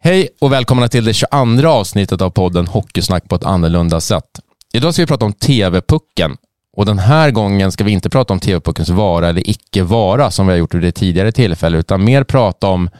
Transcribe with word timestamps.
Hej 0.00 0.28
och 0.40 0.52
välkomna 0.52 0.88
till 0.88 1.04
det 1.04 1.14
22 1.14 1.68
avsnittet 1.68 2.22
av 2.22 2.30
podden 2.30 2.66
Hockeysnack 2.66 3.28
på 3.28 3.36
ett 3.36 3.44
annorlunda 3.44 4.00
sätt. 4.00 4.24
Idag 4.72 4.94
ska 4.94 5.02
vi 5.02 5.06
prata 5.06 5.24
om 5.24 5.32
TV-pucken 5.32 6.36
och 6.76 6.86
den 6.86 6.98
här 6.98 7.30
gången 7.30 7.72
ska 7.72 7.84
vi 7.84 7.92
inte 7.92 8.10
prata 8.10 8.32
om 8.32 8.40
TV-puckens 8.40 8.88
vara 8.88 9.28
eller 9.28 9.50
icke 9.50 9.82
vara 9.82 10.30
som 10.30 10.46
vi 10.46 10.52
har 10.52 10.58
gjort 10.58 10.74
vid 10.74 10.82
det 10.82 10.92
tidigare 10.92 11.32
tillfälle 11.32 11.78
utan 11.78 12.04
mer 12.04 12.24
prata 12.24 12.66
om 12.66 12.90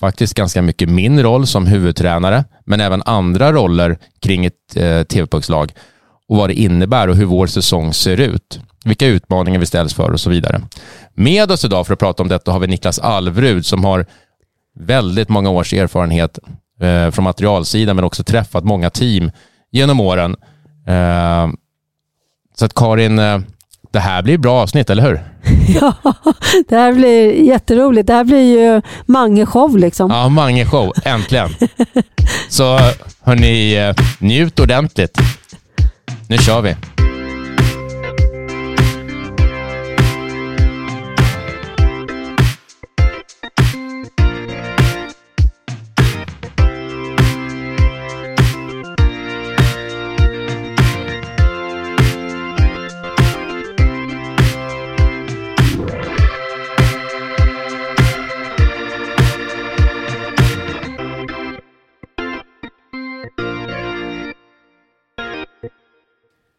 faktiskt 0.00 0.34
ganska 0.34 0.62
mycket 0.62 0.88
min 0.88 1.22
roll 1.22 1.46
som 1.46 1.66
huvudtränare 1.66 2.44
men 2.66 2.80
även 2.80 3.02
andra 3.02 3.52
roller 3.52 3.98
kring 4.20 4.44
ett 4.44 4.76
eh, 4.76 5.02
TV-puckslag 5.02 5.72
och 6.28 6.36
vad 6.36 6.50
det 6.50 6.54
innebär 6.54 7.08
och 7.08 7.16
hur 7.16 7.26
vår 7.26 7.46
säsong 7.46 7.94
ser 7.94 8.20
ut. 8.20 8.60
Vilka 8.84 9.06
utmaningar 9.06 9.60
vi 9.60 9.66
ställs 9.66 9.94
för 9.94 10.10
och 10.10 10.20
så 10.20 10.30
vidare. 10.30 10.60
Med 11.14 11.50
oss 11.50 11.64
idag 11.64 11.86
för 11.86 11.92
att 11.92 11.98
prata 12.00 12.22
om 12.22 12.28
detta 12.28 12.52
har 12.52 12.60
vi 12.60 12.66
Niklas 12.66 12.98
Alvrud 12.98 13.66
som 13.66 13.84
har 13.84 14.06
väldigt 14.78 15.28
många 15.28 15.50
års 15.50 15.72
erfarenhet 15.72 16.38
eh, 16.80 17.10
från 17.10 17.24
materialsidan 17.24 17.96
men 17.96 18.04
också 18.04 18.24
träffat 18.24 18.64
många 18.64 18.90
team 18.90 19.30
genom 19.70 20.00
åren. 20.00 20.36
Eh, 20.86 21.48
så 22.54 22.64
att 22.64 22.74
Karin, 22.74 23.18
eh, 23.18 23.40
det 23.92 24.00
här 24.00 24.22
blir 24.22 24.38
bra 24.38 24.62
avsnitt, 24.62 24.90
eller 24.90 25.02
hur? 25.02 25.20
Ja, 25.80 25.94
det 26.68 26.76
här 26.76 26.92
blir 26.92 27.32
jätteroligt. 27.32 28.06
Det 28.06 28.12
här 28.12 28.24
blir 28.24 28.58
ju 28.58 28.82
Mange-show 29.06 29.78
liksom. 29.78 30.10
Ja, 30.10 30.28
Mange-show, 30.28 30.92
äntligen. 31.04 31.50
Så 32.48 32.78
hörni, 33.22 33.74
eh, 33.74 33.94
njut 34.18 34.60
ordentligt. 34.60 35.18
Nu 36.28 36.38
kör 36.38 36.60
vi. 36.60 36.76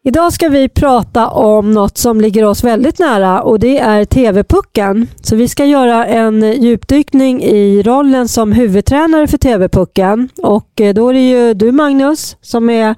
Idag 0.04 0.32
ska 0.32 0.48
vi 0.48 0.68
prata 0.68 1.28
om 1.28 1.72
något 1.72 1.98
som 1.98 2.20
ligger 2.20 2.44
oss 2.44 2.64
väldigt 2.64 2.98
nära 2.98 3.42
och 3.42 3.58
det 3.58 3.78
är 3.78 4.04
TV-pucken. 4.04 5.06
Så 5.20 5.36
vi 5.36 5.48
ska 5.48 5.64
göra 5.64 6.06
en 6.06 6.62
djupdykning 6.62 7.42
i 7.42 7.82
rollen 7.82 8.28
som 8.28 8.52
huvudtränare 8.52 9.26
för 9.26 9.38
TV-pucken. 9.38 10.28
Och 10.42 10.80
eh, 10.80 10.94
då 10.94 11.08
är 11.08 11.14
det 11.14 11.28
ju 11.28 11.54
du 11.54 11.72
Magnus 11.72 12.36
som 12.40 12.70
är 12.70 12.94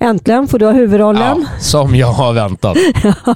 Äntligen 0.00 0.48
får 0.48 0.58
du 0.58 0.66
ha 0.66 0.72
huvudrollen. 0.72 1.46
Ja, 1.52 1.60
som 1.60 1.94
jag 1.94 2.12
har 2.12 2.32
väntat. 2.32 2.76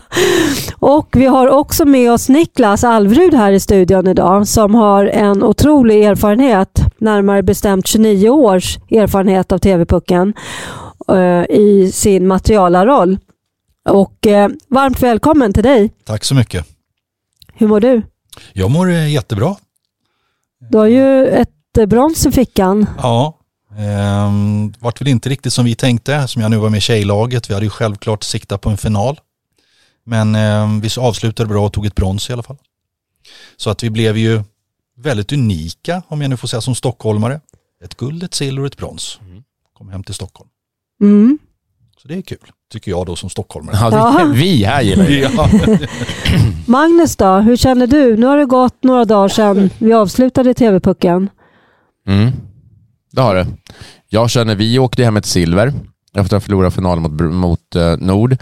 och 0.79 1.09
vi 1.13 1.27
har 1.27 1.49
också 1.49 1.85
med 1.85 2.13
oss 2.13 2.29
Niklas 2.29 2.85
Alvrud 2.85 3.35
här 3.35 3.53
i 3.53 3.61
studion 3.61 4.09
idag 4.09 4.49
som 4.49 4.75
har 4.75 5.07
en 5.07 5.43
otrolig 5.43 6.05
erfarenhet, 6.05 6.81
närmare 6.99 7.43
bestämt 7.43 7.87
29 7.87 8.29
års 8.29 8.79
erfarenhet 8.91 9.53
av 9.53 9.59
TV-pucken. 9.59 10.35
Eh, 11.09 11.57
i 11.57 11.93
sin 11.93 12.27
materialarroll. 12.27 13.19
Och 13.89 14.27
eh, 14.27 14.49
varmt 14.69 15.03
välkommen 15.03 15.53
till 15.53 15.63
dig. 15.63 15.93
Tack 16.05 16.25
så 16.25 16.35
mycket. 16.35 16.67
Hur 17.55 17.67
mår 17.69 17.81
du? 17.81 18.03
Jag 18.53 18.71
mår 18.71 18.91
eh, 18.91 19.13
jättebra. 19.13 19.57
Du 20.71 20.79
har 20.79 20.87
ju 20.87 21.27
ett 21.27 21.89
brons 21.89 22.27
i 22.27 22.33
fickan. 22.33 22.87
Ja, 22.99 23.39
eh, 23.71 24.33
vart 24.79 25.01
väl 25.01 25.09
inte 25.09 25.29
riktigt 25.29 25.53
som 25.53 25.65
vi 25.65 25.75
tänkte, 25.75 26.29
som 26.29 26.43
jag 26.43 26.51
nu 26.51 26.57
var 26.57 26.71
med 26.71 26.79
i 26.79 26.81
tjejlaget. 26.81 27.51
Vi 27.51 27.55
hade 27.55 27.67
ju 27.67 27.71
självklart 27.71 28.23
siktat 28.25 28.61
på 28.61 28.71
en 28.71 28.77
final. 28.77 29.21
Men 30.05 30.35
eh, 30.35 30.81
vi 30.83 30.89
avslutade 31.01 31.49
bra 31.49 31.67
och 31.67 31.73
tog 31.73 31.87
ett 31.87 31.95
brons 31.95 32.31
i 32.31 32.33
alla 32.33 32.43
fall. 32.43 32.59
Så 33.57 33.71
att 33.71 33.83
vi 33.83 33.91
blev 33.91 34.17
ju 34.17 34.43
väldigt 34.97 35.33
unika, 35.33 36.03
om 36.09 36.21
jag 36.21 36.31
nu 36.31 36.37
får 36.37 36.49
säga 36.49 36.61
som 36.61 36.75
stockholmare. 36.75 37.41
Ett 37.85 37.97
guld, 37.97 38.23
ett 38.23 38.35
silver 38.35 38.61
och 38.61 38.67
ett 38.67 38.77
brons. 38.77 39.19
Mm. 39.21 39.43
Kom 39.73 39.89
hem 39.89 40.05
till 40.05 40.15
Stockholm. 40.15 40.51
Mm. 41.03 41.39
Så 42.03 42.09
det 42.09 42.15
är 42.15 42.23
kul, 42.23 42.39
tycker 42.73 42.91
jag 42.91 43.07
då 43.07 43.17
som 43.17 43.31
stockholmare. 43.31 43.77
Ja, 43.81 44.33
vi 44.35 44.65
här 44.65 44.83
gillar 44.83 45.05
det. 45.05 45.19
Ja. 45.37 45.49
Magnus 46.67 47.17
då, 47.17 47.35
hur 47.35 47.57
känner 47.57 47.87
du? 47.87 48.17
Nu 48.17 48.27
har 48.27 48.37
det 48.37 48.45
gått 48.45 48.83
några 48.83 49.05
dagar 49.05 49.29
sedan 49.29 49.71
vi 49.79 49.93
avslutade 49.93 50.55
TV-pucken. 50.55 51.31
Mm, 52.07 52.33
det 53.13 53.21
har 53.21 53.35
det. 53.35 53.47
Jag 54.09 54.31
känner, 54.31 54.55
vi 54.55 54.79
åkte 54.79 55.05
hem 55.05 55.17
ett 55.17 55.27
silver 55.27 55.73
efter 56.15 56.21
att 56.21 56.31
ha 56.33 56.41
förlorat 56.41 56.75
finalen 56.75 57.03
mot, 57.03 57.21
mot 57.21 57.77
uh, 57.77 57.97
Nord. 57.97 58.37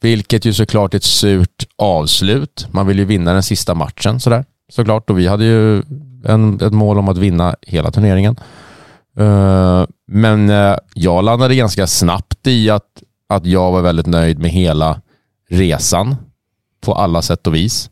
Vilket 0.00 0.44
ju 0.44 0.52
såklart 0.52 0.94
är 0.94 0.98
ett 0.98 1.04
surt 1.04 1.66
avslut. 1.78 2.66
Man 2.70 2.86
vill 2.86 2.98
ju 2.98 3.04
vinna 3.04 3.32
den 3.32 3.42
sista 3.42 3.74
matchen 3.74 4.20
sådär. 4.20 4.44
Såklart, 4.68 5.10
och 5.10 5.18
vi 5.18 5.26
hade 5.26 5.44
ju 5.44 5.82
en, 6.24 6.60
ett 6.60 6.72
mål 6.72 6.98
om 6.98 7.08
att 7.08 7.18
vinna 7.18 7.56
hela 7.62 7.90
turneringen. 7.90 8.36
Eh, 9.16 9.86
men 10.06 10.50
uh, 10.50 10.76
jag 10.94 11.24
landade 11.24 11.54
ganska 11.54 11.86
snabbt 11.86 12.46
i 12.46 12.70
att, 12.70 13.02
att 13.28 13.46
jag 13.46 13.72
var 13.72 13.82
väldigt 13.82 14.06
nöjd 14.06 14.38
med 14.38 14.50
hela 14.50 15.00
resan 15.50 16.16
på 16.80 16.94
alla 16.94 17.22
sätt 17.22 17.46
och 17.46 17.54
vis. 17.54 17.90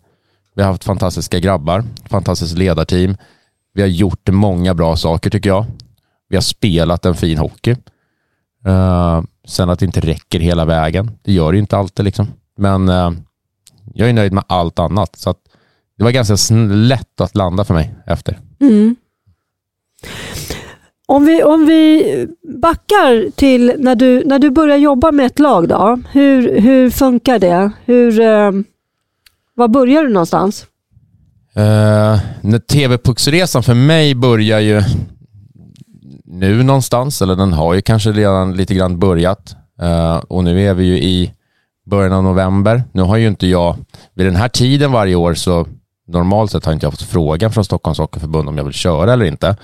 Vi 0.55 0.63
har 0.63 0.71
haft 0.71 0.85
fantastiska 0.85 1.39
grabbar, 1.39 1.85
fantastiskt 2.11 2.59
ledarteam. 2.59 3.17
Vi 3.75 3.83
har 3.83 3.89
gjort 3.89 4.29
många 4.29 4.75
bra 4.75 4.97
saker 4.97 5.31
tycker 5.31 5.51
jag. 5.51 5.65
Vi 6.29 6.37
har 6.37 6.43
spelat 6.43 7.07
en 7.07 7.15
fin 7.15 7.39
hockey. 7.39 7.77
Uh, 8.67 9.23
sen 9.47 9.71
att 9.71 9.79
det 9.79 9.87
inte 9.87 10.01
räcker 10.01 10.41
hela 10.41 10.65
vägen. 10.65 11.11
Det 11.23 11.33
gör 11.33 11.53
det 11.53 11.57
ju 11.57 11.61
inte 11.61 11.77
alltid 11.77 12.05
liksom. 12.05 12.27
Men 12.57 12.89
jag 13.95 14.09
är 14.09 14.13
nöjd 14.13 14.33
med 14.33 14.45
allt 14.47 14.79
annat. 14.79 15.17
Så 15.17 15.35
det 15.99 16.05
var 16.05 16.11
ganska 16.11 16.55
lätt 16.69 17.21
att 17.21 17.35
landa 17.35 17.65
för 17.65 17.75
mig 17.75 17.95
efter. 18.07 18.39
Mm. 18.61 18.97
Om 21.11 21.25
vi, 21.25 21.43
om 21.43 21.67
vi 21.67 22.27
backar 22.63 23.31
till 23.31 23.75
när 23.79 23.95
du, 23.95 24.25
när 24.25 24.39
du 24.39 24.51
börjar 24.51 24.77
jobba 24.77 25.13
med 25.13 25.27
ett 25.27 25.39
lag, 25.39 25.69
då, 25.69 25.99
hur, 26.13 26.61
hur 26.61 26.91
funkar 26.91 27.39
det? 27.39 27.71
Hur, 27.85 28.21
eh, 28.21 28.51
var 29.55 29.69
börjar 29.69 30.03
du 30.03 30.09
någonstans? 30.09 30.67
Eh, 31.55 32.13
uh, 32.45 32.59
TV-pucksresan 32.59 33.63
för 33.63 33.75
mig 33.75 34.15
börjar 34.15 34.61
ju 34.61 34.83
nu 36.25 36.63
någonstans, 36.63 37.23
eller 37.23 37.37
den 37.37 37.53
har 37.53 37.75
ju 37.75 37.83
kanske 37.83 38.13
redan 38.13 38.57
lite 38.57 38.75
grann 38.75 38.99
börjat. 38.99 39.57
Eh, 39.83 40.17
och 40.17 40.45
nu 40.45 40.63
är 40.69 40.75
vi 40.75 40.85
ju 40.85 40.99
i 40.99 41.33
början 41.87 42.13
av 42.13 42.23
november. 42.23 42.83
Nu 42.93 43.03
har 43.03 43.17
ju 43.17 43.29
inte 43.29 43.47
jag, 43.47 43.77
vid 44.15 44.27
den 44.27 44.37
här 44.37 44.49
tiden 44.49 44.93
varje 44.93 45.15
år 45.15 45.35
så 45.35 45.67
normalt 46.09 46.51
sett 46.51 46.65
har 46.65 46.73
inte 46.73 46.87
jag 46.87 46.93
fått 46.93 47.03
frågan 47.03 47.53
från 47.53 47.65
Stockholms 47.65 47.99
Hockeyförbund 47.99 48.49
om 48.49 48.57
jag 48.57 48.65
vill 48.65 48.73
köra 48.73 49.13
eller 49.13 49.25
inte. 49.25 49.57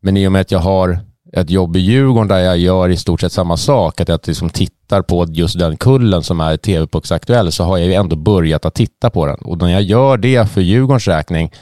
Men 0.00 0.16
i 0.16 0.28
och 0.28 0.32
med 0.32 0.40
att 0.40 0.50
jag 0.50 0.58
har 0.58 0.98
ett 1.32 1.50
jobb 1.50 1.76
i 1.76 1.80
Djurgården 1.80 2.28
där 2.28 2.38
jag 2.38 2.58
gör 2.58 2.88
i 2.88 2.96
stort 2.96 3.20
sett 3.20 3.32
samma 3.32 3.56
sak, 3.56 4.00
att 4.00 4.08
jag 4.08 4.20
liksom 4.26 4.50
tittar 4.50 5.02
på 5.02 5.26
just 5.28 5.58
den 5.58 5.76
kullen 5.76 6.22
som 6.22 6.40
är 6.40 6.56
TV-pucksaktuell, 6.56 7.52
så 7.52 7.64
har 7.64 7.78
jag 7.78 7.86
ju 7.86 7.94
ändå 7.94 8.16
börjat 8.16 8.64
att 8.64 8.74
titta 8.74 9.10
på 9.10 9.26
den. 9.26 9.38
Och 9.38 9.58
när 9.58 9.68
jag 9.68 9.82
gör 9.82 10.16
det 10.16 10.50
för 10.50 10.60
Djurgårdens 10.60 11.08
räkning 11.08 11.52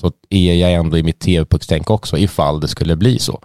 så 0.00 0.12
är 0.30 0.54
jag 0.54 0.72
ändå 0.72 0.98
i 0.98 1.02
mitt 1.02 1.20
TV-puckstänk 1.20 1.90
också, 1.90 2.18
ifall 2.18 2.60
det 2.60 2.68
skulle 2.68 2.96
bli 2.96 3.18
så. 3.18 3.42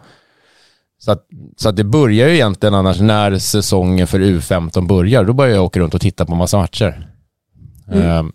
Så, 0.97 1.11
att, 1.11 1.27
så 1.57 1.69
att 1.69 1.75
det 1.75 1.83
börjar 1.83 2.27
ju 2.27 2.33
egentligen 2.35 2.73
annars 2.73 2.99
när 2.99 3.37
säsongen 3.37 4.07
för 4.07 4.19
U15 4.19 4.87
börjar, 4.87 5.23
då 5.23 5.33
börjar 5.33 5.55
jag 5.55 5.63
åka 5.63 5.79
runt 5.79 5.93
och 5.93 6.01
titta 6.01 6.25
på 6.25 6.35
massa 6.35 6.57
matcher. 6.57 7.09
Mm. 7.87 8.19
Um, 8.19 8.33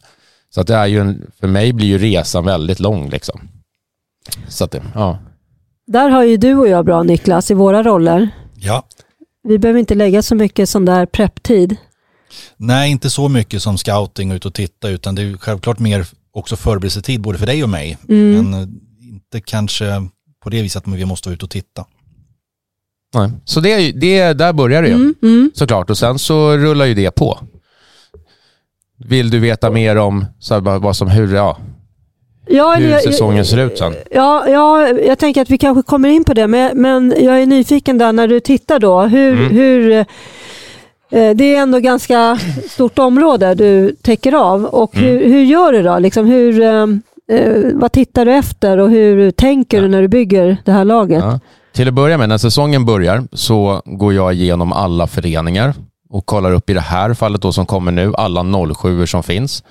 så 0.50 0.60
att 0.60 0.66
det 0.66 0.75
är 0.75 0.87
ju 0.87 1.00
en, 1.00 1.31
för 1.41 1.49
mig 1.49 1.72
blir 1.72 1.88
ju 1.88 1.99
resan 1.99 2.44
väldigt 2.44 2.81
lång 2.81 3.09
liksom. 3.09 3.41
Så 4.49 4.65
att 4.65 4.75
ja. 4.94 5.19
Där 5.93 6.09
har 6.09 6.25
ju 6.25 6.37
du 6.37 6.55
och 6.55 6.69
jag 6.69 6.84
bra 6.84 7.03
Niklas 7.03 7.50
i 7.50 7.55
våra 7.55 7.82
roller. 7.82 8.31
Ja. 8.55 8.87
Vi 9.43 9.59
behöver 9.59 9.81
inte 9.81 9.94
lägga 9.94 10.23
så 10.23 10.35
mycket 10.35 10.69
sån 10.69 10.85
där 10.85 11.06
prepptid. 11.06 11.76
Nej, 12.56 12.91
inte 12.91 13.11
så 13.11 13.29
mycket 13.29 13.62
som 13.62 13.79
scouting 13.79 14.31
och 14.31 14.35
ut 14.35 14.47
och 14.47 14.55
titta 14.55 14.88
utan 14.88 15.14
det 15.14 15.23
är 15.23 15.37
självklart 15.37 15.79
mer 15.79 16.06
också 16.32 16.56
förberedelsetid 16.56 17.20
både 17.20 17.38
för 17.38 17.47
dig 17.47 17.62
och 17.62 17.69
mig. 17.69 17.99
Mm. 18.09 18.32
Men 18.32 18.55
eh, 18.55 18.69
inte 19.03 19.41
kanske 19.41 20.09
på 20.43 20.50
det 20.50 20.62
viset 20.62 20.88
att 20.88 20.94
vi 20.94 21.05
måste 21.05 21.29
vara 21.29 21.35
ute 21.35 21.44
och 21.44 21.50
titta. 21.50 21.87
Nej. 23.14 23.31
Så 23.44 23.61
det, 23.61 23.93
det, 23.93 24.32
där 24.32 24.53
börjar 24.53 24.82
det 24.82 24.88
ju 24.88 24.94
mm, 24.94 25.14
mm. 25.23 25.50
såklart 25.55 25.91
och 25.91 25.99
sen 25.99 26.19
så 26.19 26.56
rullar 26.56 26.87
ju 26.87 26.94
det 26.94 27.11
på. 27.11 27.38
Vill 28.99 29.31
du 29.31 29.38
veta 29.38 29.70
mer 29.70 29.97
om 29.97 30.25
så 30.38 30.55
här, 30.55 30.61
vad 30.61 30.97
som, 30.97 31.09
hur, 31.09 31.35
ja, 31.35 31.59
Ja, 32.50 32.75
hur 32.75 32.91
jag, 32.91 33.02
säsongen 33.02 33.44
ser 33.44 33.58
ut 33.58 33.79
sen. 33.79 33.94
Ja, 34.11 34.49
ja, 34.49 34.88
jag 34.88 35.19
tänker 35.19 35.43
att 35.43 35.50
vi 35.50 35.58
kanske 35.58 35.82
kommer 35.82 36.08
in 36.08 36.25
på 36.25 36.35
det, 36.35 36.47
men, 36.47 36.81
men 36.81 37.14
jag 37.20 37.43
är 37.43 37.47
nyfiken 37.47 37.99
där 37.99 38.12
när 38.12 38.29
du 38.29 38.41
tittar 38.41 38.79
då. 38.79 39.02
Hur, 39.02 39.32
mm. 39.32 39.50
hur, 39.50 39.93
eh, 41.11 41.31
det 41.35 41.55
är 41.55 41.62
ändå 41.62 41.79
ganska 41.79 42.38
stort 42.70 42.99
område 42.99 43.55
du 43.55 43.97
täcker 44.02 44.32
av 44.32 44.64
och 44.64 44.97
mm. 44.97 45.08
hur, 45.08 45.25
hur 45.25 45.43
gör 45.43 45.73
du 45.73 45.82
då? 45.82 45.99
Liksom 45.99 46.26
hur, 46.26 46.61
eh, 46.62 46.87
eh 47.38 47.73
vad 47.75 47.93
tittar 47.93 48.25
du 48.25 48.32
efter 48.32 48.79
och 48.79 48.91
hur 48.91 49.31
tänker 49.31 49.76
ja. 49.76 49.82
du 49.82 49.88
när 49.88 50.02
du 50.02 50.08
bygger 50.08 50.56
det 50.64 50.73
här 50.73 50.85
laget? 50.85 51.25
Ja. 51.25 51.41
Till 51.73 51.88
att 51.88 51.94
börja 51.94 52.19
med, 52.19 52.29
när 52.29 52.38
säsongen 52.38 52.87
börjar 52.87 53.25
så 53.32 53.82
går 53.85 54.14
jag 54.14 54.35
igenom 54.35 54.73
alla 54.73 55.06
föreningar 55.06 55.75
och 56.11 56.26
kollar 56.26 56.52
upp 56.52 56.70
i 56.70 56.73
det 56.73 56.81
här 56.81 57.14
fallet 57.14 57.43
då 57.43 57.52
som 57.52 57.67
kommer 57.67 57.93
nu, 57.93 58.12
alla 58.14 58.75
07 58.75 59.06
som 59.06 59.23
finns. 59.23 59.62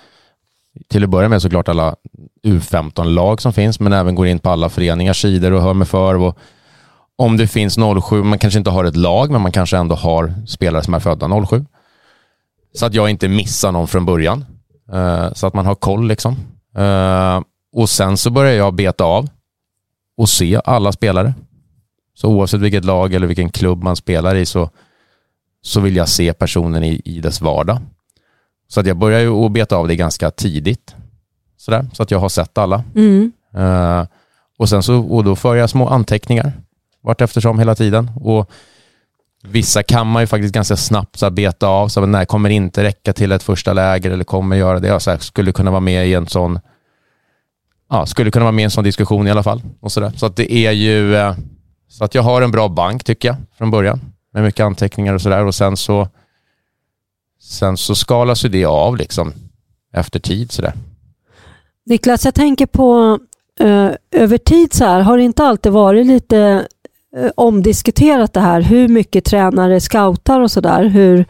Till 0.89 1.03
att 1.03 1.09
börja 1.09 1.29
med 1.29 1.41
såklart 1.41 1.67
alla 1.67 1.95
U15-lag 2.43 3.41
som 3.41 3.53
finns, 3.53 3.79
men 3.79 3.93
även 3.93 4.15
går 4.15 4.27
in 4.27 4.39
på 4.39 4.49
alla 4.49 4.69
föreningars 4.69 5.21
sidor 5.21 5.53
och 5.53 5.61
hör 5.61 5.73
mig 5.73 5.87
för. 5.87 6.15
Och 6.15 6.37
om 7.15 7.37
det 7.37 7.47
finns 7.47 7.77
07, 8.09 8.23
man 8.23 8.39
kanske 8.39 8.57
inte 8.57 8.69
har 8.69 8.83
ett 8.83 8.95
lag, 8.95 9.31
men 9.31 9.41
man 9.41 9.51
kanske 9.51 9.77
ändå 9.77 9.95
har 9.95 10.33
spelare 10.47 10.83
som 10.83 10.93
är 10.93 10.99
födda 10.99 11.45
07. 11.45 11.65
Så 12.73 12.85
att 12.85 12.93
jag 12.93 13.09
inte 13.09 13.27
missar 13.27 13.71
någon 13.71 13.87
från 13.87 14.05
början. 14.05 14.45
Uh, 14.93 15.33
så 15.33 15.47
att 15.47 15.53
man 15.53 15.65
har 15.65 15.75
koll 15.75 16.07
liksom. 16.07 16.35
Uh, 16.77 17.41
och 17.73 17.89
sen 17.89 18.17
så 18.17 18.29
börjar 18.29 18.53
jag 18.53 18.73
beta 18.73 19.03
av 19.03 19.29
och 20.17 20.29
se 20.29 20.61
alla 20.65 20.91
spelare. 20.91 21.33
Så 22.13 22.27
oavsett 22.27 22.61
vilket 22.61 22.85
lag 22.85 23.13
eller 23.13 23.27
vilken 23.27 23.49
klubb 23.49 23.83
man 23.83 23.95
spelar 23.95 24.35
i 24.35 24.45
så, 24.45 24.69
så 25.61 25.79
vill 25.79 25.95
jag 25.95 26.09
se 26.09 26.33
personen 26.33 26.83
i, 26.83 27.01
i 27.05 27.21
dess 27.21 27.41
vardag. 27.41 27.79
Så 28.69 28.79
att 28.79 28.85
jag 28.85 28.97
börjar 28.97 29.19
ju 29.19 29.45
att 29.45 29.51
beta 29.51 29.75
av 29.75 29.87
det 29.87 29.95
ganska 29.95 30.31
tidigt. 30.31 30.95
Sådär, 31.57 31.85
så 31.93 32.03
att 32.03 32.11
jag 32.11 32.19
har 32.19 32.29
sett 32.29 32.57
alla. 32.57 32.83
Mm. 32.95 33.31
Uh, 33.57 34.05
och 34.57 34.69
sen 34.69 34.83
så, 34.83 34.99
och 34.99 35.23
då 35.23 35.35
för 35.35 35.55
jag 35.55 35.69
små 35.69 35.87
anteckningar 35.87 36.53
vart 37.01 37.21
eftersom 37.21 37.59
hela 37.59 37.75
tiden. 37.75 38.11
Och 38.21 38.51
vissa 39.43 39.83
kan 39.83 40.07
man 40.07 40.23
ju 40.23 40.27
faktiskt 40.27 40.53
ganska 40.53 40.75
snabbt 40.75 41.15
så 41.15 41.29
beta 41.29 41.67
av. 41.67 41.87
Så 41.87 42.05
nej, 42.05 42.25
kommer 42.25 42.49
inte 42.49 42.83
räcka 42.83 43.13
till 43.13 43.31
ett 43.31 43.43
första 43.43 43.73
läger 43.73 44.11
eller 44.11 44.23
kommer 44.23 44.55
göra 44.55 44.79
det. 44.79 44.87
Jag 44.87 45.01
så 45.01 45.11
här, 45.11 45.17
skulle 45.17 45.51
kunna 45.51 45.71
vara 45.71 45.81
med 45.81 46.07
i 46.07 46.13
en 46.13 46.27
sån 46.27 46.59
ja, 47.89 48.05
skulle 48.05 48.31
kunna 48.31 48.45
vara 48.45 48.51
med 48.51 48.61
i 48.61 48.65
en 48.65 48.71
sån 48.71 48.83
diskussion 48.83 49.27
i 49.27 49.31
alla 49.31 49.43
fall. 49.43 49.61
Och 49.79 49.91
så 49.91 49.99
där. 49.99 50.11
så 50.15 50.25
att 50.25 50.35
det 50.35 50.53
är 50.53 50.71
ju 50.71 51.15
eh, 51.15 51.35
så 51.87 52.03
att 52.03 52.15
jag 52.15 52.21
har 52.21 52.41
en 52.41 52.51
bra 52.51 52.67
bank 52.67 53.03
tycker 53.03 53.27
jag 53.27 53.37
från 53.57 53.71
början 53.71 54.01
med 54.33 54.43
mycket 54.43 54.63
anteckningar 54.63 55.13
och 55.13 55.21
sådär 55.21 55.45
och 55.45 55.55
sen 55.55 55.77
så 55.77 56.07
sen 57.41 57.77
så 57.77 57.95
skalas 57.95 58.45
ju 58.45 58.49
det 58.49 58.65
av 58.65 58.97
liksom 58.97 59.33
efter 59.93 60.19
tid 60.19 60.51
sådär. 60.51 60.73
Niklas, 61.85 62.25
jag 62.25 62.35
tänker 62.35 62.65
på 62.65 63.19
eh, 63.59 63.91
över 64.11 64.37
tid 64.37 64.73
så 64.73 64.85
här, 64.85 64.99
har 65.01 65.17
det 65.17 65.23
inte 65.23 65.43
alltid 65.43 65.71
varit 65.71 66.05
lite 66.05 66.67
eh, 67.17 67.31
omdiskuterat 67.35 68.33
det 68.33 68.39
här, 68.39 68.61
hur 68.61 68.87
mycket 68.87 69.25
tränare 69.25 69.81
scoutar 69.81 70.39
och 70.41 70.51
sådär? 70.51 70.83
Hur... 70.83 71.25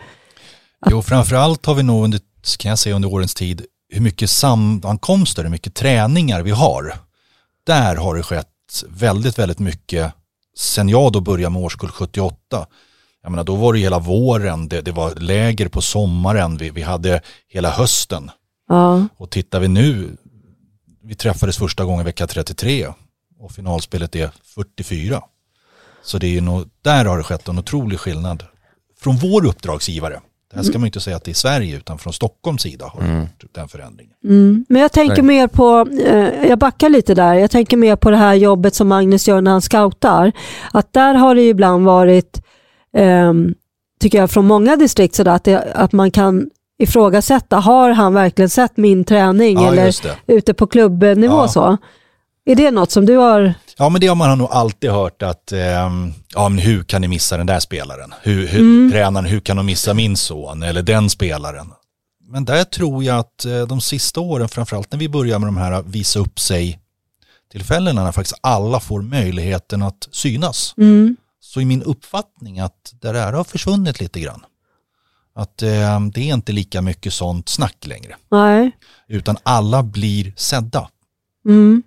Jo, 0.90 1.02
framförallt 1.02 1.66
har 1.66 1.76
vi 1.76 1.84
nog 1.84 2.04
under, 2.04 2.20
kan 2.58 2.70
jag 2.70 2.80
säga 2.80 2.96
under 2.96 3.14
årens 3.14 3.36
tid, 3.36 3.66
hur 3.90 4.02
mycket 4.02 4.30
sammankomster, 4.30 5.44
hur 5.44 5.50
mycket 5.50 5.76
träningar 5.76 6.42
vi 6.42 6.52
har. 6.52 6.94
Där 7.66 7.96
har 7.96 8.16
det 8.16 8.24
skett 8.24 8.48
väldigt, 8.88 9.40
väldigt 9.40 9.60
mycket 9.60 10.14
sen 10.58 10.90
jag 10.90 11.12
då 11.12 11.22
började 11.22 11.54
med 11.54 11.62
årskull 11.62 11.90
78. 11.90 12.66
Jag 13.24 13.32
menar, 13.32 13.44
då 13.44 13.56
var 13.56 13.74
det 13.74 13.80
hela 13.80 14.00
våren, 14.00 14.68
det, 14.68 14.82
det 14.82 14.92
var 14.92 15.16
läger 15.16 15.68
på 15.68 15.82
sommaren, 15.82 16.58
vi, 16.58 16.70
vi 16.70 16.82
hade 16.82 17.22
hela 17.48 17.70
hösten. 17.70 18.32
Ja. 18.70 19.08
Och 19.18 19.30
tittar 19.30 19.60
vi 19.60 19.68
nu, 19.68 20.18
vi 21.04 21.16
träffades 21.16 21.58
första 21.58 21.86
gången 21.86 22.06
vecka 22.06 22.28
33 22.28 22.88
och 23.40 23.52
finalspelet 23.52 24.16
är 24.16 24.32
44. 24.56 25.24
Så 26.04 26.18
det 26.18 26.28
är 26.28 26.32
ju 26.32 26.42
nog, 26.42 26.66
där 26.82 27.06
har 27.06 27.18
det 27.18 27.24
skett 27.24 27.48
en 27.48 27.60
otrolig 27.60 28.00
skillnad. 28.00 28.44
Från 29.00 29.18
vår 29.18 29.46
uppdragsgivare, 29.46 30.20
det 30.52 30.58
här 30.58 30.64
ska 30.64 30.80
man 30.80 30.86
inte 30.86 31.00
säga 31.00 31.16
att 31.16 31.24
det 31.24 31.32
är 31.32 31.36
Sverige 31.36 31.78
utan 31.78 31.98
från 31.98 32.14
Stockholms 32.14 32.62
sida 32.62 32.86
har 32.94 33.02
mm. 33.02 33.22
gjort 33.22 33.56
den 33.56 33.68
förändringen. 33.68 34.14
Mm. 34.24 34.66
Men 34.70 34.82
jag 34.82 34.92
tänker 34.92 35.22
mer 35.22 35.48
på, 35.48 35.88
eh, 36.06 36.48
jag 36.48 36.60
backar 36.60 36.90
lite 36.90 37.16
där, 37.16 37.34
jag 37.34 37.52
tänker 37.52 37.78
mer 37.78 37.96
på 37.96 38.12
det 38.12 38.18
här 38.18 38.34
jobbet 38.34 38.76
som 38.76 38.88
Magnus 38.88 39.28
gör 39.28 39.42
när 39.42 39.52
han 39.52 39.62
scoutar. 39.62 40.32
Att 40.72 40.94
där 40.94 41.14
har 41.14 41.36
det 41.36 41.50
ibland 41.50 41.86
varit, 41.86 42.42
eh, 42.98 43.34
tycker 44.00 44.18
jag 44.18 44.32
från 44.32 44.46
många 44.46 44.76
distrikt, 44.76 45.16
så 45.16 45.30
att, 45.30 45.44
det, 45.44 45.72
att 45.76 45.92
man 45.92 46.12
kan 46.12 46.50
ifrågasätta, 46.80 47.58
har 47.58 47.90
han 47.90 48.14
verkligen 48.14 48.50
sett 48.50 48.78
min 48.78 49.04
träning 49.04 49.58
Ja, 49.62 49.72
eller 49.72 49.94
ute 50.28 50.54
på 50.54 50.68
klubbnivå 50.68 51.36
Ja. 51.36 51.48
så? 51.48 51.78
Är 52.46 52.56
det 52.56 52.72
något 52.72 52.92
som 52.92 53.06
du 53.06 53.16
har? 53.16 53.54
Ja 53.78 53.90
men 53.90 54.02
det 54.02 54.08
har 54.08 54.16
man 54.16 54.38
nog 54.38 54.48
alltid 54.52 54.90
hört 54.92 55.22
att, 55.22 55.52
ehm, 55.52 56.14
ja 56.36 56.50
men 56.50 56.60
hur 56.60 56.84
kan 56.84 57.02
ni 57.02 57.08
missa 57.08 57.38
den 57.38 57.46
där 57.48 57.60
spelaren? 57.60 58.14
Hur, 58.22 58.48
hur, 58.48 58.92
Tränaren, 58.92 59.26
hur 59.26 59.40
kan 59.40 59.58
de 59.58 59.66
missa 59.66 59.94
min 59.94 60.18
son 60.18 60.64
eller 60.64 60.82
den 60.82 61.10
spelaren? 61.10 61.68
Men 62.32 62.46
där 62.46 62.64
tror 62.64 63.04
jag 63.04 63.20
att 63.20 63.46
eh, 63.46 63.62
de 63.68 63.82
sista 63.82 64.20
åren, 64.20 64.50
framförallt 64.50 64.92
när 64.92 65.00
vi 65.00 65.10
börjar 65.10 65.40
med 65.40 65.48
de 65.48 65.58
här 65.58 65.84
visa 65.88 66.20
upp 66.20 66.40
sig 66.40 66.80
tillfällena 67.52 68.04
när 68.04 68.12
faktiskt 68.12 68.40
alla 68.42 68.80
får 68.80 69.02
möjligheten 69.02 69.82
att 69.82 70.08
synas. 70.12 70.74
Mm. 70.78 71.16
Så 71.50 71.62
i 71.62 71.66
min 71.66 71.84
uppfattning 71.84 72.60
att 72.60 72.94
det 73.02 73.12
där 73.12 73.34
har 73.34 73.44
försvunnit 73.44 74.00
lite 74.00 74.20
grann. 74.20 74.46
Att 75.36 75.62
eh, 75.62 76.00
det 76.14 76.30
är 76.30 76.34
inte 76.34 76.52
lika 76.52 76.82
mycket 76.82 77.14
sånt 77.14 77.50
snack 77.50 77.88
längre. 77.88 78.16
Nej. 78.32 78.72
Utan 79.08 79.38
alla 79.44 79.84
blir 79.84 80.34
sedda. 80.36 80.90
Mm. 81.46 81.84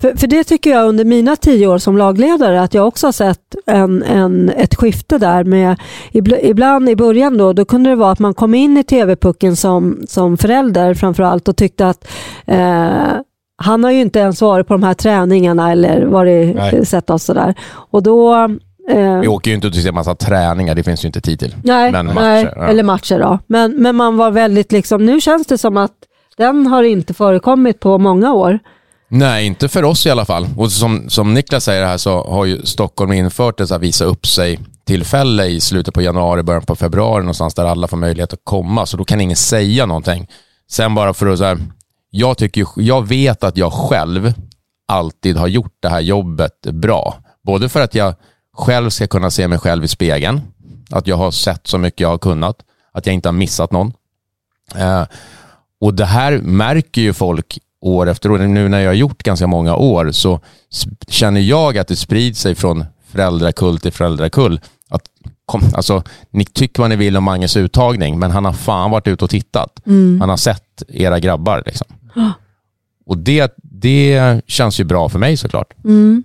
För, 0.00 0.16
för 0.16 0.26
det 0.26 0.44
tycker 0.44 0.70
jag 0.70 0.88
under 0.88 1.04
mina 1.04 1.36
tio 1.36 1.66
år 1.66 1.78
som 1.78 1.98
lagledare 1.98 2.62
att 2.62 2.74
jag 2.74 2.88
också 2.88 3.06
har 3.06 3.12
sett 3.12 3.54
en, 3.66 4.02
en, 4.02 4.50
ett 4.50 4.74
skifte 4.74 5.18
där 5.18 5.44
med 5.44 5.80
ibl- 6.12 6.40
ibland 6.42 6.88
i 6.88 6.96
början 6.96 7.38
då, 7.38 7.52
då 7.52 7.64
kunde 7.64 7.90
det 7.90 7.96
vara 7.96 8.12
att 8.12 8.18
man 8.18 8.34
kom 8.34 8.54
in 8.54 8.76
i 8.76 8.84
TV-pucken 8.84 9.56
som, 9.56 10.04
som 10.08 10.36
förälder 10.36 10.94
framförallt 10.94 11.48
och 11.48 11.56
tyckte 11.56 11.88
att 11.88 12.08
eh, 12.46 13.12
han 13.56 13.84
har 13.84 13.90
ju 13.90 14.00
inte 14.00 14.18
ens 14.18 14.42
varit 14.42 14.66
på 14.66 14.74
de 14.74 14.82
här 14.82 14.94
träningarna 14.94 15.72
eller 15.72 16.06
varit 16.06 16.56
Nej. 16.56 16.86
sett 16.86 17.10
oss 17.10 17.24
sådär. 17.24 17.54
Och 17.90 18.02
då 18.02 18.48
Vi 19.20 19.28
åker 19.28 19.50
ju 19.50 19.54
inte 19.54 19.66
och 19.66 19.74
ser 19.74 19.92
massa 19.92 20.14
träningar, 20.14 20.74
det 20.74 20.82
finns 20.82 21.04
ju 21.04 21.06
inte 21.06 21.20
tid 21.20 21.38
till. 21.38 21.54
Nej, 21.62 21.92
Men 21.92 22.06
matcher, 22.06 22.20
nej 22.20 22.52
ja. 22.56 22.66
eller 22.66 22.82
matcher 22.82 23.18
då. 23.18 23.38
Men, 23.46 23.72
men 23.72 23.96
man 23.96 24.16
var 24.16 24.30
väldigt 24.30 24.72
liksom, 24.72 25.06
nu 25.06 25.20
känns 25.20 25.46
det 25.46 25.58
som 25.58 25.76
att 25.76 25.92
den 26.36 26.66
har 26.66 26.82
inte 26.82 27.14
förekommit 27.14 27.80
på 27.80 27.98
många 27.98 28.32
år. 28.32 28.58
Nej, 29.08 29.46
inte 29.46 29.68
för 29.68 29.84
oss 29.84 30.06
i 30.06 30.10
alla 30.10 30.24
fall. 30.24 30.46
Och 30.56 30.72
som, 30.72 31.10
som 31.10 31.34
Niklas 31.34 31.64
säger 31.64 31.86
här 31.86 31.96
så 31.96 32.24
har 32.24 32.44
ju 32.44 32.66
Stockholm 32.66 33.12
infört 33.12 33.60
ett 33.60 33.80
visa 33.80 34.04
upp 34.04 34.26
sig 34.26 34.58
tillfälle 34.84 35.46
i 35.46 35.60
slutet 35.60 35.94
på 35.94 36.02
januari, 36.02 36.42
början 36.42 36.62
på 36.62 36.76
februari 36.76 37.20
någonstans 37.20 37.54
där 37.54 37.64
alla 37.64 37.88
får 37.88 37.96
möjlighet 37.96 38.32
att 38.32 38.44
komma. 38.44 38.86
Så 38.86 38.96
då 38.96 39.04
kan 39.04 39.20
ingen 39.20 39.36
säga 39.36 39.86
någonting. 39.86 40.28
Sen 40.70 40.94
bara 40.94 41.14
för 41.14 41.26
att 41.26 41.38
så 41.38 41.44
här, 41.44 41.58
jag, 42.10 42.38
tycker, 42.38 42.66
jag 42.76 43.08
vet 43.08 43.44
att 43.44 43.56
jag 43.56 43.72
själv 43.72 44.32
alltid 44.88 45.36
har 45.36 45.48
gjort 45.48 45.76
det 45.80 45.88
här 45.88 46.00
jobbet 46.00 46.60
bra. 46.60 47.14
Både 47.44 47.68
för 47.68 47.80
att 47.80 47.94
jag 47.94 48.14
själv 48.56 48.90
ska 48.90 49.06
kunna 49.06 49.30
se 49.30 49.48
mig 49.48 49.58
själv 49.58 49.84
i 49.84 49.88
spegeln, 49.88 50.40
att 50.90 51.06
jag 51.06 51.16
har 51.16 51.30
sett 51.30 51.66
så 51.66 51.78
mycket 51.78 52.00
jag 52.00 52.08
har 52.08 52.18
kunnat, 52.18 52.56
att 52.92 53.06
jag 53.06 53.14
inte 53.14 53.28
har 53.28 53.32
missat 53.32 53.72
någon. 53.72 53.92
Eh, 54.74 55.04
och 55.80 55.94
det 55.94 56.04
här 56.04 56.38
märker 56.38 57.02
ju 57.02 57.12
folk 57.12 57.58
år 57.80 58.08
efter 58.08 58.30
år. 58.30 58.38
Nu 58.38 58.68
när 58.68 58.80
jag 58.80 58.88
har 58.88 58.94
gjort 58.94 59.22
ganska 59.22 59.46
många 59.46 59.76
år 59.76 60.10
så 60.12 60.40
känner 61.08 61.40
jag 61.40 61.78
att 61.78 61.88
det 61.88 61.96
sprids 61.96 62.40
sig 62.40 62.54
från 62.54 62.84
föräldrakull 63.06 63.78
till 63.78 63.92
föräldrakull. 63.92 64.60
Att, 64.88 65.02
kom, 65.46 65.62
alltså, 65.74 66.02
ni 66.30 66.44
tycker 66.44 66.82
vad 66.82 66.90
ni 66.90 66.96
vill 66.96 67.16
om 67.16 67.24
Manges 67.24 67.56
uttagning, 67.56 68.18
men 68.18 68.30
han 68.30 68.44
har 68.44 68.52
fan 68.52 68.90
varit 68.90 69.08
ute 69.08 69.24
och 69.24 69.30
tittat. 69.30 69.80
Han 70.20 70.28
har 70.28 70.36
sett 70.36 70.82
era 70.88 71.20
grabbar. 71.20 71.62
Liksom. 71.66 71.86
Och 73.06 73.18
det, 73.18 73.54
det 73.62 74.40
känns 74.46 74.80
ju 74.80 74.84
bra 74.84 75.08
för 75.08 75.18
mig 75.18 75.36
såklart. 75.36 75.74
Mm. 75.84 76.24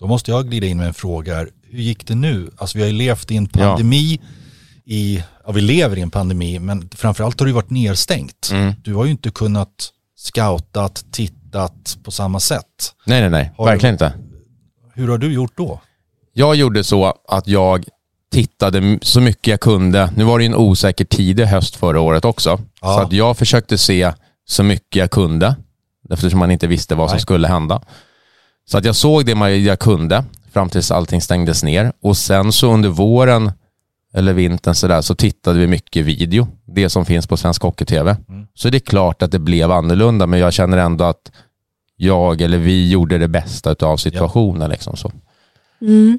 Då 0.00 0.06
måste 0.06 0.30
jag 0.30 0.48
glida 0.50 0.66
in 0.66 0.76
med 0.76 0.86
en 0.86 0.94
fråga. 0.94 1.34
här. 1.34 1.48
Hur 1.70 1.80
gick 1.82 2.06
det 2.06 2.14
nu? 2.14 2.50
Alltså 2.56 2.78
vi 2.78 2.84
har 2.84 2.90
ju 2.90 2.96
levt 2.96 3.30
i 3.30 3.36
en 3.36 3.48
Ja. 3.52 3.58
pandemi, 3.58 4.20
i, 4.84 5.22
ja 5.46 5.52
vi 5.52 5.60
lever 5.60 5.98
i 5.98 6.00
en 6.00 6.10
pandemi, 6.10 6.58
men 6.58 6.88
framförallt 6.94 7.40
har 7.40 7.46
det 7.46 7.52
varit 7.52 7.70
nedstängt. 7.70 8.50
Mm. 8.52 8.72
Du 8.84 8.94
har 8.94 9.04
ju 9.04 9.10
inte 9.10 9.30
kunnat 9.30 9.68
scoutat, 10.16 11.04
tittat 11.10 11.98
på 12.04 12.10
samma 12.10 12.40
sätt. 12.40 12.64
Nej, 13.06 13.20
nej, 13.20 13.30
nej. 13.30 13.52
Har 13.56 13.66
du- 13.66 13.70
Verkligen 13.72 13.94
inte. 13.94 14.12
Hur 14.94 15.08
har 15.08 15.18
du 15.18 15.32
gjort 15.32 15.56
då? 15.56 15.80
Jag 16.32 16.54
gjorde 16.54 16.84
så 16.84 17.14
att 17.28 17.46
jag 17.46 17.84
tittade 18.32 18.98
så 19.02 19.20
mycket 19.20 19.46
jag 19.46 19.60
kunde. 19.60 20.12
Nu 20.16 20.24
var 20.24 20.38
det 20.38 20.44
ju 20.44 20.48
en 20.48 20.54
osäker 20.54 21.04
tid 21.04 21.40
i 21.40 21.44
höst 21.44 21.76
förra 21.76 22.00
året 22.00 22.24
också. 22.24 22.60
Ja. 22.80 22.94
Så 22.94 23.00
att 23.00 23.12
jag 23.12 23.36
försökte 23.38 23.78
se 23.78 24.12
så 24.48 24.62
mycket 24.62 24.96
jag 24.96 25.10
kunde. 25.10 25.56
Eftersom 26.10 26.38
man 26.38 26.50
inte 26.50 26.66
visste 26.66 26.94
vad 26.94 27.08
som 27.10 27.14
Nej. 27.16 27.22
skulle 27.22 27.48
hända. 27.48 27.82
Så 28.70 28.78
att 28.78 28.84
jag 28.84 28.96
såg 28.96 29.26
det 29.26 29.34
man- 29.34 29.62
jag 29.64 29.78
kunde 29.78 30.24
fram 30.52 30.68
tills 30.68 30.90
allting 30.90 31.20
stängdes 31.20 31.62
ner. 31.62 31.92
Och 32.02 32.16
sen 32.16 32.52
så 32.52 32.72
under 32.72 32.88
våren 32.88 33.52
eller 34.14 34.32
vintern 34.32 34.74
så, 34.74 34.88
där, 34.88 35.00
så 35.00 35.14
tittade 35.14 35.58
vi 35.58 35.66
mycket 35.66 36.04
video. 36.06 36.48
Det 36.66 36.88
som 36.88 37.04
finns 37.04 37.26
på 37.26 37.36
Svensk 37.36 37.62
Hockey-TV. 37.62 38.16
Så 38.54 38.70
det 38.70 38.76
är 38.76 38.80
klart 38.80 39.22
att 39.22 39.30
det 39.32 39.38
blev 39.38 39.72
annorlunda 39.72 40.26
men 40.26 40.40
jag 40.40 40.52
känner 40.52 40.78
ändå 40.78 41.04
att 41.04 41.32
jag 41.96 42.40
eller 42.40 42.58
vi 42.58 42.90
gjorde 42.90 43.18
det 43.18 43.28
bästa 43.28 43.74
av 43.86 43.96
situationen. 43.96 44.70
Liksom, 44.70 44.96
så. 44.96 45.12
Mm. 45.80 46.18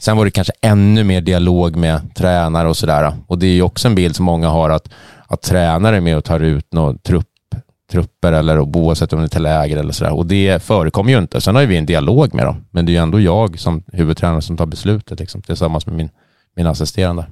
Sen 0.00 0.16
var 0.16 0.24
det 0.24 0.30
kanske 0.30 0.52
ännu 0.60 1.04
mer 1.04 1.20
dialog 1.20 1.76
med 1.76 2.14
tränare 2.14 2.68
och 2.68 2.76
sådär. 2.76 3.12
Och 3.26 3.38
det 3.38 3.46
är 3.46 3.54
ju 3.54 3.62
också 3.62 3.88
en 3.88 3.94
bild 3.94 4.16
som 4.16 4.24
många 4.24 4.48
har 4.48 4.70
att, 4.70 4.88
att 5.26 5.42
tränare 5.42 5.96
är 5.96 6.00
med 6.00 6.16
och 6.16 6.24
tar 6.24 6.40
ut 6.40 6.72
några 6.72 6.98
trupper 7.92 8.32
eller 8.32 8.60
oavsett 8.60 9.12
om 9.12 9.18
det 9.18 9.26
är 9.26 9.28
till 9.28 9.42
läger 9.42 9.76
eller 9.76 9.92
sådär. 9.92 10.14
Och 10.14 10.26
det 10.26 10.62
förekommer 10.62 11.12
ju 11.12 11.18
inte. 11.18 11.40
Sen 11.40 11.54
har 11.54 11.62
ju 11.62 11.68
vi 11.68 11.76
en 11.76 11.86
dialog 11.86 12.34
med 12.34 12.46
dem, 12.46 12.64
men 12.70 12.86
det 12.86 12.92
är 12.92 12.94
ju 12.94 13.02
ändå 13.02 13.20
jag 13.20 13.58
som 13.58 13.82
huvudtränare 13.92 14.42
som 14.42 14.56
tar 14.56 14.66
beslutet 14.66 15.20
liksom, 15.20 15.42
tillsammans 15.42 15.86
med 15.86 15.96
min, 15.96 16.10
min 16.56 16.66
assisterande. 16.66 17.26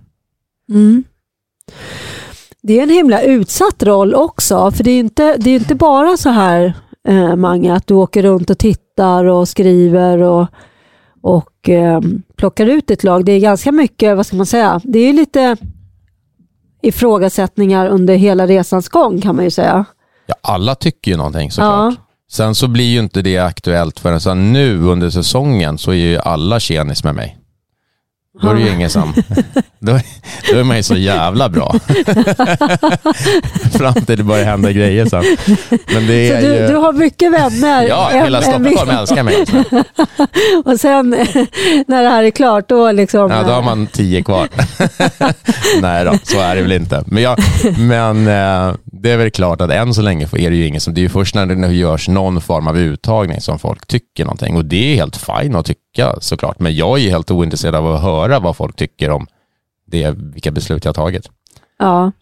Mm. 0.70 1.04
Det 2.62 2.78
är 2.78 2.82
en 2.82 2.90
himla 2.90 3.22
utsatt 3.22 3.82
roll 3.82 4.14
också, 4.14 4.70
för 4.70 4.84
det 4.84 4.90
är 4.90 5.00
inte, 5.00 5.36
det 5.36 5.50
är 5.50 5.54
inte 5.54 5.74
bara 5.74 6.16
så 6.16 6.28
här, 6.28 6.74
eh, 7.08 7.36
Mange, 7.36 7.74
att 7.74 7.86
du 7.86 7.94
åker 7.94 8.22
runt 8.22 8.50
och 8.50 8.58
tittar 8.58 9.24
och 9.24 9.48
skriver 9.48 10.18
och, 10.18 10.46
och 11.22 11.68
eh, 11.68 12.00
plockar 12.36 12.66
ut 12.66 12.90
ett 12.90 13.04
lag. 13.04 13.24
Det 13.24 13.32
är 13.32 13.40
ganska 13.40 13.72
mycket, 13.72 14.16
vad 14.16 14.26
ska 14.26 14.36
man 14.36 14.46
säga, 14.46 14.80
det 14.84 14.98
är 14.98 15.12
lite 15.12 15.56
ifrågasättningar 16.82 17.86
under 17.88 18.14
hela 18.14 18.46
resans 18.46 18.88
gång 18.88 19.20
kan 19.20 19.36
man 19.36 19.44
ju 19.44 19.50
säga. 19.50 19.84
Ja, 20.30 20.34
alla 20.42 20.74
tycker 20.74 21.10
ju 21.10 21.16
någonting 21.16 21.50
såklart. 21.50 21.94
Ja. 21.94 22.04
Sen 22.30 22.54
så 22.54 22.68
blir 22.68 22.84
ju 22.84 22.98
inte 22.98 23.22
det 23.22 23.38
aktuellt 23.38 24.00
förrän 24.00 24.52
nu 24.52 24.82
under 24.82 25.10
säsongen 25.10 25.78
så 25.78 25.90
är 25.90 25.94
ju 25.94 26.18
alla 26.18 26.60
tjenis 26.60 27.04
med 27.04 27.14
mig. 27.14 27.40
Då 28.42 28.48
är 28.48 28.54
det 28.54 28.60
ju 28.60 28.74
ingen 28.74 28.90
som... 28.90 29.14
Då, 29.78 29.98
då 30.52 30.58
är 30.58 30.64
man 30.64 30.76
ju 30.76 30.82
så 30.82 30.96
jävla 30.96 31.48
bra. 31.48 31.72
Fram 33.72 33.94
till 33.94 34.16
det 34.16 34.24
börjar 34.24 34.44
hända 34.44 34.72
grejer 34.72 35.06
sen. 35.06 35.24
Men 35.94 36.06
det 36.06 36.30
är 36.30 36.40
så 36.40 36.46
du, 36.46 36.54
ju... 36.54 36.66
du 36.66 36.76
har 36.76 36.92
mycket 36.92 37.32
vänner? 37.32 37.88
Ja, 37.88 38.10
hela 38.12 38.42
Stockholm 38.42 38.90
älskar 38.90 39.22
mig. 39.22 39.36
Och 40.64 40.80
sen 40.80 41.10
när 41.86 42.02
det 42.02 42.08
här 42.08 42.24
är 42.24 42.30
klart, 42.30 42.68
då 42.68 42.92
liksom... 42.92 43.30
Ja, 43.30 43.42
då 43.42 43.52
har 43.52 43.62
man 43.62 43.86
tio 43.86 44.22
kvar. 44.22 44.48
Nej 45.82 46.04
då, 46.04 46.18
så 46.22 46.40
är 46.40 46.56
det 46.56 46.62
väl 46.62 46.72
inte. 46.72 47.04
Men, 47.06 47.22
jag, 47.22 47.38
men 47.78 48.26
eh, 48.26 48.74
det 49.02 49.10
är 49.10 49.16
väl 49.16 49.30
klart 49.30 49.60
att 49.60 49.70
än 49.70 49.94
så 49.94 50.02
länge 50.02 50.24
är 50.32 50.50
det 50.50 50.56
ju 50.56 50.66
ingen 50.66 50.80
som... 50.80 50.94
Det 50.94 51.00
är 51.00 51.02
ju 51.02 51.08
först 51.08 51.34
när 51.34 51.46
det 51.46 51.74
görs 51.74 52.08
någon 52.08 52.40
form 52.40 52.68
av 52.68 52.78
uttagning 52.78 53.40
som 53.40 53.58
folk 53.58 53.86
tycker 53.86 54.24
någonting. 54.24 54.56
Och 54.56 54.64
det 54.64 54.92
är 54.92 54.96
helt 54.96 55.16
fint 55.16 55.54
att 55.56 55.66
tycka 55.66 56.20
såklart. 56.20 56.60
Men 56.60 56.74
jag 56.74 56.98
är 56.98 57.02
ju 57.02 57.10
helt 57.10 57.30
ointresserad 57.30 57.74
av 57.74 57.94
att 57.94 58.02
höra 58.02 58.40
vad 58.40 58.56
folk 58.56 58.76
tycker 58.76 59.10
om 59.10 59.26
det, 59.86 60.10
vilka 60.10 60.50
beslut 60.50 60.84
jag 60.84 60.88
har 60.88 60.94
tagit. 60.94 61.30
Ja, 61.80 62.12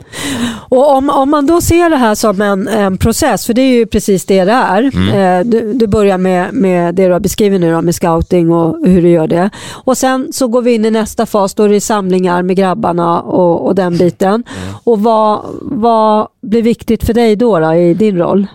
och 0.68 0.96
om, 0.96 1.10
om 1.10 1.30
man 1.30 1.46
då 1.46 1.60
ser 1.60 1.90
det 1.90 1.96
här 1.96 2.14
som 2.14 2.40
en, 2.40 2.68
en 2.68 2.98
process, 2.98 3.46
för 3.46 3.54
det 3.54 3.62
är 3.62 3.72
ju 3.72 3.86
precis 3.86 4.24
det 4.24 4.44
det 4.44 4.52
är. 4.52 4.82
Mm. 4.82 5.08
Eh, 5.08 5.50
du, 5.50 5.72
du, 5.72 5.86
börjar 5.86 6.18
med, 6.18 6.54
med 6.54 6.94
det 6.94 7.06
du 7.06 7.12
har 7.12 7.20
beskrivit 7.20 7.60
nu 7.60 7.72
då, 7.72 7.82
med 7.82 7.94
scouting 7.94 8.52
och 8.52 8.86
hur 8.86 9.02
du 9.02 9.08
gör 9.08 9.26
det. 9.26 9.50
Och 9.70 9.98
sen 9.98 10.32
så 10.32 10.48
går 10.48 10.62
vi 10.62 10.74
in 10.74 10.84
i 10.84 10.90
nästa 10.90 11.26
fas, 11.26 11.54
då 11.54 11.62
är 11.62 11.68
det 11.68 11.80
samlingar 11.80 12.42
med 12.42 12.56
grabbarna 12.56 13.20
och, 13.20 13.66
och 13.66 13.74
den 13.74 13.96
biten. 13.96 14.28
Mm. 14.28 14.74
Och 14.84 15.00
vad, 15.00 15.40
vad 15.62 16.28
blir 16.42 16.62
viktigt 16.62 17.04
för 17.04 17.14
dig 17.14 17.36
då, 17.36 17.58
då 17.58 17.74
i 17.74 17.94
din 17.94 18.18
roll? 18.18 18.46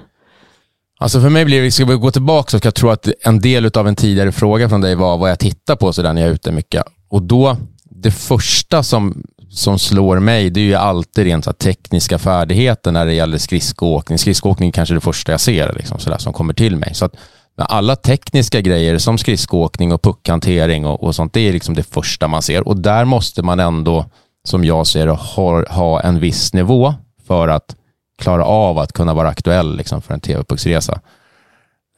Alltså 0.99 1.21
för 1.21 1.29
mig 1.29 1.45
blir 1.45 1.61
det, 1.61 1.71
ska 1.71 1.85
vi 1.85 1.95
gå 1.95 2.11
tillbaka 2.11 2.49
så 2.49 2.59
jag 2.63 2.75
tror 2.75 2.91
att 2.91 3.07
en 3.21 3.39
del 3.39 3.71
av 3.73 3.87
en 3.87 3.95
tidigare 3.95 4.31
fråga 4.31 4.69
från 4.69 4.81
dig 4.81 4.95
var 4.95 5.17
vad 5.17 5.29
jag 5.29 5.39
tittar 5.39 5.75
på 5.75 5.93
så 5.93 6.01
där 6.01 6.13
när 6.13 6.21
jag 6.21 6.29
är 6.29 6.33
ute 6.33 6.51
mycket. 6.51 6.83
Och 7.09 7.21
då, 7.23 7.57
det 7.83 8.11
första 8.11 8.83
som, 8.83 9.23
som 9.53 9.79
slår 9.79 10.19
mig, 10.19 10.49
det 10.49 10.59
är 10.59 10.65
ju 10.65 10.75
alltid 10.75 11.23
rent 11.23 11.45
så 11.45 11.53
tekniska 11.53 12.19
färdigheter 12.19 12.91
när 12.91 13.05
det 13.05 13.13
gäller 13.13 13.37
skridskoåkning. 13.37 14.17
Skridskoåkning 14.17 14.69
är 14.69 14.73
kanske 14.73 14.95
det 14.95 15.01
första 15.01 15.31
jag 15.31 15.41
ser 15.41 15.73
liksom, 15.73 15.99
så 15.99 16.09
där, 16.09 16.17
som 16.17 16.33
kommer 16.33 16.53
till 16.53 16.77
mig. 16.77 16.93
Så 16.93 17.05
att 17.05 17.15
alla 17.57 17.95
tekniska 17.95 18.61
grejer 18.61 18.97
som 18.97 19.17
skridskoåkning 19.17 19.93
och 19.93 20.01
puckhantering 20.01 20.85
och, 20.85 21.03
och 21.03 21.15
sånt, 21.15 21.33
det 21.33 21.39
är 21.39 21.53
liksom 21.53 21.75
det 21.75 21.83
första 21.83 22.27
man 22.27 22.41
ser. 22.41 22.67
Och 22.67 22.77
där 22.77 23.05
måste 23.05 23.43
man 23.43 23.59
ändå, 23.59 24.05
som 24.43 24.63
jag 24.63 24.87
ser 24.87 25.05
det, 25.05 25.11
ha, 25.11 25.69
ha 25.69 26.01
en 26.01 26.19
viss 26.19 26.53
nivå 26.53 26.93
för 27.27 27.47
att 27.47 27.75
klara 28.17 28.45
av 28.45 28.79
att 28.79 28.93
kunna 28.93 29.13
vara 29.13 29.29
aktuell 29.29 29.77
liksom, 29.77 30.01
för 30.01 30.13
en 30.13 30.19
TV-pucksresa. 30.19 30.99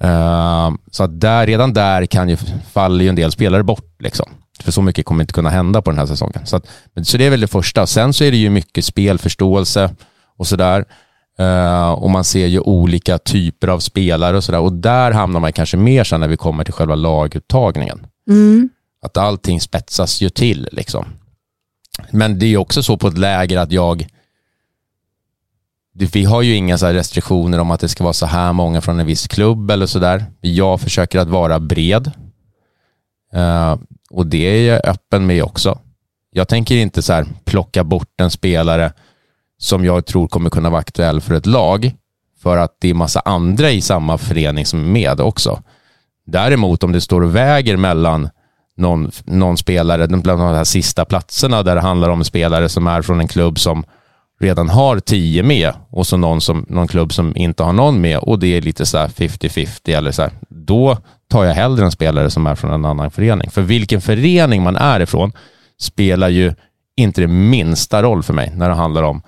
Uh, 0.04 0.10
ehm, 0.10 0.78
så 0.92 1.04
att 1.04 1.20
där, 1.20 1.48
redan 1.48 1.74
där 1.74 2.06
kan 2.06 2.30
ju, 2.30 2.38
faller 2.72 3.04
ju 3.04 3.10
en 3.10 3.16
del 3.16 3.32
spelare 3.32 3.64
bort. 3.64 3.96
Liksom. 4.00 4.30
För 4.64 4.72
så 4.72 4.82
mycket 4.82 5.06
kommer 5.06 5.24
inte 5.24 5.34
kunna 5.34 5.50
hända 5.50 5.82
på 5.82 5.92
den 5.92 6.00
här 6.00 6.06
säsongen. 6.06 6.46
Så, 6.46 6.56
att, 6.56 6.68
så 7.04 7.18
det 7.18 7.26
är 7.26 7.30
väl 7.30 7.40
det 7.40 7.48
första. 7.48 7.88
Sen 7.88 8.14
så 8.14 8.24
är 8.24 8.32
det 8.32 8.38
ju 8.38 8.50
mycket 8.50 8.86
spelförståelse 8.86 9.96
och 10.38 10.48
sådär. 10.48 10.86
Uh, 11.40 11.90
och 11.90 12.10
man 12.10 12.24
ser 12.24 12.48
ju 12.48 12.60
olika 12.60 13.18
typer 13.18 13.68
av 13.68 13.80
spelare 13.80 14.38
och 14.38 14.44
sådär. 14.44 14.60
Och 14.60 14.74
där 14.74 15.12
hamnar 15.12 15.40
man 15.40 15.54
kanske 15.54 15.78
mer 15.78 16.04
sen 16.04 16.20
när 16.20 16.28
vi 16.28 16.38
kommer 16.38 16.64
till 16.64 16.74
själva 16.74 16.96
laguttagningen. 16.96 18.08
Mm. 18.30 18.70
Att 19.02 19.18
allting 19.18 19.62
spetsas 19.62 20.22
ju 20.22 20.30
till 20.30 20.70
liksom. 20.72 21.06
Men 22.12 22.40
det 22.40 22.46
är 22.46 22.48
ju 22.48 22.58
också 22.58 22.84
så 22.84 22.98
på 22.98 23.08
ett 23.08 23.18
läger 23.18 23.58
att 23.58 23.72
jag 23.72 24.08
vi 25.98 26.24
har 26.24 26.42
ju 26.42 26.56
inga 26.56 26.78
så 26.78 26.88
restriktioner 26.88 27.60
om 27.60 27.72
att 27.72 27.80
det 27.80 27.90
ska 27.90 28.04
vara 28.04 28.14
så 28.14 28.26
här 28.26 28.54
många 28.54 28.82
från 28.82 29.00
en 29.00 29.06
viss 29.06 29.28
klubb 29.28 29.72
eller 29.72 29.86
sådär. 29.86 30.26
Jag 30.42 30.82
försöker 30.82 31.20
att 31.20 31.28
vara 31.28 31.60
bred. 31.60 32.12
Uh, 33.36 33.76
och 34.16 34.28
det 34.28 34.68
är 34.68 34.74
jag 34.74 34.86
öppen 34.86 35.26
med 35.26 35.44
också. 35.44 35.80
Jag 36.32 36.48
tänker 36.48 36.76
inte 36.76 37.02
så 37.02 37.14
här 37.14 37.26
plocka 37.46 37.84
bort 37.84 38.22
en 38.22 38.32
spelare 38.32 38.94
som 39.58 39.86
jag 39.86 40.06
tror 40.06 40.28
kommer 40.28 40.50
kunna 40.50 40.70
vara 40.70 40.80
aktuell 40.80 41.22
för 41.22 41.34
ett 41.34 41.46
lag 41.46 41.92
för 42.42 42.58
att 42.58 42.78
det 42.80 42.90
är 42.90 42.94
massa 42.94 43.20
andra 43.20 43.72
i 43.72 43.82
samma 43.82 44.18
förening 44.18 44.66
som 44.66 44.80
är 44.80 44.86
med 44.86 45.22
också. 45.22 45.62
Däremot 46.26 46.84
om 46.84 46.92
det 46.92 47.02
står 47.02 47.22
och 47.22 47.36
väger 47.36 47.78
mellan 47.78 48.30
någon, 48.78 49.12
någon 49.24 49.58
spelare, 49.58 50.08
bland 50.08 50.40
de 50.42 50.56
här 50.56 50.64
sista 50.64 51.06
platserna 51.06 51.64
där 51.64 51.76
det 51.76 51.82
handlar 51.82 52.10
om 52.10 52.24
spelare 52.24 52.70
som 52.70 52.88
är 52.88 53.02
från 53.02 53.20
en 53.20 53.28
klubb 53.28 53.60
som 53.60 53.84
redan 54.40 54.70
har 54.70 55.00
tio 55.00 55.44
med 55.44 55.74
och 55.90 56.08
så 56.08 56.18
någon, 56.18 56.42
som, 56.42 56.66
någon 56.70 56.88
klubb 56.88 57.14
som 57.14 57.38
inte 57.38 57.64
har 57.64 57.74
någon 57.74 58.02
med 58.02 58.18
och 58.18 58.40
det 58.40 58.48
är 58.48 58.62
lite 58.62 58.86
så 58.86 58.98
50-50 58.98 59.98
eller 59.98 60.12
så 60.12 60.22
här, 60.22 60.32
då 60.50 60.98
tar 61.28 61.46
jag 61.46 61.54
hellre 61.54 61.86
en 61.86 61.92
spelare 61.92 62.30
som 62.30 62.48
är 62.48 62.56
från 62.56 62.72
en 62.72 62.86
annan 62.86 63.12
förening. 63.12 63.50
För 63.50 63.62
vilken 63.62 64.02
förening 64.02 64.64
man 64.64 64.76
är 64.76 65.00
ifrån 65.00 65.32
spelar 65.80 66.30
ju 66.30 66.54
inte 66.98 67.22
det 67.22 67.28
minsta 67.28 68.04
roll 68.04 68.24
för 68.24 68.34
mig 68.34 68.52
när 68.56 68.70
det 68.70 68.76
handlar 68.76 69.04
om 69.04 69.22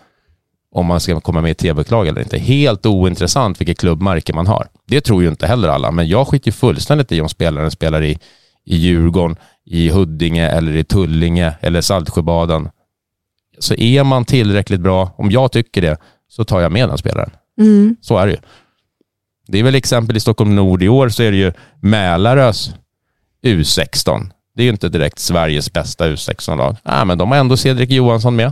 om 0.71 0.85
man 0.85 0.99
ska 0.99 1.19
komma 1.19 1.41
med 1.41 1.51
i 1.51 1.53
tv-klag 1.53 2.07
eller 2.07 2.21
inte. 2.21 2.37
Helt 2.37 2.85
ointressant 2.85 3.61
vilket 3.61 3.79
klubbmärke 3.79 4.33
man 4.33 4.47
har. 4.47 4.67
Det 4.87 5.01
tror 5.01 5.23
ju 5.23 5.29
inte 5.29 5.47
heller 5.47 5.67
alla, 5.67 5.91
men 5.91 6.07
jag 6.07 6.27
skiter 6.27 6.47
ju 6.47 6.51
fullständigt 6.51 7.11
i 7.11 7.21
om 7.21 7.29
spelaren 7.29 7.71
spelar 7.71 8.03
i, 8.03 8.19
i 8.65 8.75
Djurgården, 8.75 9.35
i 9.65 9.89
Huddinge 9.89 10.49
eller 10.49 10.75
i 10.75 10.83
Tullinge 10.83 11.53
eller 11.61 11.81
Saltsjöbaden. 11.81 12.69
Så 13.59 13.73
är 13.73 14.03
man 14.03 14.25
tillräckligt 14.25 14.79
bra, 14.79 15.11
om 15.17 15.31
jag 15.31 15.51
tycker 15.51 15.81
det, 15.81 15.97
så 16.29 16.43
tar 16.43 16.61
jag 16.61 16.71
med 16.71 16.89
den 16.89 16.97
spelaren. 16.97 17.31
Mm. 17.59 17.95
Så 18.01 18.17
är 18.17 18.25
det 18.25 18.31
ju. 18.31 18.39
Det 19.47 19.59
är 19.59 19.63
väl 19.63 19.75
exempel 19.75 20.17
i 20.17 20.19
Stockholm 20.19 20.55
Nord 20.55 20.83
i 20.83 20.89
år 20.89 21.09
så 21.09 21.23
är 21.23 21.31
det 21.31 21.37
ju 21.37 21.53
Mälarös 21.79 22.71
U16. 23.43 24.29
Det 24.55 24.61
är 24.61 24.65
ju 24.65 24.71
inte 24.71 24.89
direkt 24.89 25.19
Sveriges 25.19 25.73
bästa 25.73 26.07
U16-lag. 26.07 26.75
Äh, 26.85 27.05
men 27.05 27.17
de 27.17 27.31
har 27.31 27.37
ändå 27.37 27.57
Cedric 27.57 27.89
Johansson 27.89 28.35
med. 28.35 28.51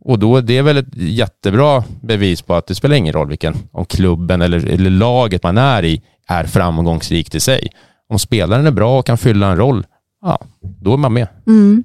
Och 0.00 0.18
då 0.18 0.40
det 0.40 0.58
är 0.58 0.62
väl 0.62 0.76
ett 0.76 0.94
jättebra 0.96 1.84
bevis 2.00 2.42
på 2.42 2.54
att 2.54 2.66
det 2.66 2.74
spelar 2.74 2.96
ingen 2.96 3.12
roll 3.12 3.28
vilken, 3.28 3.54
om 3.72 3.84
klubben 3.84 4.42
eller, 4.42 4.66
eller 4.66 4.90
laget 4.90 5.42
man 5.42 5.58
är 5.58 5.84
i 5.84 6.02
är 6.26 6.44
framgångsrikt 6.44 7.34
i 7.34 7.40
sig. 7.40 7.68
Om 8.08 8.18
spelaren 8.18 8.66
är 8.66 8.70
bra 8.70 8.98
och 8.98 9.06
kan 9.06 9.18
fylla 9.18 9.50
en 9.50 9.56
roll, 9.56 9.86
ja, 10.22 10.38
då 10.60 10.92
är 10.92 10.96
man 10.96 11.12
med. 11.12 11.28
Mm. 11.46 11.84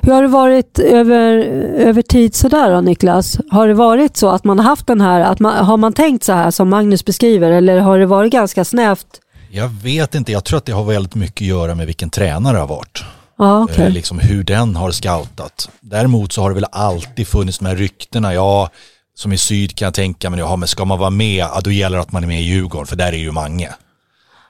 Hur 0.00 0.12
har 0.12 0.22
det 0.22 0.28
varit 0.28 0.78
över, 0.78 1.38
över 1.76 2.02
tid 2.02 2.34
sådär 2.34 2.70
då 2.70 2.80
Niklas? 2.80 3.38
Har 3.50 3.68
det 3.68 3.74
varit 3.74 4.16
så 4.16 4.28
att 4.28 4.44
man 4.44 4.58
har 4.58 4.64
haft 4.64 4.86
den 4.86 5.00
här, 5.00 5.20
att 5.20 5.40
man, 5.40 5.64
har 5.64 5.76
man 5.76 5.92
tänkt 5.92 6.24
så 6.24 6.32
här 6.32 6.50
som 6.50 6.68
Magnus 6.68 7.04
beskriver 7.04 7.50
eller 7.50 7.78
har 7.78 7.98
det 7.98 8.06
varit 8.06 8.32
ganska 8.32 8.64
snävt? 8.64 9.06
Jag 9.50 9.68
vet 9.68 10.14
inte, 10.14 10.32
jag 10.32 10.44
tror 10.44 10.58
att 10.58 10.64
det 10.64 10.72
har 10.72 10.84
väldigt 10.84 11.14
mycket 11.14 11.42
att 11.42 11.48
göra 11.48 11.74
med 11.74 11.86
vilken 11.86 12.10
tränare 12.10 12.54
det 12.54 12.60
har 12.60 12.66
varit. 12.66 13.04
Ah, 13.36 13.62
okay. 13.62 13.84
eh, 13.84 13.90
liksom 13.90 14.18
hur 14.18 14.44
den 14.44 14.76
har 14.76 14.90
scoutat. 14.90 15.70
Däremot 15.80 16.32
så 16.32 16.42
har 16.42 16.50
det 16.50 16.54
väl 16.54 16.66
alltid 16.72 17.28
funnits 17.28 17.58
de 17.58 17.66
här 17.66 17.76
ryktena, 17.76 18.34
ja, 18.34 18.70
som 19.14 19.32
i 19.32 19.38
syd 19.38 19.76
kan 19.76 19.86
jag 19.86 19.94
tänka 19.94 20.30
mig, 20.30 20.40
ja 20.40 20.56
men 20.56 20.68
ska 20.68 20.84
man 20.84 20.98
vara 20.98 21.10
med, 21.10 21.36
ja, 21.36 21.60
då 21.64 21.70
gäller 21.70 21.96
det 21.96 22.02
att 22.02 22.12
man 22.12 22.22
är 22.22 22.26
med 22.28 22.40
i 22.40 22.44
Djurgården, 22.44 22.86
för 22.86 22.96
där 22.96 23.12
är 23.12 23.16
ju 23.16 23.32
Mange. 23.32 23.70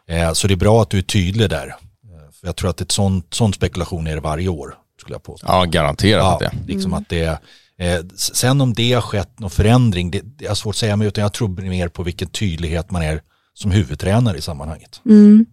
Eh, 0.09 0.33
så 0.33 0.49
det 0.49 0.55
är 0.55 0.57
bra 0.57 0.83
att 0.83 0.91
du 0.91 0.99
är 0.99 1.03
tydlig 1.03 1.51
där. 1.51 1.67
Eh, 1.67 2.33
för 2.41 2.47
jag 2.47 2.57
tror 2.57 2.71
att 2.71 2.81
ett 2.81 2.93
sånt, 2.93 3.35
sån 3.35 3.53
spekulation 3.53 4.07
är 4.07 4.15
det 4.15 4.21
varje 4.21 4.49
år 4.49 4.75
skulle 5.01 5.15
jag 5.15 5.23
påstå. 5.23 5.47
Ja, 5.49 5.65
garanterat 5.65 6.23
ja, 6.23 6.33
att 6.33 6.39
det 6.39 6.73
liksom 6.73 6.93
mm. 6.93 7.03
att 7.03 7.09
det 7.09 7.39
eh, 7.79 8.07
Sen 8.17 8.61
om 8.61 8.75
det 8.75 8.93
har 8.93 9.01
skett 9.01 9.41
någon 9.41 9.51
förändring, 9.51 10.11
det, 10.11 10.21
det 10.25 10.47
är 10.47 10.55
svårt 10.55 10.73
att 10.73 10.77
säga, 10.77 10.97
men 10.97 11.07
utan 11.07 11.23
jag 11.23 11.33
tror 11.33 11.49
mer 11.49 11.89
på 11.89 12.03
vilken 12.03 12.29
tydlighet 12.29 12.91
man 12.91 13.03
är 13.03 13.21
som 13.55 13.71
huvudtränare 13.71 14.39
i 14.39 14.41
sammanhanget. 14.41 15.01
Mm. 15.07 15.47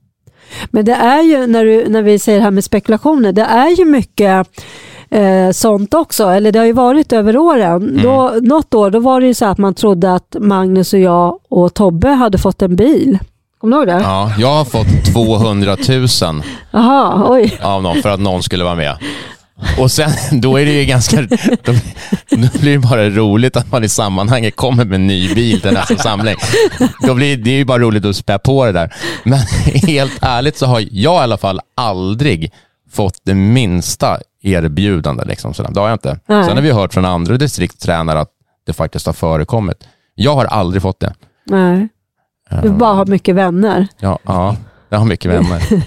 Men 0.72 0.86
det 0.86 0.94
är 0.94 1.22
ju, 1.22 1.48
när, 1.48 1.66
du, 1.66 1.90
när 1.90 2.02
vi 2.02 2.20
säger 2.20 2.38
det 2.38 2.44
här 2.44 2.52
med 2.52 2.64
spekulationer, 2.64 3.32
det 3.32 3.42
är 3.42 3.70
ju 3.70 3.86
mycket 3.86 4.48
eh, 5.10 5.52
sånt 5.52 5.94
också, 5.94 6.24
eller 6.24 6.52
det 6.52 6.60
har 6.60 6.66
ju 6.66 6.74
varit 6.74 7.14
över 7.14 7.38
åren. 7.38 7.90
Mm. 7.90 8.04
Då, 8.04 8.34
något 8.42 8.74
år 8.74 8.90
då 8.90 9.00
var 9.00 9.22
det 9.22 9.28
ju 9.28 9.34
så 9.34 9.46
att 9.46 9.58
man 9.58 9.74
trodde 9.74 10.14
att 10.14 10.36
Magnus 10.40 10.94
och 10.94 11.00
jag 11.00 11.40
och 11.50 11.74
Tobbe 11.74 12.10
hade 12.10 12.38
fått 12.38 12.62
en 12.62 12.76
bil. 12.76 13.20
Kommer 13.62 13.78
du 13.78 13.92
ihåg 13.92 14.00
det? 14.00 14.04
Ja, 14.04 14.32
jag 14.38 14.54
har 14.54 14.66
fått 14.66 15.14
200 15.14 15.78
000 15.90 16.44
Aha, 16.74 17.26
oj. 17.30 17.60
av 17.62 17.84
någon 17.84 18.02
för 18.02 18.10
att 18.10 18.20
någon 18.20 18.44
skulle 18.44 18.64
vara 18.64 18.76
med. 18.76 18.98
Och 19.80 19.92
sen, 19.92 20.12
då 20.32 20.58
är 20.60 20.66
det 20.66 20.72
ju 20.72 20.86
ganska, 20.86 21.22
då, 21.22 21.74
då 22.30 22.60
blir 22.60 22.72
det 22.74 22.80
bara 22.80 23.10
roligt 23.10 23.58
att 23.58 23.72
man 23.72 23.84
i 23.84 23.90
sammanhanget 23.90 24.56
kommer 24.56 24.86
med 24.86 24.96
en 24.96 25.08
ny 25.08 25.36
bil 25.36 25.62
till 25.62 25.72
nästa 25.74 25.98
samling. 25.98 26.36
Då 27.02 27.14
blir, 27.14 27.38
det 27.38 27.50
är 27.52 27.56
ju 27.58 27.66
bara 27.66 27.80
roligt 27.80 28.06
att 28.06 28.16
spä 28.16 28.40
på 28.40 28.66
det 28.66 28.72
där. 28.72 28.94
Men 29.24 29.40
helt 29.88 30.20
ärligt 30.22 30.58
så 30.58 30.66
har 30.66 30.80
jag 30.92 31.16
i 31.16 31.24
alla 31.24 31.38
fall 31.38 31.60
aldrig 31.76 32.52
fått 32.92 33.16
det 33.24 33.34
minsta 33.34 34.18
erbjudande. 34.42 35.24
Liksom, 35.26 35.54
sådär. 35.54 35.72
Det 35.72 35.80
har 35.80 35.88
jag 35.88 35.96
inte. 35.96 36.20
Nej. 36.28 36.44
Sen 36.46 36.56
har 36.56 36.62
vi 36.64 36.72
hört 36.72 36.94
från 36.94 37.06
andra 37.06 37.38
distriktstränare 37.38 38.20
att 38.20 38.30
det 38.66 38.74
faktiskt 38.74 39.06
har 39.06 39.14
förekommit. 39.14 39.88
Jag 40.16 40.36
har 40.36 40.46
aldrig 40.46 40.82
fått 40.82 41.00
det. 41.00 41.14
Nej. 41.46 41.88
Du 42.64 42.70
bara 42.70 42.94
har 42.94 43.06
mycket 43.06 43.36
vänner. 43.36 43.88
Ja, 44.00 44.20
ja 44.24 44.56
jag 44.90 44.98
har 44.98 45.06
mycket 45.06 45.32
vänner. 45.32 45.64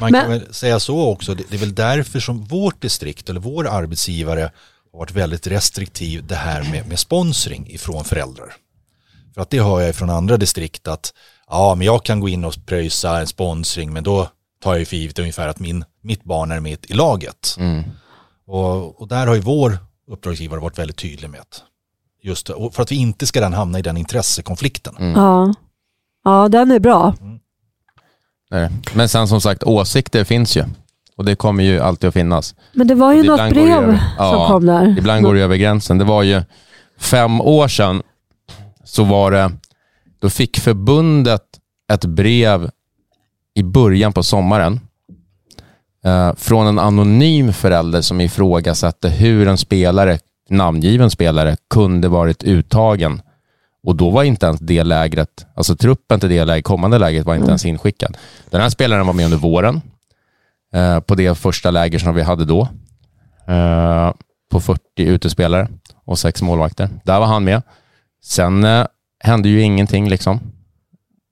Man 0.00 0.12
kan 0.12 0.20
Men- 0.20 0.30
väl 0.30 0.54
säga 0.54 0.80
så 0.80 1.08
också, 1.08 1.34
det 1.34 1.52
är 1.52 1.58
väl 1.58 1.74
därför 1.74 2.20
som 2.20 2.44
vårt 2.44 2.82
distrikt 2.82 3.30
eller 3.30 3.40
vår 3.40 3.68
arbetsgivare 3.68 4.50
har 4.92 4.98
varit 4.98 5.10
väldigt 5.10 5.46
restriktiv 5.46 6.26
det 6.26 6.34
här 6.34 6.70
med, 6.70 6.88
med 6.88 6.98
sponsring 6.98 7.70
ifrån 7.70 8.04
föräldrar. 8.04 8.54
För 9.34 9.40
att 9.40 9.50
det 9.50 9.60
hör 9.60 9.80
jag 9.80 9.94
från 9.94 10.10
andra 10.10 10.36
distrikt 10.36 10.88
att 10.88 11.12
ja, 11.48 11.74
men 11.74 11.86
jag 11.86 12.04
kan 12.04 12.20
gå 12.20 12.28
in 12.28 12.44
och 12.44 12.54
pröjsa 12.66 13.20
en 13.20 13.26
sponsring 13.26 13.92
men 13.92 14.04
då 14.04 14.28
tar 14.62 14.72
jag 14.72 14.78
ju 14.78 14.84
för 14.84 14.96
givet 14.96 15.18
ungefär 15.18 15.48
att 15.48 15.60
min, 15.60 15.84
mitt 16.02 16.24
barn 16.24 16.50
är 16.50 16.60
med 16.60 16.78
i 16.88 16.92
laget. 16.92 17.56
Mm. 17.58 17.82
Och, 18.46 19.00
och 19.00 19.08
där 19.08 19.26
har 19.26 19.34
ju 19.34 19.40
vår 19.40 19.78
uppdragsgivare 20.10 20.60
varit 20.60 20.78
väldigt 20.78 20.96
tydlig 20.96 21.30
med 21.30 21.40
att 21.40 21.62
just 22.22 22.46
för 22.72 22.82
att 22.82 22.92
vi 22.92 22.96
inte 22.96 23.26
ska 23.26 23.40
den 23.40 23.52
hamna 23.52 23.78
i 23.78 23.82
den 23.82 23.96
intressekonflikten. 23.96 24.96
Mm. 24.96 25.12
Ja. 25.12 25.54
Ja, 26.24 26.48
den 26.48 26.70
är 26.70 26.78
bra. 26.80 27.14
Nej. 28.50 28.68
Men 28.94 29.08
sen 29.08 29.28
som 29.28 29.40
sagt, 29.40 29.62
åsikter 29.62 30.24
finns 30.24 30.56
ju. 30.56 30.64
Och 31.16 31.24
det 31.24 31.34
kommer 31.34 31.64
ju 31.64 31.80
alltid 31.80 32.08
att 32.08 32.14
finnas. 32.14 32.54
Men 32.72 32.86
det 32.86 32.94
var 32.94 33.12
ju 33.12 33.22
något 33.22 33.50
brev 33.50 33.70
över. 33.70 33.96
som 33.96 34.04
Ja, 34.18 34.48
kom 34.48 34.66
där. 34.66 34.98
Ibland 34.98 35.22
går 35.24 35.34
det 35.34 35.40
över 35.40 35.56
gränsen. 35.56 35.98
Det 35.98 36.04
var 36.04 36.22
ju 36.22 36.42
fem 36.98 37.40
år 37.40 37.68
sedan 37.68 38.02
så 38.84 39.04
var 39.04 39.30
det, 39.30 39.50
då 40.20 40.30
fick 40.30 40.58
förbundet 40.60 41.42
ett 41.92 42.04
brev 42.04 42.70
i 43.54 43.62
början 43.62 44.12
på 44.12 44.22
sommaren 44.22 44.80
eh, 46.04 46.34
från 46.34 46.66
en 46.66 46.78
anonym 46.78 47.52
förälder 47.52 48.00
som 48.00 48.20
ifrågasatte 48.20 49.08
hur 49.08 49.48
en 49.48 49.58
spelare, 49.58 50.18
namngiven 50.48 51.10
spelare, 51.10 51.56
kunde 51.70 52.08
varit 52.08 52.42
uttagen. 52.44 53.22
Och 53.86 53.96
då 53.96 54.10
var 54.10 54.22
inte 54.22 54.46
ens 54.46 54.60
det 54.60 54.84
lägret, 54.84 55.46
alltså 55.54 55.76
truppen 55.76 56.20
till 56.20 56.28
det 56.28 56.44
läget, 56.44 56.64
kommande 56.64 56.98
läget 56.98 57.26
var 57.26 57.34
inte 57.34 57.48
ens 57.48 57.64
inskickad. 57.64 58.16
Den 58.50 58.60
här 58.60 58.68
spelaren 58.68 59.06
var 59.06 59.14
med 59.14 59.24
under 59.24 59.38
våren 59.38 59.80
eh, 60.74 61.00
på 61.00 61.14
det 61.14 61.38
första 61.38 61.70
läger 61.70 61.98
som 61.98 62.14
vi 62.14 62.22
hade 62.22 62.44
då. 62.44 62.68
Eh, 63.48 64.12
på 64.50 64.60
40 64.60 64.80
utespelare 64.96 65.68
och 66.04 66.18
sex 66.18 66.42
målvakter. 66.42 66.88
Där 67.04 67.20
var 67.20 67.26
han 67.26 67.44
med. 67.44 67.62
Sen 68.24 68.64
eh, 68.64 68.86
hände 69.20 69.48
ju 69.48 69.62
ingenting 69.62 70.08
liksom. 70.08 70.40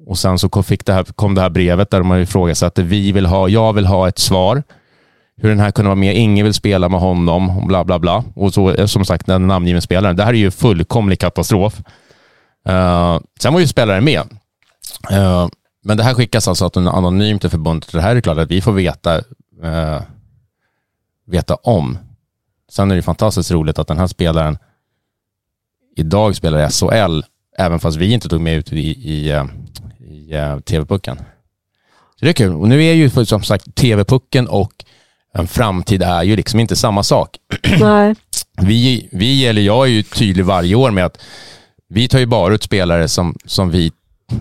Och 0.07 0.19
sen 0.19 0.39
så 0.39 0.63
fick 0.63 0.87
det 0.87 0.93
här, 0.93 1.05
kom 1.05 1.35
det 1.35 1.41
här 1.41 1.51
brevet 1.51 1.91
där 1.91 1.99
de 1.99 2.15
ifrågasatte, 2.15 2.83
vi 2.83 3.13
vill 3.13 3.27
ha, 3.27 3.49
jag 3.49 3.73
vill 3.73 3.87
ha 3.87 4.09
ett 4.09 4.19
svar. 4.19 4.63
Hur 5.37 5.49
den 5.49 5.61
här 5.61 5.71
kunde 5.71 5.89
vara 5.89 5.97
med, 5.97 6.17
ingen 6.17 6.45
vill 6.45 6.55
spela 6.55 6.89
med 6.89 7.01
honom, 7.01 7.59
och 7.59 7.67
bla 7.67 7.85
bla 7.85 7.99
bla. 7.99 8.25
Och 8.35 8.55
så 8.55 8.71
eh, 8.71 8.87
som 8.87 9.05
sagt, 9.05 9.27
den 9.27 9.47
namngiven 9.47 9.83
spelaren. 9.83 10.17
Det 10.17 10.25
här 10.25 10.33
är 10.33 10.39
ju 10.39 10.51
fullkomlig 10.51 11.19
katastrof. 11.19 11.83
Eh, 12.69 13.21
sen 13.41 13.53
var 13.53 13.61
ju 13.61 13.67
spelaren 13.67 14.05
med. 14.05 14.21
Eh, 15.11 15.49
men 15.85 15.97
det 15.97 16.03
här 16.03 16.15
skickas 16.15 16.49
alltså 16.49 16.65
att 16.65 16.77
anonymt 16.77 17.41
till 17.41 17.51
förbundet. 17.51 17.93
Det 17.93 18.01
här 18.01 18.17
är 18.17 18.21
klart 18.21 18.39
att 18.39 18.51
vi 18.51 18.61
får 18.61 18.73
veta, 18.73 19.17
eh, 19.63 20.03
veta 21.27 21.55
om. 21.55 21.99
Sen 22.71 22.91
är 22.91 22.97
det 22.97 23.03
fantastiskt 23.03 23.51
roligt 23.51 23.79
att 23.79 23.89
den 23.89 23.99
här 23.99 24.07
spelaren 24.07 24.59
idag 25.97 26.37
spelar 26.37 26.67
i 26.67 26.71
SHL, 26.71 27.23
även 27.59 27.81
fast 27.81 27.97
vi 27.97 28.13
inte 28.13 28.29
tog 28.29 28.41
med 28.41 28.57
ut 28.57 28.73
i, 28.73 28.79
i, 28.79 29.31
i 29.99 30.31
TV-pucken. 30.65 31.17
Så 32.17 32.25
det 32.25 32.31
är 32.31 32.33
kul. 32.33 32.55
Och 32.55 32.69
nu 32.69 32.85
är 32.85 32.93
ju 32.93 33.11
som 33.11 33.43
sagt 33.43 33.75
TV-pucken 33.75 34.49
och 34.49 34.73
en 35.35 35.47
framtid 35.47 36.03
är 36.03 36.23
ju 36.23 36.37
liksom 36.37 36.61
inte 36.61 36.77
samma 36.77 37.03
sak. 37.03 37.37
Nej. 37.81 38.15
Vi, 38.63 39.09
vi, 39.13 39.47
eller 39.47 39.63
jag 39.63 39.87
är 39.87 39.91
ju 39.91 40.03
tydlig 40.03 40.45
varje 40.45 40.75
år 40.75 40.91
med 40.91 41.05
att 41.05 41.19
vi 41.91 42.09
tar 42.09 42.19
ju 42.19 42.27
bara 42.27 42.55
ut 42.55 42.63
spelare 42.63 43.09
som, 43.09 43.37
som 43.45 43.71
vi 43.71 43.93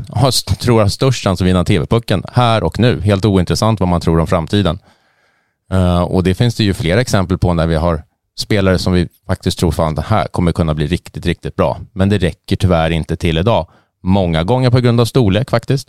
har, 0.10 0.56
tror 0.56 0.82
har 0.82 0.88
störst 0.88 1.24
chans 1.24 1.42
att 1.42 1.48
vinna 1.48 1.66
TV-pucken 1.66 2.24
här 2.34 2.64
och 2.64 2.80
nu. 2.80 3.02
Helt 3.02 3.26
ointressant 3.26 3.80
vad 3.80 3.90
man 3.90 4.02
tror 4.02 4.20
om 4.20 4.28
framtiden. 4.28 4.80
Eh, 5.72 6.02
och 6.02 6.24
det 6.24 6.34
finns 6.36 6.56
det 6.56 6.64
ju 6.64 6.74
flera 6.74 7.02
exempel 7.02 7.38
på 7.38 7.54
när 7.54 7.68
vi 7.68 7.76
har 7.76 8.04
spelare 8.40 8.78
som 8.78 8.94
vi 8.94 9.08
faktiskt 9.28 9.60
tror 9.60 9.72
fan 9.72 9.96
det 9.96 10.02
här 10.02 10.28
kommer 10.28 10.52
kunna 10.52 10.74
bli 10.74 10.88
riktigt, 10.88 11.26
riktigt 11.26 11.56
bra. 11.56 11.80
Men 11.94 12.10
det 12.10 12.18
räcker 12.18 12.56
tyvärr 12.56 12.90
inte 12.90 13.16
till 13.16 13.38
idag. 13.38 13.68
Många 14.04 14.44
gånger 14.44 14.70
på 14.70 14.80
grund 14.80 15.02
av 15.02 15.06
storlek 15.06 15.50
faktiskt. 15.50 15.88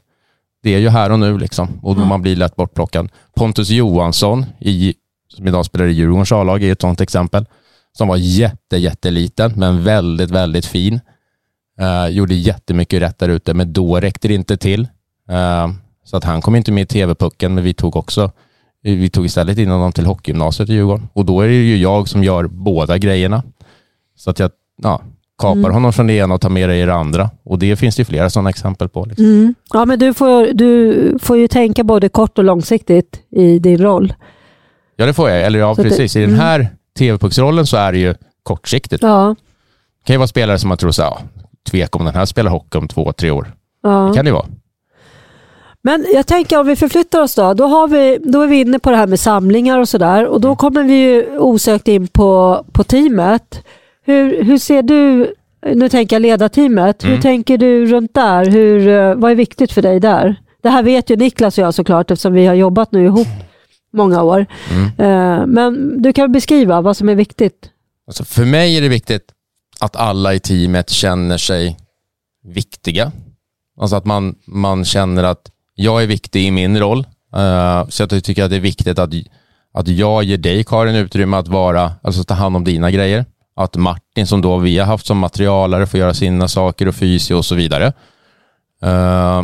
Det 0.62 0.75
är 0.75 0.79
ju 0.79 0.88
här 0.88 1.12
och 1.12 1.18
nu 1.18 1.38
liksom 1.38 1.81
och 1.83 1.96
man 1.96 2.23
blir 2.23 2.37
lätt 2.37 2.57
bortplockad. 2.57 3.09
Pontus 3.35 3.70
Johansson, 3.70 4.46
i, 4.59 4.94
som 5.29 5.49
idag 5.49 5.66
spelar 5.66 5.87
i 5.87 5.92
Djurgårdens 5.92 6.33
A-lag, 6.33 6.62
är 6.62 6.73
ett 6.73 6.81
sådant 6.81 7.01
exempel. 7.01 7.46
Som 7.92 8.09
var 8.09 8.16
jätte, 8.16 8.77
jätteliten 8.77 9.53
men 9.57 9.85
väldigt, 9.85 10.31
väldigt 10.31 10.66
fin. 10.66 11.01
Eh, 11.80 12.08
gjorde 12.08 12.34
jättemycket 12.34 13.02
rätt 13.02 13.18
där 13.18 13.28
ute, 13.28 13.54
men 13.54 13.72
då 13.72 14.00
räckte 14.00 14.28
det 14.28 14.34
inte 14.34 14.56
till. 14.56 14.88
Eh, 15.30 15.68
så 16.04 16.16
att 16.16 16.24
han 16.24 16.40
kom 16.40 16.56
inte 16.56 16.72
med 16.72 16.82
i 16.82 16.86
TV-pucken, 16.86 17.54
men 17.54 17.64
vi 17.64 17.74
tog 17.74 17.96
också 17.96 18.30
vi 18.82 19.10
tog 19.10 19.26
istället 19.26 19.58
in 19.58 19.70
honom 19.70 19.92
till 19.92 20.06
hockeygymnasiet 20.06 20.68
i 20.68 20.72
Djurgården. 20.72 21.08
Och 21.12 21.24
då 21.24 21.40
är 21.40 21.48
det 21.48 21.54
ju 21.54 21.76
jag 21.76 22.08
som 22.08 22.24
gör 22.24 22.46
båda 22.46 22.98
grejerna. 22.98 23.42
Så 24.16 24.30
att 24.30 24.38
jag 24.38 24.50
ja, 24.82 25.02
kapar 25.38 25.56
Mm. 25.58 25.72
honom 25.72 25.92
från 25.92 26.06
det 26.06 26.12
ena 26.12 26.34
och 26.34 26.40
tar 26.40 26.48
med 26.48 26.68
det 26.68 26.76
i 26.76 26.84
det 26.84 26.94
andra. 26.94 27.30
Och 27.44 27.58
det 27.58 27.76
finns 27.76 27.96
det 27.96 28.00
ju 28.00 28.04
flera 28.04 28.30
sådana 28.30 28.50
exempel 28.50 28.88
på. 28.88 29.04
Liksom. 29.04 29.24
Mm. 29.24 29.54
Ja, 29.72 29.84
men 29.84 29.98
du 29.98 30.14
får, 30.14 30.52
du 30.52 31.18
får 31.22 31.36
ju 31.36 31.48
tänka 31.48 31.84
både 31.84 32.08
kort 32.08 32.38
och 32.38 32.44
långsiktigt 32.44 33.20
i 33.30 33.58
din 33.58 33.78
roll. 33.82 34.14
Ja, 34.96 35.06
det 35.06 35.12
får 35.14 35.30
jag. 35.30 35.42
Eller 35.42 35.58
ja, 35.58 35.74
Så 35.74 35.80
att 35.80 35.84
det- 35.84 35.90
precis. 35.90 36.16
I 36.16 36.20
den 36.20 36.28
mm. 36.30 36.40
här 36.40 36.68
TV-pucksrollen 36.98 37.66
så 37.66 37.76
är 37.76 37.92
det 37.92 37.98
ju 37.98 38.14
kortsiktigt. 38.42 39.02
Ja. 39.02 39.34
Det 40.00 40.06
kan 40.06 40.14
ju 40.14 40.18
vara 40.18 40.28
spelare 40.28 40.58
som 40.58 40.68
man 40.68 40.78
tror 40.78 40.90
så 40.90 41.02
här, 41.02 41.10
ja, 41.10 41.20
tvek 41.70 41.96
om 41.96 42.04
den 42.04 42.14
här 42.14 42.26
spelar 42.26 42.50
hockey 42.50 42.78
om 42.78 42.88
två, 42.88 43.12
tre 43.12 43.30
år. 43.30 43.52
ja. 43.83 43.90
Det 44.11 44.16
kan 44.16 44.24
det 44.24 44.28
ju 44.28 44.35
vara. 44.35 44.46
Men 45.83 46.06
jag 46.14 46.26
tänker 46.26 46.61
om 46.61 46.66
vi 46.66 46.76
förflyttar 46.76 47.20
oss 47.22 47.35
då. 47.35 47.54
Då, 47.54 47.64
har 47.64 47.88
vi, 47.88 48.18
då 48.24 48.42
är 48.42 48.46
vi 48.46 48.61
inne 48.61 48.78
på 48.78 48.90
det 48.90 48.96
här 48.96 49.06
med 49.06 49.20
samlingar 49.20 49.78
och 49.78 49.88
sådär. 49.88 50.26
Och 50.26 50.40
då 50.40 50.56
kommer 50.56 50.83
vi 50.83 50.94
ju 50.94 51.38
osökt 51.38 51.88
in 51.88 52.06
på, 52.09 52.64
på 52.72 52.85
teamet. 52.85 53.64
Hur, 54.04 54.44
hur 54.44 54.59
ser 54.59 54.83
du, 54.83 55.35
nu 55.74 55.88
tänker 55.88 56.16
jag 56.16 56.22
ledarteamet, 56.22 57.04
hur 57.04 57.09
Mm. 57.11 57.20
tänker 57.22 57.59
du 57.59 57.87
runt 57.87 58.14
där? 58.14 58.46
Hur, 58.50 58.88
eh, 58.88 59.14
vad 59.14 59.30
är 59.30 59.35
viktigt 59.35 59.72
för 59.72 59.83
dig 59.83 60.00
där? 60.00 60.37
Det 60.62 60.68
här 60.68 60.83
vet 60.83 61.11
ju 61.11 61.16
Niklas 61.16 61.59
och 61.59 61.64
jag 61.64 61.74
såklart 61.74 62.11
eftersom 62.11 62.33
vi 62.33 62.46
har 62.46 62.54
jobbat 62.54 62.92
nu 62.92 63.04
ihop 63.04 63.28
många 63.92 64.22
år. 64.22 64.46
Mm. 64.72 64.85
Eh, 65.40 65.46
Men 65.46 66.02
du 66.02 66.12
kan 66.12 66.33
beskriva 66.33 66.80
vad 66.80 66.96
som 66.96 67.09
är 67.09 67.14
viktigt. 67.14 67.70
Alltså 68.06 68.24
för 68.24 68.44
mig 68.44 68.76
är 68.76 68.80
det 68.80 68.88
viktigt 68.88 69.24
att 69.80 69.96
alla 69.96 70.34
i 70.34 70.40
teamet 70.40 70.90
känner 70.90 71.38
sig 71.38 71.76
viktiga. 72.44 73.12
Alltså 73.80 73.96
att 73.96 74.04
man, 74.04 74.34
man 74.46 74.84
känner 74.84 75.24
att 75.24 75.50
jag 75.74 76.02
är 76.02 76.06
viktig 76.06 76.46
i 76.46 76.50
min 76.50 76.78
roll. 76.78 76.98
Uh, 77.36 77.88
så 77.88 78.02
jag 78.02 78.24
tycker 78.24 78.44
att 78.44 78.50
det 78.50 78.56
är 78.56 78.60
viktigt 78.60 78.98
att, 78.98 79.14
att 79.72 79.88
jag 79.88 80.24
ger 80.24 80.38
dig 80.38 80.64
Karin 80.64 80.94
utrymme 80.94 81.36
att 81.36 81.48
vara, 81.48 81.92
alltså 82.02 82.24
ta 82.24 82.34
hand 82.34 82.56
om 82.56 82.64
dina 82.64 82.90
grejer. 82.90 83.24
Att 83.56 83.76
Martin 83.76 84.26
som 84.26 84.42
då 84.42 84.58
vi 84.58 84.78
har 84.78 84.86
haft 84.86 85.06
som 85.06 85.18
materialare 85.18 85.86
får 85.86 86.00
göra 86.00 86.14
sina 86.14 86.48
saker 86.48 86.88
och 86.88 86.94
fysio 86.94 87.34
och 87.34 87.44
så 87.44 87.54
vidare. 87.54 87.92
Uh, 88.84 89.42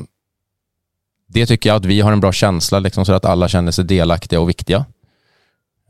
det 1.28 1.46
tycker 1.46 1.70
jag 1.70 1.76
att 1.76 1.84
vi 1.84 2.00
har 2.00 2.12
en 2.12 2.20
bra 2.20 2.32
känsla 2.32 2.78
liksom, 2.78 3.04
så 3.04 3.12
att 3.12 3.24
alla 3.24 3.48
känner 3.48 3.72
sig 3.72 3.84
delaktiga 3.84 4.40
och 4.40 4.48
viktiga. 4.48 4.84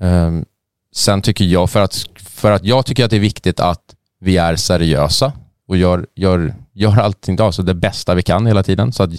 Um, 0.01 0.45
Sen 0.97 1.23
tycker 1.23 1.45
jag, 1.45 1.71
för 1.71 1.81
att, 1.81 2.07
för 2.17 2.53
att 2.53 2.65
jag 2.65 2.87
tycker 2.87 3.05
att 3.05 3.11
det 3.11 3.17
är 3.17 3.21
viktigt 3.21 3.61
att 3.61 3.96
vi 4.21 4.37
är 4.37 4.57
seriösa 4.57 5.33
och 5.69 5.77
gör, 5.77 6.07
gör, 6.15 6.55
gör 6.73 6.99
allting, 6.99 7.41
alltså 7.41 7.63
det 7.63 7.75
bästa 7.75 8.15
vi 8.15 8.23
kan 8.23 8.47
hela 8.47 8.63
tiden. 8.63 8.93
Så 8.93 9.03
att 9.03 9.11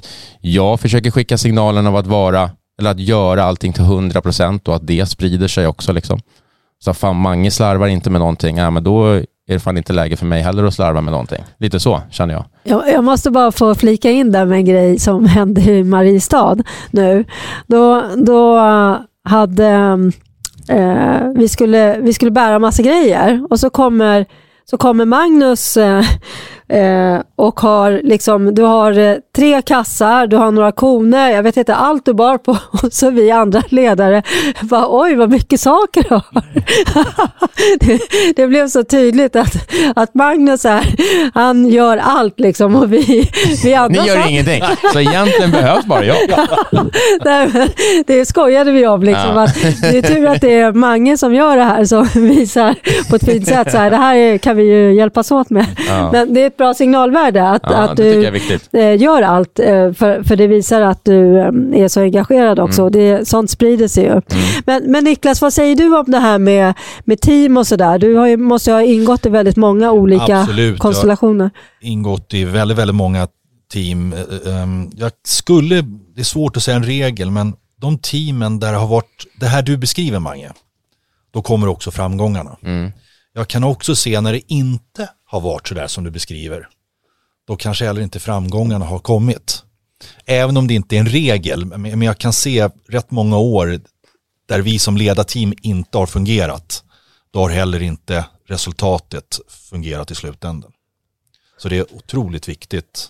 jag 0.41 0.79
försöker 0.79 1.11
skicka 1.11 1.37
signalen 1.37 1.87
av 1.87 1.95
att 1.95 2.07
vara, 2.07 2.49
eller 2.79 2.91
att 2.91 2.99
göra 2.99 3.43
allting 3.43 3.73
till 3.73 3.83
100% 3.83 4.69
och 4.69 4.75
att 4.75 4.87
det 4.87 5.05
sprider 5.05 5.47
sig 5.47 5.67
också. 5.67 5.93
Liksom. 5.93 6.19
Så 6.79 6.93
fan, 6.93 7.15
Mange 7.15 7.51
slarvar 7.51 7.87
inte 7.87 8.09
med 8.09 8.21
någonting, 8.21 8.57
ja, 8.57 8.69
men 8.69 8.83
då 8.83 9.05
är 9.47 9.53
det 9.53 9.59
fan 9.59 9.77
inte 9.77 9.93
läge 9.93 10.15
för 10.15 10.25
mig 10.25 10.41
heller 10.41 10.63
att 10.63 10.73
slarva 10.73 11.01
med 11.01 11.11
någonting. 11.11 11.43
Lite 11.57 11.79
så 11.79 12.01
känner 12.09 12.33
jag. 12.33 12.45
Jag, 12.63 12.93
jag 12.93 13.03
måste 13.03 13.31
bara 13.31 13.51
få 13.51 13.75
flika 13.75 14.11
in 14.11 14.31
där 14.31 14.45
med 14.45 14.57
en 14.57 14.65
grej 14.65 14.99
som 14.99 15.25
hände 15.35 15.61
i 15.61 15.83
Mariestad 15.83 16.57
nu. 16.91 17.25
Då, 17.67 18.03
då 18.15 18.59
hade 19.23 19.67
eh, 20.67 21.31
vi, 21.35 21.47
skulle, 21.47 21.99
vi 21.99 22.13
skulle 22.13 22.31
bära 22.31 22.59
massa 22.59 22.83
grejer 22.83 23.47
och 23.49 23.59
så 23.59 23.69
kommer, 23.69 24.25
så 24.69 24.77
kommer 24.77 25.05
Magnus 25.05 25.77
eh, 25.77 26.05
eh, 26.69 27.21
och 27.35 27.59
har 27.59 28.01
liksom, 28.03 28.55
du 28.55 28.61
har 28.61 28.97
eh, 28.99 29.15
tre 29.35 29.61
kassar, 29.61 30.27
du 30.27 30.35
har 30.37 30.51
några 30.51 30.71
koner, 30.71 31.29
jag 31.29 31.43
vet 31.43 31.57
inte 31.57 31.75
allt 31.75 32.05
du 32.05 32.13
bar 32.13 32.37
på. 32.37 32.51
Och 32.83 32.93
så 32.93 33.09
vi 33.09 33.31
andra 33.31 33.63
ledare 33.69 34.23
bara 34.61 34.85
oj 34.89 35.15
vad 35.15 35.29
mycket 35.29 35.59
saker 35.59 36.03
du 36.09 36.15
har. 36.15 36.43
det, 37.79 37.99
det, 38.35 38.47
blev 38.47 38.67
så 38.67 38.83
tydligt 38.83 39.35
att, 39.35 39.55
att 39.95 40.13
Magnus 40.13 40.63
här, 40.63 40.95
han 41.33 41.67
gör 41.67 41.97
allt 41.97 42.39
liksom 42.39 42.75
och 42.75 42.93
vi, 42.93 43.29
vi 43.63 43.73
andra 43.73 44.01
Ni 44.01 44.07
gör 44.07 44.15
satt- 44.15 44.29
ingenting, 44.29 44.63
så 44.93 44.99
egentligen 44.99 45.51
behövs 45.51 45.85
bara 45.85 46.03
jag. 46.05 46.17
Nej, 47.25 47.49
men 47.53 47.67
det 48.07 48.25
skojade 48.25 48.71
vi 48.71 48.87
om. 48.87 49.03
Liksom, 49.03 49.23
Ja. 49.35 49.43
att 49.43 49.55
det 49.81 49.97
är 49.97 50.01
tur 50.01 50.27
att 50.27 50.41
det 50.41 50.53
är 50.59 50.71
Mange 50.73 51.17
som 51.17 51.33
gör 51.33 51.57
det 51.57 51.63
här 51.63 51.85
som 51.85 52.07
visar 52.13 52.75
på 53.09 53.15
ett 53.15 53.25
fint 53.25 53.47
sätt. 53.47 53.71
Så 53.71 53.77
här, 53.77 53.89
det 53.91 53.97
här 53.97 54.15
är- 54.15 54.37
kan 54.37 54.57
vi 54.57 54.63
ju 54.63 54.93
hjälpas 54.93 55.31
åt 55.31 55.49
med. 55.49 55.65
Ja. 55.87 56.09
Men 56.11 56.33
det 56.33 56.56
ett 56.57 56.65
bra 56.65 56.73
signalvärde 56.73 57.49
att, 57.49 57.61
Ja, 57.63 57.69
att 57.77 57.99
jag 57.99 58.33
du 58.71 58.79
eh, 58.79 59.01
gör 59.01 59.21
allt. 59.21 59.59
eh, 59.59 59.93
För, 59.93 60.23
för 60.23 60.35
det 60.35 60.47
visar 60.47 60.81
att 60.81 61.05
du 61.05 61.39
eh, 61.39 61.83
är 61.83 61.87
så 61.87 61.99
engagerad 62.01 62.59
också. 62.59 62.81
Mm. 62.81 62.91
Det, 62.91 63.27
sånt 63.27 63.49
sprider 63.49 63.87
sig 63.87 64.03
ju. 64.03 64.21
Men, 64.65 64.83
men 64.91 65.03
Niklas, 65.03 65.41
vad 65.41 65.53
säger 65.53 65.75
du 65.75 65.97
om 65.97 66.05
det 66.07 66.19
här 66.19 66.39
med, 66.39 66.73
med 67.05 67.21
team 67.21 67.57
och 67.57 67.67
sådär? 67.67 67.99
Du 67.99 68.15
har 68.15 68.27
ju, 68.27 68.37
måste 68.37 68.69
ju 68.69 68.73
ha 68.75 68.83
ingått 68.83 69.25
i 69.25 69.29
väldigt 69.29 69.57
många 69.57 69.91
olika 69.91 70.39
Absolut, 70.41 70.79
konstellationer. 70.79 71.49
ingått 71.81 72.33
i 72.33 72.45
väldigt, 72.45 72.77
väldigt 72.77 72.95
många 72.95 73.27
team. 73.73 74.13
Eh, 74.13 74.53
ehm, 74.61 74.89
Jag 74.95 75.11
skulle, 75.27 75.75
det 76.15 76.19
är 76.21 76.23
svårt 76.23 76.57
att 76.57 76.63
säga 76.63 76.77
en 76.77 76.83
regel, 76.83 77.31
men 77.31 77.53
de 77.81 77.97
teamen 77.97 78.59
där 78.59 78.71
det 78.71 78.77
har 78.77 78.87
varit, 78.87 79.25
det 79.39 79.45
här 79.45 79.61
du 79.61 79.77
beskriver 79.77 80.19
Mange, 80.19 80.51
då 81.33 81.41
kommer 81.41 81.67
också 81.67 81.91
framgångarna. 81.91 82.57
Mm. 82.63 82.91
Jag 83.37 83.47
kan 83.47 83.63
också 83.63 83.95
se 83.95 84.21
när 84.21 84.33
det 84.33 84.53
inte 84.53 85.09
har 85.25 85.41
varit 85.41 85.67
sådär 85.67 85.87
som 85.87 86.03
du 86.03 86.11
beskriver, 86.11 86.67
då 87.47 87.55
kanske 87.55 87.85
heller 87.85 88.01
inte 88.01 88.19
framgångarna 88.19 88.85
har 88.85 88.99
kommit. 88.99 89.63
Även 90.25 90.57
om 90.57 90.67
det 90.67 90.73
inte 90.73 90.95
är 90.95 90.99
en 90.99 91.07
regel, 91.07 91.65
men 91.65 92.01
jag 92.01 92.17
kan 92.17 92.33
se 92.33 92.69
rätt 92.87 93.11
många 93.11 93.37
år 93.37 93.79
där 94.47 94.61
vi 94.61 94.79
som 94.79 94.97
ledarteam 94.97 95.53
inte 95.61 95.97
har 95.97 96.05
fungerat, 96.05 96.83
då 97.31 97.39
har 97.39 97.49
heller 97.49 97.81
inte 97.81 98.25
resultatet 98.47 99.39
fungerat 99.69 100.11
i 100.11 100.15
slutändan. 100.15 100.71
Så 101.57 101.69
det 101.69 101.77
är 101.77 101.95
otroligt 101.95 102.49
viktigt. 102.49 103.07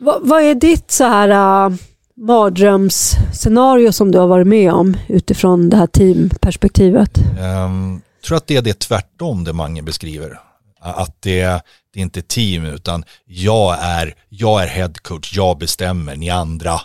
Vad, 0.00 0.28
vad 0.28 0.42
är 0.42 0.54
ditt 0.54 0.90
så 0.90 1.04
här 1.04 1.68
uh, 1.68 1.76
mardrömsscenario 2.16 3.92
som 3.92 4.10
du 4.10 4.18
har 4.18 4.26
varit 4.26 4.46
med 4.46 4.72
om 4.72 4.96
utifrån 5.08 5.70
det 5.70 5.76
här 5.76 5.86
teamperspektivet? 5.86 7.18
Um, 7.40 8.02
tror 8.22 8.36
att 8.36 8.46
det 8.46 8.56
är 8.56 8.62
det 8.62 8.78
tvärtom 8.78 9.44
det 9.44 9.52
Mange 9.52 9.82
beskriver. 9.82 10.40
Att 10.80 11.22
det, 11.22 11.62
det 11.92 12.00
är 12.00 12.02
inte 12.02 12.22
team 12.22 12.64
utan 12.64 13.04
jag 13.24 13.78
är, 13.80 14.14
jag 14.28 14.62
är 14.62 14.66
head 14.66 14.92
coach, 15.02 15.36
jag 15.36 15.58
bestämmer, 15.58 16.16
ni 16.16 16.30
andra, 16.30 16.80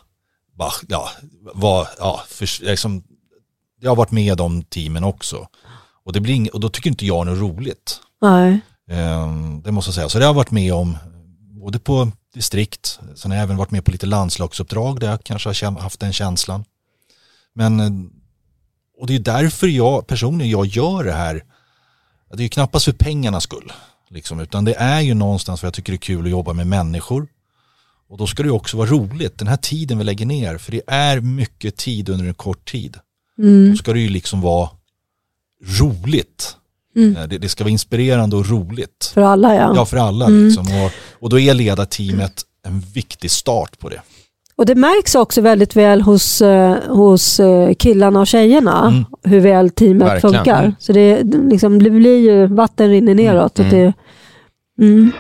bara, 0.57 0.71
ja, 0.87 1.09
var, 1.53 1.87
ja, 1.99 2.23
för, 2.27 2.65
liksom, 2.65 3.03
jag 3.81 3.91
har 3.91 3.95
varit 3.95 4.11
med 4.11 4.41
om 4.41 4.63
teamen 4.63 5.03
också. 5.03 5.47
Och, 6.03 6.13
det 6.13 6.19
blir 6.19 6.33
ing, 6.33 6.49
och 6.49 6.59
då 6.59 6.69
tycker 6.69 6.89
inte 6.89 7.05
jag 7.05 7.25
det 7.27 7.31
är 7.31 7.35
roligt. 7.35 7.99
Nej. 8.21 8.59
Ehm, 8.89 9.61
det 9.61 9.71
måste 9.71 9.89
jag 9.89 9.95
säga. 9.95 10.09
Så 10.09 10.19
det 10.19 10.25
har 10.25 10.29
jag 10.29 10.35
varit 10.35 10.51
med 10.51 10.73
om 10.73 10.97
både 11.61 11.79
på 11.79 12.11
distrikt, 12.33 12.99
sen 13.15 13.31
har 13.31 13.37
jag 13.37 13.43
även 13.43 13.57
varit 13.57 13.71
med 13.71 13.85
på 13.85 13.91
lite 13.91 14.05
landslagsuppdrag 14.05 14.99
där 14.99 15.09
jag 15.09 15.23
kanske 15.23 15.65
har 15.65 15.79
haft 15.79 15.99
den 15.99 16.13
känslan. 16.13 16.65
Men, 17.53 17.79
eh, 17.79 17.89
och 18.97 19.07
det 19.07 19.15
är 19.15 19.19
därför 19.19 19.67
jag 19.67 20.07
personligen 20.07 20.51
jag 20.51 20.65
gör 20.65 21.03
det 21.03 21.13
här. 21.13 21.43
Det 22.29 22.41
är 22.41 22.43
ju 22.43 22.49
knappast 22.49 22.85
för 22.85 22.91
pengarnas 22.91 23.43
skull, 23.43 23.73
liksom, 24.09 24.39
utan 24.39 24.65
det 24.65 24.73
är 24.73 25.01
ju 25.01 25.13
någonstans 25.13 25.59
för 25.59 25.67
jag 25.67 25.73
tycker 25.73 25.91
det 25.93 25.95
är 25.95 25.97
kul 25.97 26.25
att 26.25 26.31
jobba 26.31 26.53
med 26.53 26.67
människor. 26.67 27.27
Och 28.09 28.17
då 28.17 28.27
ska 28.27 28.43
det 28.43 28.47
ju 28.47 28.53
också 28.53 28.77
vara 28.77 28.89
roligt, 28.89 29.37
den 29.37 29.47
här 29.47 29.57
tiden 29.57 29.97
vi 29.97 30.03
lägger 30.03 30.25
ner, 30.25 30.57
för 30.57 30.71
det 30.71 30.81
är 30.87 31.19
mycket 31.21 31.77
tid 31.77 32.09
under 32.09 32.25
en 32.25 32.33
kort 32.33 32.71
tid. 32.71 32.97
Mm. 33.37 33.71
Då 33.71 33.77
ska 33.77 33.93
det 33.93 33.99
ju 33.99 34.09
liksom 34.09 34.41
vara 34.41 34.69
roligt. 35.79 36.57
Mm. 36.95 37.17
Eh, 37.17 37.27
Det, 37.27 37.37
det 37.37 37.49
ska 37.49 37.63
vara 37.63 37.71
inspirerande 37.71 38.35
och 38.35 38.49
roligt. 38.49 39.11
För 39.13 39.21
alla 39.21 39.55
ja. 39.55 39.73
Ja, 39.75 39.85
för 39.85 39.97
alla. 39.97 40.25
Mm. 40.25 40.45
Liksom. 40.45 40.81
Och, 40.83 40.91
och 41.23 41.29
då 41.29 41.39
är 41.39 41.53
ledarteamet 41.53 42.41
en 42.63 42.79
viktig 42.79 43.31
start 43.31 43.79
på 43.79 43.89
det. 43.89 44.01
Och 44.57 44.65
det 44.65 44.75
märks 44.75 45.15
också 45.15 45.41
väldigt 45.41 45.75
väl 45.75 46.01
hos, 46.01 46.41
eh, 46.41 46.77
hos 46.87 47.39
eh, 47.39 47.73
killarna 47.73 48.19
och 48.19 48.27
tjejerna 48.27 48.87
Mm. 48.87 49.05
hur 49.23 49.39
väl 49.39 49.69
teamet 49.69 50.07
Verkligen. 50.07 50.35
funkar. 50.35 50.59
Mm. 50.59 50.75
Så 50.79 50.93
det, 50.93 51.23
liksom, 51.23 51.83
det 51.83 51.89
blir 51.89 52.17
ju, 52.19 52.47
vatten 52.47 52.89
rinner 52.89 53.15
neråt. 53.15 53.59
Mm. 53.59 53.71
Det, 53.71 53.93
mm. 54.85 55.11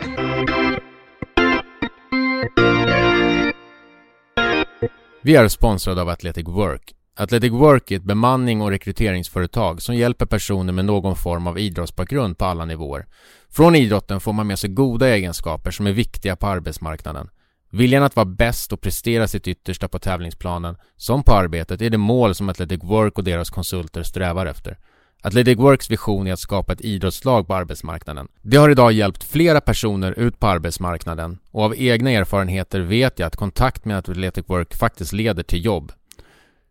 Vi 5.23 5.35
är 5.35 5.47
sponsrade 5.47 6.01
av 6.01 6.09
Athletic 6.09 6.47
Work. 6.47 6.93
Athletic 7.17 7.51
Work 7.51 7.91
är 7.91 7.95
ett 7.95 8.03
bemanning 8.03 8.61
och 8.61 8.69
rekryteringsföretag 8.69 9.81
som 9.81 9.95
hjälper 9.95 10.25
personer 10.25 10.73
med 10.73 10.85
någon 10.85 11.15
form 11.15 11.47
av 11.47 11.59
idrottsbakgrund 11.59 12.37
på 12.37 12.45
alla 12.45 12.65
nivåer. 12.65 13.05
Från 13.49 13.75
idrotten 13.75 14.19
får 14.19 14.33
man 14.33 14.47
med 14.47 14.59
sig 14.59 14.69
goda 14.69 15.07
egenskaper 15.09 15.71
som 15.71 15.87
är 15.87 15.91
viktiga 15.91 16.35
på 16.35 16.47
arbetsmarknaden. 16.47 17.29
Viljan 17.75 18.03
att 18.03 18.15
vara 18.15 18.25
bäst 18.25 18.73
och 18.73 18.81
prestera 18.81 19.27
sitt 19.27 19.47
yttersta 19.47 19.87
på 19.87 19.99
tävlingsplanen, 19.99 20.77
som 20.95 21.23
på 21.23 21.33
arbetet, 21.33 21.81
är 21.81 21.89
det 21.89 21.97
mål 21.97 22.35
som 22.35 22.49
Athletic 22.49 22.83
Work 22.83 23.17
och 23.17 23.23
deras 23.23 23.49
konsulter 23.49 24.03
strävar 24.03 24.45
efter. 24.45 24.77
Athletic 25.21 25.57
Works 25.57 25.91
vision 25.91 26.27
är 26.27 26.33
att 26.33 26.39
skapa 26.39 26.73
ett 26.73 26.81
idrottslag 26.81 27.47
på 27.47 27.55
arbetsmarknaden. 27.55 28.27
Det 28.41 28.57
har 28.57 28.69
idag 28.69 28.91
hjälpt 28.91 29.23
flera 29.23 29.61
personer 29.61 30.19
ut 30.19 30.39
på 30.39 30.47
arbetsmarknaden 30.47 31.37
och 31.51 31.63
av 31.63 31.75
egna 31.77 32.11
erfarenheter 32.11 32.79
vet 32.79 33.19
jag 33.19 33.27
att 33.27 33.35
kontakt 33.35 33.85
med 33.85 33.97
Athletic 33.97 34.45
Work 34.47 34.75
faktiskt 34.75 35.13
leder 35.13 35.43
till 35.43 35.65
jobb. 35.65 35.91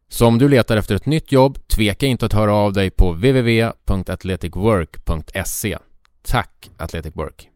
Så 0.09 0.27
om 0.27 0.39
du 0.39 0.49
letar 0.49 0.77
efter 0.77 0.95
ett 0.95 1.07
nytt 1.07 1.33
jobb, 1.33 1.69
tveka 1.69 2.07
inte 2.07 2.27
att 2.27 2.33
höra 2.33 2.55
av 2.55 2.73
dig 2.73 2.91
på 2.91 3.13
www.athleticwork.se. 3.13 5.79
Tack 6.23 6.71
Athletic 6.77 7.17
Work! 7.17 7.49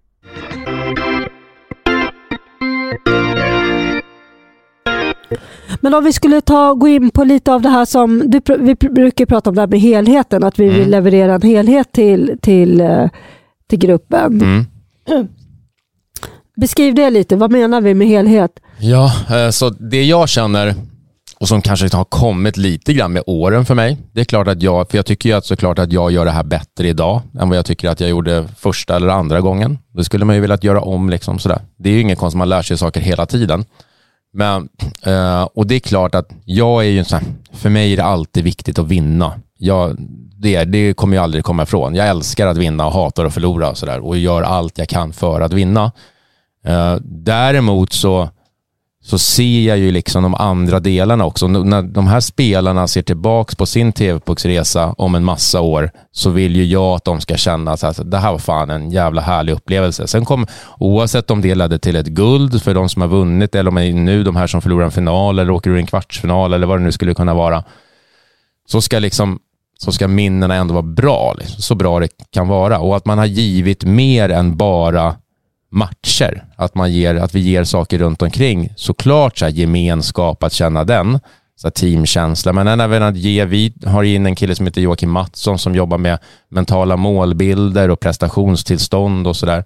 Men 5.81 5.95
om 5.95 6.05
vi 6.05 6.13
skulle 6.13 6.41
ta, 6.41 6.75
gå 6.75 6.89
in 6.89 7.11
på 7.11 7.25
lite 7.25 7.53
av 7.53 7.63
det 7.63 7.69
här 7.69 7.85
som, 7.85 8.23
du, 8.27 8.41
vi 8.59 8.75
brukar 8.75 9.27
prata 9.27 9.51
om 9.51 9.57
det 9.57 9.63
här 9.63 9.69
med 9.69 9.81
helheten, 9.81 10.45
att 10.45 10.59
vi 10.59 10.65
Mm. 10.65 10.79
vill 10.79 10.91
leverera 10.91 11.35
en 11.35 11.43
helhet 11.43 11.93
till, 11.93 12.39
till, 12.43 12.81
eh, 12.81 13.09
till 13.71 13.79
gruppen. 13.79 14.41
Mm. 14.43 15.29
Beskriv 16.57 16.95
det 16.95 17.11
lite, 17.11 17.37
vad 17.37 17.51
menar 17.53 17.81
vi 17.81 17.95
med 17.95 18.09
helhet? 18.09 18.51
Ja, 18.81 19.13
eh, 19.31 19.51
så 19.51 19.71
det 19.71 20.03
jag 20.05 20.29
känner 20.29 20.75
och 21.41 21.49
som 21.49 21.63
kanske 21.63 21.97
har 21.97 22.05
kommit 22.05 22.57
lite 22.57 22.93
grann 22.93 23.13
med 23.13 23.23
åren 23.27 23.65
för 23.65 23.75
mig. 23.75 23.97
Det 24.13 24.21
är 24.21 24.25
klart 24.25 24.49
att 24.49 24.63
jag, 24.63 24.91
för 24.91 24.99
jag 24.99 25.07
tycker 25.07 25.29
ju 25.29 25.35
att 25.35 25.47
såklart 25.47 25.79
att 25.79 25.93
jag 25.93 26.13
gör 26.13 26.25
det 26.25 26.31
här 26.31 26.45
bättre 26.45 26.89
idag 26.89 27.23
än 27.41 27.49
vad 27.49 27.59
jag 27.59 27.67
tycker 27.67 27.89
att 27.89 28.01
jag 28.01 28.11
gjorde 28.11 28.49
första 28.57 28.97
eller 28.97 29.09
andra 29.09 29.41
gången. 29.41 29.79
Det 29.95 30.05
skulle 30.05 30.25
man 30.25 30.35
ju 30.35 30.41
vilja 30.41 30.59
göra 30.63 30.81
om 30.81 31.11
liksom 31.11 31.39
sådär. 31.39 31.61
Det 31.77 31.89
är 31.89 31.93
ju 31.93 32.01
ingen 32.01 32.17
konst, 32.17 32.37
man 32.37 32.49
lär 32.49 32.63
sig 32.63 32.79
saker 32.79 33.01
hela 33.01 33.27
tiden. 33.27 33.65
Men, 34.33 34.69
eh, 35.03 35.43
och 35.43 35.67
det 35.67 35.75
är 35.75 35.81
klart 35.81 36.15
att 36.15 36.31
jag 36.45 36.85
är 36.85 36.89
ju 36.89 37.05
såhär, 37.05 37.23
här, 37.23 37.33
för 37.53 37.71
mig 37.71 37.93
är 37.93 37.97
det 37.97 38.05
alltid 38.05 38.45
viktigt 38.45 38.79
att 38.79 38.89
vinna. 38.89 39.33
Jag, 39.59 39.97
det, 40.41 40.65
det 40.65 40.95
kommer 40.95 41.17
jag 41.17 41.23
aldrig 41.23 41.45
komma 41.45 41.63
ifrån. 41.63 41.95
Jag 41.95 42.09
älskar 42.09 42.47
att 42.47 42.57
vinna 42.57 42.87
och 42.87 42.93
hatar 42.93 43.25
att 43.25 43.35
förlora 43.35 43.71
och 43.71 43.79
sådär 43.79 44.01
och 44.01 44.19
gör 44.19 44.43
allt 44.43 44.79
jag 44.79 44.89
kan 44.89 45.13
för 45.13 45.41
att 45.41 45.53
vinna. 45.53 45.93
Eh, 46.65 46.97
däremot 47.05 47.93
så, 47.93 48.29
så 49.09 49.19
ser 49.19 49.61
jag 49.61 49.79
ju 49.79 49.91
liksom 49.91 50.23
de 50.23 50.35
andra 50.35 50.81
delarna 50.81 51.25
också. 51.25 51.49
När 51.49 51.83
de 51.83 52.07
här 52.07 52.21
spelarna 52.21 52.89
ser 52.89 53.03
tillbaka 53.03 53.55
på 53.59 53.67
sin 53.67 53.93
TV-pucksresa 53.93 54.95
om 54.99 55.15
en 55.15 55.25
massa 55.25 55.61
år 55.61 55.91
så 56.13 56.31
vill 56.31 56.57
ju 56.57 56.65
jag 56.65 56.95
att 56.95 57.05
de 57.05 57.21
ska 57.21 57.37
känna 57.37 57.73
att 57.73 57.85
alltså, 57.85 58.05
det 58.05 58.19
här 58.19 58.33
var 58.33 58.39
fan 58.39 58.71
en 58.71 58.91
jävla 58.91 59.21
härlig 59.21 59.53
upplevelse. 59.53 60.07
Sen 60.07 60.25
kom, 60.25 60.47
oavsett 60.79 61.31
om 61.31 61.41
det 61.41 61.55
ledde 61.55 61.79
till 61.79 61.97
ett 61.97 62.07
guld 62.07 62.63
för 62.63 62.75
de 62.75 62.89
som 62.89 63.03
har 63.03 63.09
vunnit 63.09 63.55
eller 63.55 63.69
om 63.69 63.75
det 63.75 63.85
är 63.85 63.93
nu 63.93 64.25
de 64.25 64.37
här 64.37 64.47
som 64.47 64.63
förlorar 64.63 64.85
en 64.85 64.91
final 64.91 65.39
eller 65.39 65.53
åker 65.53 65.71
ur 65.71 65.77
en 65.77 65.87
kvartsfinal 65.87 66.53
eller 66.53 66.67
vad 66.67 66.79
det 66.79 66.85
nu 66.85 66.93
skulle 66.93 67.15
kunna 67.15 67.35
vara, 67.35 67.65
så 68.67 68.81
ska 68.81 68.99
liksom 68.99 69.39
så 69.79 69.93
ska 69.93 70.09
minnena 70.09 70.55
ändå 70.55 70.75
vara 70.75 70.83
bra, 70.83 71.35
liksom. 71.39 71.63
så 71.63 71.75
bra 71.75 72.01
det 72.01 72.09
kan 72.31 72.49
vara. 72.49 72.79
Och 72.79 72.97
att 72.97 73.07
man 73.07 73.19
har 73.19 73.27
givit 73.27 73.85
mer 73.85 74.29
än 74.29 74.57
bara 74.57 75.17
matcher. 75.71 76.45
Att, 76.57 76.75
man 76.75 76.93
ger, 76.93 77.15
att 77.15 77.35
vi 77.35 77.41
ger 77.41 77.65
saker 77.65 77.99
runt 77.99 78.23
omkring. 78.23 78.73
Såklart 78.77 79.39
så 79.39 79.45
här, 79.45 79.53
gemenskap, 79.53 80.43
att 80.43 80.53
känna 80.53 80.85
den. 80.85 81.21
Så 81.57 81.67
här, 81.67 81.71
teamkänsla. 81.71 82.53
Men 82.53 82.81
även 82.81 83.03
att 83.03 83.17
ge, 83.17 83.45
vi 83.45 83.75
har 83.87 84.03
in 84.03 84.27
en 84.27 84.37
kille 84.37 84.55
som 84.55 84.67
heter 84.67 84.81
Joakim 84.81 85.11
Mattsson 85.11 85.59
som 85.59 85.75
jobbar 85.75 85.99
med 85.99 86.19
mentala 86.49 86.97
målbilder 86.97 87.91
och 87.91 88.01
prestationstillstånd 88.01 89.27
och 89.27 89.37
sådär. 89.37 89.65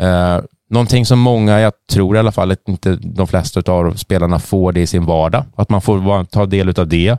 Eh, 0.00 0.40
någonting 0.70 1.06
som 1.06 1.18
många, 1.18 1.60
jag 1.60 1.72
tror 1.90 2.16
i 2.16 2.18
alla 2.18 2.32
fall 2.32 2.50
att 2.50 2.68
inte 2.68 2.96
de 2.96 3.26
flesta 3.26 3.72
av 3.72 3.94
spelarna 3.94 4.38
får 4.38 4.72
det 4.72 4.80
i 4.80 4.86
sin 4.86 5.04
vardag. 5.04 5.44
Att 5.56 5.70
man 5.70 5.82
får 5.82 6.24
ta 6.24 6.46
del 6.46 6.80
av 6.80 6.88
det. 6.88 7.18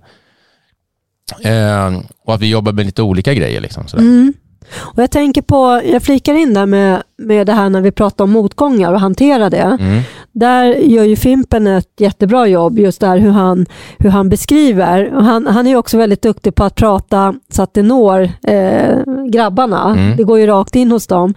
Eh, 1.43 1.99
och 2.25 2.33
att 2.33 2.41
vi 2.41 2.49
jobbar 2.49 2.71
med 2.71 2.85
lite 2.85 3.01
olika 3.01 3.33
grejer. 3.33 3.61
Liksom, 3.61 3.87
sådär. 3.87 4.03
Mm. 4.03 4.33
Och 4.75 5.03
jag 5.03 5.11
tänker 5.11 5.41
på, 5.41 5.81
jag 5.85 6.03
flikar 6.03 6.33
in 6.33 6.53
där 6.53 6.65
med, 6.65 7.03
med 7.17 7.47
det 7.47 7.53
här 7.53 7.69
när 7.69 7.81
vi 7.81 7.91
pratar 7.91 8.23
om 8.23 8.31
motgångar 8.31 8.93
och 8.93 8.99
hantera 8.99 9.49
det. 9.49 9.77
Mm. 9.79 10.01
Där 10.31 10.65
gör 10.65 11.03
ju 11.03 11.15
Fimpen 11.15 11.67
ett 11.67 11.91
jättebra 11.99 12.47
jobb 12.47 12.79
just 12.79 13.01
där 13.01 13.17
hur 13.17 13.31
han, 13.31 13.65
hur 13.97 14.09
han 14.09 14.29
beskriver. 14.29 15.15
Och 15.15 15.23
han, 15.23 15.47
han 15.47 15.67
är 15.67 15.75
också 15.75 15.97
väldigt 15.97 16.21
duktig 16.21 16.55
på 16.55 16.63
att 16.63 16.75
prata 16.75 17.35
så 17.51 17.61
att 17.61 17.73
det 17.73 17.83
når 17.83 18.29
eh, 18.43 18.97
grabbarna. 19.29 19.95
Mm. 19.97 20.17
Det 20.17 20.23
går 20.23 20.39
ju 20.39 20.47
rakt 20.47 20.75
in 20.75 20.91
hos 20.91 21.07
dem. 21.07 21.33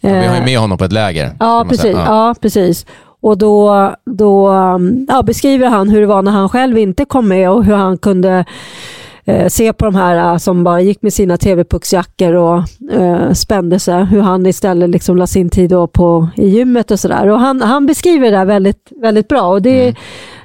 Ja, 0.00 0.08
vi 0.08 0.16
har 0.16 0.34
ju 0.34 0.40
Eh, 0.40 0.44
med 0.44 0.58
honom 0.58 0.78
på 0.78 0.84
ett 0.84 0.92
läger. 0.92 1.36
Ja, 1.40 1.66
precis. 1.68 1.82
säga. 1.82 2.04
Ja. 2.06 2.34
precis. 2.40 2.86
Och 3.22 3.38
då, 3.38 3.90
då 4.06 4.48
um, 4.48 5.06
ja, 5.08 5.22
beskriver 5.22 5.68
han 5.68 5.88
hur 5.88 6.00
det 6.00 6.06
var 6.06 6.22
när 6.22 6.32
han 6.32 6.48
själv 6.48 6.78
inte 6.78 7.04
kom 7.04 7.28
med 7.28 7.50
och 7.50 7.64
hur 7.64 7.74
han 7.74 7.98
kunde 7.98 8.44
eh, 9.24 9.48
se 9.48 9.72
på 9.72 9.84
de 9.84 9.94
här 9.94 10.32
eh, 10.32 10.36
som 10.36 10.64
bara 10.64 10.80
gick 10.80 11.02
med 11.02 11.12
sina 11.12 11.36
tv-pucksjackor 11.36 12.34
och 12.34 12.62
eh, 12.92 13.32
spände 13.32 13.78
sig. 13.78 14.04
Hur 14.04 14.20
han 14.20 14.46
istället 14.46 14.90
liksom 14.90 15.16
la 15.16 15.26
sin 15.26 15.50
tid 15.50 15.70
på, 15.70 16.28
i 16.36 16.48
gymmet 16.48 16.90
och 16.90 17.00
sådär. 17.00 17.28
Och 17.28 17.40
han, 17.40 17.62
han 17.62 17.86
beskriver 17.86 18.30
det 18.30 18.36
där 18.36 18.44
väldigt, 18.44 18.92
väldigt 19.02 19.28
bra. 19.28 19.42
Och 19.42 19.62
det, 19.62 19.88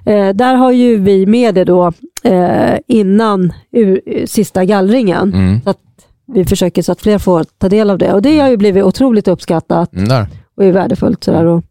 eh, 0.06 0.30
där 0.30 0.56
har 0.56 0.72
ju 0.72 0.98
vi 0.98 1.26
med 1.26 1.56
det 1.56 1.64
då 1.64 1.92
eh, 2.24 2.80
innan 2.88 3.54
ur, 3.72 4.26
sista 4.26 4.66
gallringen. 4.66 5.34
Mm. 5.34 5.62
Så 5.64 5.70
att 5.70 5.80
vi 6.28 6.46
försöker 6.46 6.82
så 6.82 6.92
att 6.92 7.02
fler 7.02 7.18
får 7.18 7.44
ta 7.44 7.70
del 7.70 7.90
av 7.90 7.98
det. 7.98 8.14
Och 8.14 8.22
det 8.22 8.40
har 8.40 8.50
ju 8.50 8.58
blivit 8.58 8.84
otroligt 8.84 9.28
uppskattat 9.28 9.94
Mm, 9.94 10.26
och 10.58 10.64
är 10.64 10.72
värdefullt. 10.72 11.24
Sådär. 11.24 11.46
Och, 11.46 11.64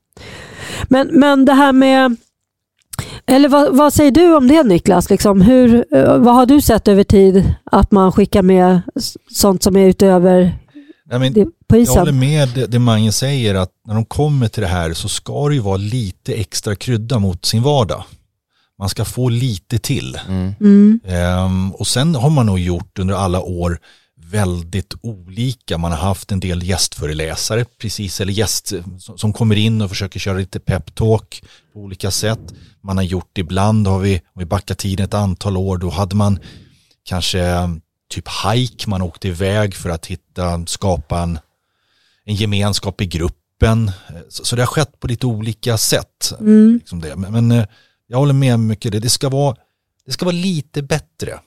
men, 0.88 1.08
men 1.12 1.44
det 1.44 1.52
här 1.52 1.72
med, 1.72 2.16
eller 3.26 3.48
vad, 3.48 3.76
vad 3.76 3.92
säger 3.92 4.10
du 4.10 4.36
om 4.36 4.48
det 4.48 4.62
Niklas? 4.62 5.10
Liksom, 5.10 5.40
hur, 5.40 5.84
eh, 5.96 6.18
vad 6.18 6.34
har 6.34 6.46
du 6.46 6.60
sett 6.60 6.88
över 6.88 7.04
tid 7.04 7.54
att 7.64 7.90
man 7.92 8.12
skickar 8.12 8.42
med 8.42 8.80
sånt 9.30 9.62
som 9.62 9.76
är 9.76 9.86
utöver 9.86 10.58
Nej, 11.10 11.18
men 11.18 11.32
det, 11.32 11.44
på 11.44 11.76
jag 11.76 11.86
håller 11.86 12.02
isen? 12.02 12.18
med 12.18 12.48
det, 12.48 12.66
det 12.66 12.78
Mange 12.78 13.12
säger 13.12 13.54
att 13.54 13.70
när 13.86 13.94
de 13.94 14.04
kommer 14.04 14.48
till 14.48 14.62
det 14.62 14.68
här 14.68 14.92
så 14.92 15.08
ska 15.08 15.48
det 15.48 15.54
ju 15.54 15.60
vara 15.60 15.76
lite 15.76 16.34
extra 16.34 16.74
krydda 16.76 17.18
mot 17.18 17.44
sin 17.44 17.62
vardag. 17.62 18.04
Man 18.78 18.88
ska 18.88 19.04
få 19.04 19.28
lite 19.28 19.78
till. 19.78 20.18
Mm. 20.28 20.54
Mm, 20.60 21.00
Ehm, 21.04 21.72
och 21.72 21.86
sen 21.86 22.14
har 22.14 22.30
man 22.30 22.46
nog 22.46 22.58
gjort 22.58 22.98
under 22.98 23.14
alla 23.14 23.40
år 23.40 23.78
väldigt 24.30 24.94
olika. 25.02 25.78
Man 25.78 25.92
har 25.92 25.98
haft 25.98 26.32
en 26.32 26.40
del 26.40 26.62
gästföreläsare, 26.62 27.64
precis, 27.78 28.20
eller 28.20 28.32
gäst 28.32 28.72
som- 29.16 29.32
kommer 29.32 29.56
in 29.56 29.82
och 29.82 29.88
försöker 29.88 30.20
köra 30.20 30.38
lite 30.38 30.60
peptalk 30.60 31.44
på 31.72 31.80
olika 31.80 32.10
sätt. 32.10 32.40
Man 32.82 32.96
har 32.96 33.04
gjort 33.04 33.38
ibland, 33.38 33.86
har 33.86 33.98
vi, 33.98 34.14
om 34.16 34.38
vi 34.40 34.44
backar 34.44 34.74
tiden 34.74 35.04
ett 35.04 35.14
antal 35.14 35.56
år, 35.56 35.78
då 35.78 35.90
hade 35.90 36.16
man 36.16 36.38
kanske 37.04 37.70
typ 38.10 38.24
hike, 38.54 38.90
man 38.90 39.02
åkte 39.02 39.28
iväg 39.28 39.74
för 39.74 39.90
att 39.90 40.06
hitta, 40.06 40.66
skapa 40.66 41.20
en, 41.22 41.38
en 42.24 42.34
gemenskap 42.34 43.00
i 43.00 43.06
gruppen. 43.06 43.90
Så, 44.28 44.44
så 44.44 44.56
det 44.56 44.62
har 44.62 44.66
skett 44.66 45.00
på 45.00 45.06
lite 45.06 45.26
olika 45.26 45.78
sätt. 45.78 46.32
mm, 46.40 46.74
Liksom 46.78 47.00
det. 47.00 47.16
Men, 47.16 47.32
men 47.32 47.50
eh, 47.52 47.66
jag 48.06 48.18
håller 48.18 48.32
med 48.34 48.60
mycket 48.60 48.92
det. 48.92 48.98
Det 48.98 49.10
ska 49.10 49.28
vara, 49.28 49.56
det 50.06 50.12
ska 50.12 50.24
vara 50.24 50.36
lite 50.36 50.82
bättre. 50.82 51.40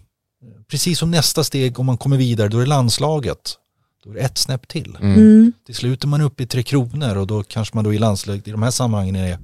Precis 0.68 1.00
som 1.00 1.12
nästa 1.12 1.44
steg 1.44 1.80
om 1.80 1.86
man 1.86 1.98
kommer 1.98 2.18
vidare, 2.18 2.48
då 2.48 2.58
är 2.58 2.62
det 2.62 2.68
landslaget. 2.68 3.58
Då 4.04 4.10
är 4.10 4.14
det 4.14 4.20
ett 4.20 4.38
snäpp 4.38 4.68
till. 4.68 4.98
Mm. 5.02 5.14
mm, 5.14 5.54
Till 5.66 5.76
slut 5.76 6.04
är 6.04 6.08
man 6.08 6.22
uppe 6.22 6.44
i 6.44 6.48
Tre 6.48 6.64
Kronor 6.64 7.18
och 7.18 7.28
då 7.28 7.44
kanske 7.44 7.76
man 7.76 7.84
då 7.84 7.94
i 7.94 7.98
landslaget, 7.98 8.48
i 8.48 8.52
de 8.52 8.64
här 8.64 8.72
sammanhangen 8.72 9.16
är 9.16 9.40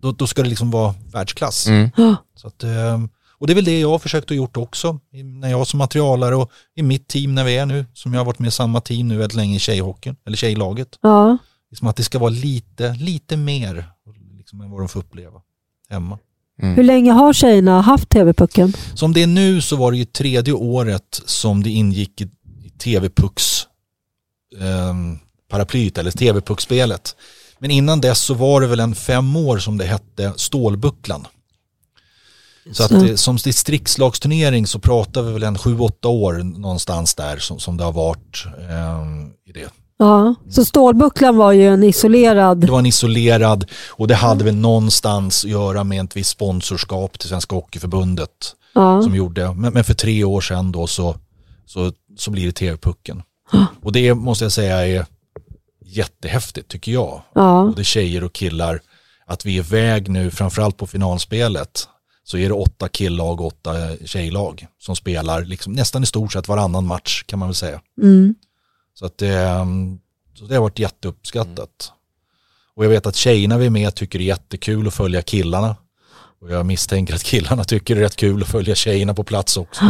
då, 0.00 0.12
då 0.12 0.26
ska 0.26 0.42
det 0.42 0.48
liksom 0.48 0.70
vara 0.70 0.94
världsklass. 1.12 1.66
Mm. 1.66 1.90
Ja, 1.96 2.16
Så 2.34 2.46
att, 2.46 2.64
eh, 2.64 3.00
och 3.38 3.46
det 3.46 3.52
är 3.52 3.54
väl 3.54 3.64
det 3.64 3.80
jag 3.80 3.90
har 3.90 3.98
försökt 3.98 4.30
att 4.30 4.36
gjort 4.36 4.56
också. 4.56 5.00
När 5.40 5.50
jag 5.50 5.66
som 5.66 5.78
materialare 5.78 6.36
och 6.36 6.50
i 6.74 6.82
mitt 6.82 7.08
team 7.08 7.34
när 7.34 7.44
vi 7.44 7.56
är 7.56 7.66
nu, 7.66 7.86
som 7.94 8.12
jag 8.14 8.20
har 8.20 8.24
varit 8.24 8.38
med 8.38 8.48
i 8.48 8.50
samma 8.50 8.80
team 8.80 9.08
nu 9.08 9.16
väldigt 9.16 9.36
länge 9.36 9.56
i 9.56 9.58
tjejhockeyn, 9.58 10.16
eller 10.26 10.36
tjejlaget. 10.36 10.98
ja, 11.00 11.38
Liksom 11.70 11.88
att 11.88 11.96
det 11.96 12.02
ska 12.04 12.18
vara 12.18 12.30
lite, 12.30 12.94
lite 12.94 13.36
mer 13.36 13.84
liksom, 14.38 14.60
än 14.60 14.70
vad 14.70 14.80
de 14.80 14.88
får 14.88 15.00
uppleva 15.00 15.40
hemma. 15.88 16.18
Hur 16.62 16.82
länge 16.82 17.12
har 17.12 17.32
tjejerna 17.32 17.80
haft 17.80 18.08
TV-pucken? 18.08 18.72
Som 18.94 19.12
det 19.12 19.22
är 19.22 19.26
nu 19.26 19.60
så 19.60 19.76
var 19.76 19.92
det 19.92 19.98
ju 19.98 20.04
tredje 20.04 20.54
året 20.54 21.20
som 21.26 21.62
det 21.62 21.70
ingick 21.70 22.20
i, 22.20 22.24
i 22.64 22.70
TV-pucks 22.78 23.66
eh, 24.60 24.94
paraplyet 25.50 25.98
eller 25.98 26.10
TV-puckspelet. 26.10 27.16
Men 27.58 27.70
innan 27.70 28.00
dess 28.00 28.20
så 28.20 28.34
var 28.34 28.60
det 28.60 28.66
väl 28.66 28.80
en 28.80 28.94
fem 28.94 29.36
år 29.36 29.58
som 29.58 29.78
det 29.78 29.84
hette 29.84 30.32
Stålbucklan. 30.36 31.26
Så 32.72 32.84
att 32.84 32.92
eh, 32.92 33.14
som 33.14 33.36
distriktslagsturnering 33.36 34.66
så 34.66 34.78
pratar 34.78 35.22
vi 35.22 35.32
väl 35.32 35.42
en 35.42 35.58
sju, 35.58 35.78
åtta 35.78 36.08
år 36.08 36.32
någonstans 36.32 37.14
där 37.14 37.38
som, 37.38 37.58
som 37.58 37.76
det 37.76 37.84
har 37.84 37.92
varit 37.92 38.44
eh, 38.46 39.50
i 39.50 39.52
det. 39.52 39.70
Ja, 40.00 40.34
så 40.50 40.64
Stålbucklan 40.64 41.36
var 41.36 41.52
ju 41.52 41.68
en 41.68 41.82
isolerad... 41.82 42.58
Det 42.58 42.70
var 42.70 42.78
en 42.78 42.86
isolerad 42.86 43.70
och 43.88 44.08
det 44.08 44.14
hade 44.14 44.44
väl 44.44 44.54
någonstans 44.54 45.44
att 45.44 45.50
göra 45.50 45.84
med 45.84 46.04
ett 46.04 46.16
visst 46.16 46.30
sponsorskap 46.30 47.18
till 47.18 47.28
Svenska 47.28 47.54
Hockeyförbundet 47.54 48.30
Ja, 48.74 49.02
som 49.02 49.14
gjorde. 49.14 49.54
Men, 49.54 49.72
men 49.72 49.84
för 49.84 49.94
tre 49.94 50.24
år 50.24 50.40
sedan 50.40 50.72
då 50.72 50.86
så, 50.86 51.16
så, 51.66 51.92
så 52.18 52.30
blir 52.30 52.46
det 52.46 52.52
TV-pucken. 52.52 53.22
Och 53.82 53.92
det 53.92 54.14
måste 54.14 54.44
jag 54.44 54.52
säga 54.52 54.86
är 54.86 55.06
jättehäftigt 55.84 56.68
tycker 56.68 56.92
jag. 56.92 57.22
ja, 57.34 57.64
Både 57.68 57.84
tjejer 57.84 58.24
och 58.24 58.32
killar. 58.32 58.80
Att 59.26 59.46
vi 59.46 59.58
är 59.58 59.62
väg 59.62 60.08
nu, 60.08 60.30
framförallt 60.30 60.76
på 60.76 60.86
finalspelet, 60.86 61.88
så 62.24 62.38
är 62.38 62.48
det 62.48 62.54
åtta 62.54 62.88
killag 62.88 63.40
och 63.40 63.46
åtta 63.46 63.72
tjejlag 64.04 64.66
som 64.78 64.96
spelar 64.96 65.44
liksom, 65.44 65.72
nästan 65.72 66.02
i 66.02 66.06
stort 66.06 66.32
sett 66.32 66.48
varannan 66.48 66.86
match 66.86 67.22
kan 67.26 67.38
man 67.38 67.48
väl 67.48 67.54
säga. 67.54 67.80
mm, 68.02 68.34
Så, 68.94 69.06
att 69.06 69.18
det, 69.18 69.38
ehm, 69.38 69.98
så 70.34 70.44
det 70.44 70.54
har 70.54 70.62
varit 70.62 70.78
jätteuppskattat. 70.78 71.92
Och 72.74 72.84
jag 72.84 72.90
vet 72.90 73.06
att 73.06 73.16
tjejerna 73.16 73.58
vi 73.58 73.66
är 73.66 73.70
med 73.70 73.94
tycker 73.94 74.18
det 74.18 74.24
är 74.24 74.26
jättekul 74.26 74.86
att 74.88 74.94
följa 74.94 75.22
killarna. 75.22 75.76
Och 76.42 76.50
jag 76.50 76.66
misstänker 76.66 77.14
att 77.14 77.22
killarna 77.22 77.64
tycker 77.64 77.94
det 77.94 78.00
är 78.00 78.02
rätt 78.02 78.16
kul 78.16 78.42
att 78.42 78.48
följa 78.48 78.74
tjejerna 78.74 79.14
på 79.14 79.24
plats 79.24 79.56
också. 79.56 79.84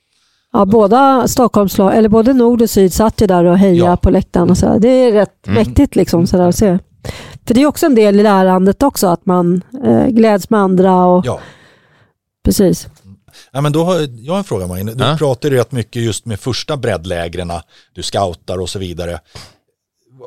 ja 0.52 0.64
båda 0.64 1.28
Stockholmslag, 1.28 1.96
eller 1.96 2.08
både 2.08 2.32
Nord 2.32 2.62
och 2.62 2.70
Syd 2.70 2.92
satt 2.92 3.20
ju 3.20 3.26
där 3.26 3.44
och 3.44 3.58
hejade 3.58 3.90
Ja. 3.90 3.96
på 3.96 4.10
läktaren. 4.10 4.50
Och 4.50 4.58
så. 4.58 4.78
Det 4.78 4.88
är 4.88 5.12
rätt 5.12 5.46
Mm. 5.46 5.54
mäktigt 5.62 5.96
liksom 5.96 6.26
så 6.26 6.36
där 6.36 6.48
att 6.48 6.56
se. 6.56 6.78
För 7.46 7.54
det 7.54 7.62
är 7.62 7.66
också 7.66 7.86
en 7.86 7.94
del 7.94 8.20
i 8.20 8.22
lärandet 8.22 8.82
också, 8.82 9.06
att 9.06 9.26
man 9.26 9.62
eh, 9.84 10.06
gläds 10.06 10.50
med 10.50 10.60
andra 10.60 11.04
och 11.06 11.26
Ja. 11.26 11.40
precis. 12.44 12.88
Ja, 13.52 13.60
men 13.60 13.72
då 13.72 13.84
har, 13.84 14.08
jag 14.24 14.32
har 14.32 14.38
en 14.38 14.44
fråga 14.44 14.66
Magne. 14.66 14.92
Du 14.94 15.04
Ja. 15.04 15.16
pratar 15.18 15.50
ju 15.50 15.56
rätt 15.56 15.72
mycket 15.72 16.02
just 16.02 16.26
med 16.26 16.40
första 16.40 16.76
breddlägren, 16.76 17.52
du 17.94 18.02
scoutar 18.02 18.58
och 18.58 18.70
så 18.70 18.78
vidare. 18.78 19.20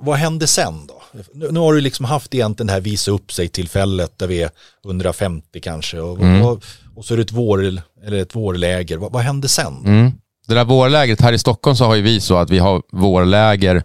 Vad 0.02 0.18
hände 0.18 0.48
sen 0.48 0.88
då? 0.88 1.02
Nu, 1.34 1.52
nu 1.52 1.60
har 1.60 1.74
du 1.74 1.82
liksom 1.82 2.06
haft 2.06 2.34
egentligen 2.36 2.68
det 2.68 2.74
här 2.74 2.82
visa 2.82 3.12
upp 3.12 3.32
sig 3.34 3.48
tillfället 3.48 4.20
där 4.20 4.28
vi 4.28 4.42
är 4.42 4.50
150 4.86 5.60
kanske 5.60 6.00
och, 6.00 6.20
Mm. 6.20 6.46
och, 6.46 6.64
och 6.96 7.06
så 7.06 7.14
är 7.14 7.18
det 7.18 7.24
ett, 7.24 7.32
vår, 7.32 7.64
eller 8.06 8.18
ett 8.22 8.36
vårläger. 8.36 8.98
Vad, 8.98 9.12
vad 9.12 9.22
hände 9.22 9.48
sen? 9.48 9.74
Mm. 9.86 10.12
Det 10.48 10.54
där 10.56 10.66
vårlägret, 10.66 11.22
här 11.22 11.34
i 11.34 11.38
Stockholm 11.40 11.76
så 11.78 11.86
har 11.86 11.96
ju 11.96 12.02
vi 12.02 12.22
så 12.22 12.38
att 12.38 12.50
vi 12.50 12.60
har 12.60 12.82
vårläger, 12.92 13.84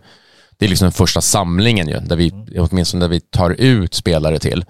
det 0.58 0.64
är 0.64 0.68
liksom 0.68 0.84
den 0.86 0.92
första 0.92 1.20
samlingen 1.20 1.88
ju, 1.88 2.00
där 2.00 2.16
vi, 2.16 2.32
åtminstone 2.58 3.04
där 3.04 3.08
vi 3.08 3.20
tar 3.20 3.50
ut 3.50 3.94
spelare 3.94 4.38
till. 4.38 4.64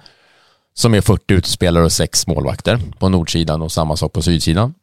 Som 0.75 0.95
är 0.95 1.01
40 1.01 1.35
utespelare 1.35 1.85
och 1.85 1.93
sex 1.93 2.27
målvakter 2.27 2.81
på 2.99 3.09
nordsidan 3.09 3.63
och 3.63 3.73
samma 3.73 3.97
sak 3.97 4.13
på 4.13 4.23
sydsidan. 4.23 4.75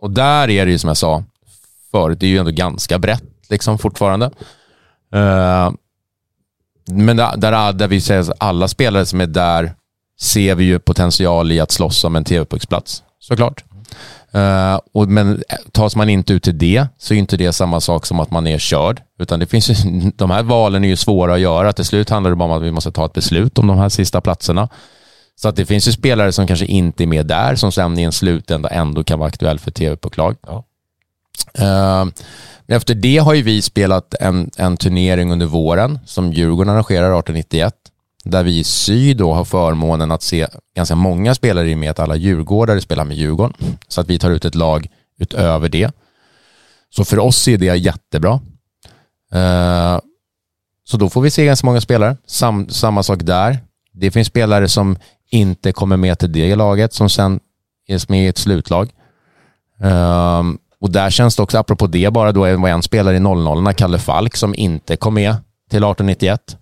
Och 0.00 0.10
där 0.10 0.50
är 0.50 0.66
det 0.66 0.72
ju 0.72 0.78
som 0.78 0.88
jag 0.88 0.96
sa 0.96 1.24
förut, 1.90 2.20
det 2.20 2.26
är 2.26 2.30
ju 2.30 2.38
ändå 2.38 2.50
ganska 2.50 2.98
brett 2.98 3.24
liksom 3.48 3.78
fortfarande. 3.78 4.26
Uh, 5.14 5.70
men 6.90 7.16
där, 7.16 7.36
där, 7.36 7.72
där 7.72 7.88
vi 7.88 8.00
säger 8.00 8.20
att 8.20 8.30
alla 8.38 8.68
spelare 8.68 9.06
som 9.06 9.20
är 9.20 9.26
där 9.26 9.74
ser 10.20 10.54
vi 10.54 10.64
ju 10.64 10.78
potential 10.78 11.52
i 11.52 11.60
att 11.60 11.70
slåss 11.70 12.04
om 12.04 12.16
en 12.16 12.24
TV-pucksplats, 12.24 13.02
såklart. 13.18 13.64
Uh, 14.34 14.80
och, 14.92 15.08
men 15.08 15.42
tas 15.72 15.96
man 15.96 16.08
inte 16.08 16.32
ut 16.32 16.42
till 16.42 16.58
det 16.58 16.86
så 16.98 17.14
är 17.14 17.18
inte 17.18 17.36
det 17.36 17.52
samma 17.52 17.80
sak 17.80 18.06
som 18.06 18.20
att 18.20 18.30
man 18.30 18.46
är 18.46 18.58
körd. 18.58 19.02
Utan 19.18 19.40
det 19.40 19.46
finns 19.46 19.70
ju, 19.70 20.10
de 20.16 20.30
här 20.30 20.42
valen 20.42 20.84
är 20.84 20.88
ju 20.88 20.96
svåra 20.96 21.34
att 21.34 21.40
göra. 21.40 21.72
Till 21.72 21.84
slut 21.84 22.10
handlar 22.10 22.30
det 22.30 22.36
bara 22.36 22.52
om 22.52 22.56
att 22.56 22.62
vi 22.62 22.72
måste 22.72 22.92
ta 22.92 23.06
ett 23.06 23.12
beslut 23.12 23.58
om 23.58 23.66
de 23.66 23.78
här 23.78 23.88
sista 23.88 24.20
platserna. 24.20 24.68
Så 25.42 25.48
att 25.48 25.56
det 25.56 25.66
finns 25.66 25.88
ju 25.88 25.92
spelare 25.92 26.32
som 26.32 26.46
kanske 26.46 26.66
inte 26.66 27.04
är 27.04 27.06
med 27.06 27.26
där, 27.26 27.54
som 27.56 27.72
sen 27.72 27.98
i 27.98 28.02
en 28.02 28.12
slutända 28.12 28.68
ändå 28.68 29.04
kan 29.04 29.18
vara 29.18 29.28
aktuell 29.28 29.58
för 29.58 29.70
tv-pucklag. 29.70 30.36
Ja. 30.46 30.64
Men 32.66 32.76
efter 32.76 32.94
det 32.94 33.18
har 33.18 33.34
ju 33.34 33.42
vi 33.42 33.62
spelat 33.62 34.14
en, 34.14 34.50
en 34.56 34.76
turnering 34.76 35.32
under 35.32 35.46
våren 35.46 35.98
som 36.06 36.32
Djurgården 36.32 36.72
arrangerar 36.74 37.18
1891 37.18 37.74
där 38.24 38.42
vi 38.42 38.58
i 38.58 38.64
syd 38.64 39.16
då 39.16 39.32
har 39.34 39.44
förmånen 39.44 40.10
att 40.10 40.22
se 40.22 40.46
ganska 40.76 40.94
många 40.94 41.34
spelare 41.34 41.70
i 41.70 41.74
och 41.74 41.78
med 41.78 41.90
att 41.90 41.98
alla 41.98 42.16
djurgårdare 42.16 42.80
spelar 42.80 43.04
med 43.04 43.16
Djurgården. 43.16 43.54
Så 43.88 44.00
att 44.00 44.06
vi 44.06 44.18
tar 44.18 44.30
ut 44.30 44.44
ett 44.44 44.54
lag 44.54 44.86
utöver 45.18 45.68
det. 45.68 45.92
Så 46.90 47.04
för 47.04 47.18
oss 47.18 47.48
är 47.48 47.58
det 47.58 47.76
jättebra. 47.76 48.40
Eh, 49.32 49.98
Så 50.84 50.96
då 50.96 51.10
får 51.10 51.20
vi 51.20 51.30
se 51.30 51.44
ganska 51.44 51.66
många 51.66 51.80
spelare. 51.80 52.16
Sam, 52.26 52.68
samma 52.68 53.02
sak 53.02 53.18
där. 53.22 53.58
Det 53.92 54.10
finns 54.10 54.28
spelare 54.28 54.68
som 54.68 54.96
inte 55.30 55.72
kommer 55.72 55.96
med 55.96 56.18
till 56.18 56.32
det 56.32 56.56
laget 56.56 56.92
som 56.92 57.10
sen 57.10 57.40
är 57.86 58.10
med 58.10 58.24
i 58.24 58.26
ett 58.26 58.38
slutlag. 58.38 58.90
Um, 59.80 60.58
och 60.80 60.90
där 60.90 61.10
känns 61.10 61.36
det 61.36 61.42
också, 61.42 61.58
apropå 61.58 61.86
det 61.86 62.12
bara, 62.12 62.32
då 62.32 62.40
var 62.40 62.68
en 62.68 62.82
spelare 62.82 63.16
i 63.16 63.20
00 63.20 63.74
Kalle 63.74 63.98
Falk, 63.98 64.36
som 64.36 64.54
inte 64.54 64.96
kom 64.96 65.14
med 65.14 65.34
till 65.70 65.84
1891. 65.84 66.56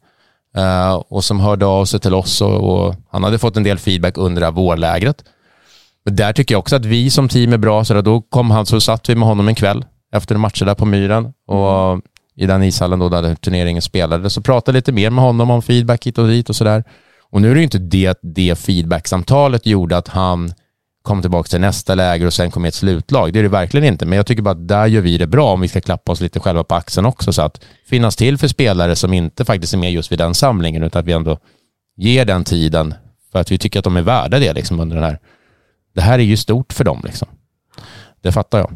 Uh, 0.57 0.64
ehm, 0.64 1.02
och 1.09 1.24
som 1.24 1.40
hörde 1.40 1.66
av 1.66 1.85
sig 1.85 2.00
till 2.00 2.14
oss 2.14 2.40
och, 2.40 2.87
och, 2.87 2.94
han 3.11 3.24
hade 3.24 3.38
fått 3.38 3.57
en 3.57 3.62
del 3.62 3.78
feedback 3.78 4.18
under 4.18 4.40
det 4.40 4.46
här 4.46 4.52
vårlägret. 4.52 5.24
Men 6.04 6.16
där 6.16 6.33
tycker 6.33 6.54
jag 6.54 6.61
också 6.61 6.76
att 6.76 6.85
vi 6.85 7.11
som 7.11 7.28
team 7.28 7.52
är 7.52 7.59
bra, 7.59 7.85
så 7.85 7.94
där, 7.94 8.02
då 8.02 8.20
kom 8.20 8.50
han, 8.50 8.66
så 8.66 8.81
satt 8.81 9.09
vi 9.09 9.14
med 9.14 9.28
honom 9.28 9.48
en 9.48 9.54
kväll 9.54 9.85
efter 10.12 10.37
matcher 10.37 10.64
där 10.64 10.74
på 10.74 10.85
Myren 10.85 11.33
och 11.46 12.00
i 12.37 12.46
den 12.46 12.62
ishallen 12.62 12.98
då 12.98 13.09
där 13.09 13.35
turneringen 13.35 13.83
spelade, 13.83 14.31
så 14.31 14.40
pratade 14.40 14.78
lite 14.78 14.92
mer 14.92 15.11
med 15.11 15.24
honom 15.24 15.50
om 15.50 15.62
feedback 15.62 16.07
hit 16.07 16.18
och 16.18 16.28
dit 16.28 16.48
och 16.48 16.57
sådär. 16.57 16.85
Och 17.30 17.42
nu 17.42 17.50
är 17.50 17.54
det 17.54 17.60
ju 17.60 17.64
inte 17.64 17.78
det, 17.78 18.18
det 18.22 18.58
feedbacksamtalet 18.58 19.66
gjorde 19.66 19.96
att 19.96 20.08
han 20.08 20.52
kom 21.02 21.20
tillbaka 21.20 21.48
till 21.48 21.60
nästa 21.60 21.94
läger 21.94 22.26
och 22.26 22.32
sen 22.32 22.50
kom 22.50 22.64
i 22.64 22.68
ett 22.68 22.74
slutlag. 22.74 23.32
Det 23.32 23.38
är 23.38 23.42
det 23.42 23.48
verkligen 23.48 23.86
inte, 23.86 24.06
men 24.06 24.16
jag 24.16 24.26
tycker 24.26 24.42
bara 24.42 24.50
att 24.50 24.68
där 24.68 24.86
gör 24.86 25.00
vi 25.00 25.18
det 25.18 25.26
bra 25.26 25.52
om 25.52 25.60
vi 25.60 25.68
ska 25.68 25.80
klappa 25.80 26.12
oss 26.12 26.20
lite 26.20 26.40
själva 26.40 26.64
på 26.64 26.74
axeln 26.74 27.06
också, 27.06 27.32
så 27.32 27.42
att 27.42 27.64
finnas 27.86 28.16
till 28.16 28.38
för 28.38 28.48
spelare 28.48 28.96
som 28.96 29.12
inte 29.12 29.44
faktiskt 29.44 29.74
är 29.74 29.78
med 29.78 29.92
just 29.92 30.12
vid 30.12 30.18
den 30.18 30.34
samlingen, 30.34 30.82
utan 30.82 31.00
att 31.00 31.06
vi 31.06 31.12
ändå 31.12 31.38
ger 31.96 32.24
den 32.24 32.44
tiden 32.44 32.94
för 33.32 33.38
att 33.38 33.50
vi 33.50 33.58
tycker 33.58 33.78
att 33.78 33.84
de 33.84 33.96
är 33.96 34.02
värda 34.02 34.38
det 34.38 34.52
liksom 34.52 34.80
under 34.80 34.96
den 34.96 35.04
här. 35.04 35.18
Det 35.94 36.00
här 36.00 36.18
är 36.18 36.22
ju 36.22 36.36
stort 36.36 36.72
för 36.72 36.84
dem 36.84 37.02
liksom. 37.04 37.28
Det 38.22 38.32
fattar 38.32 38.58
jag. 38.58 38.72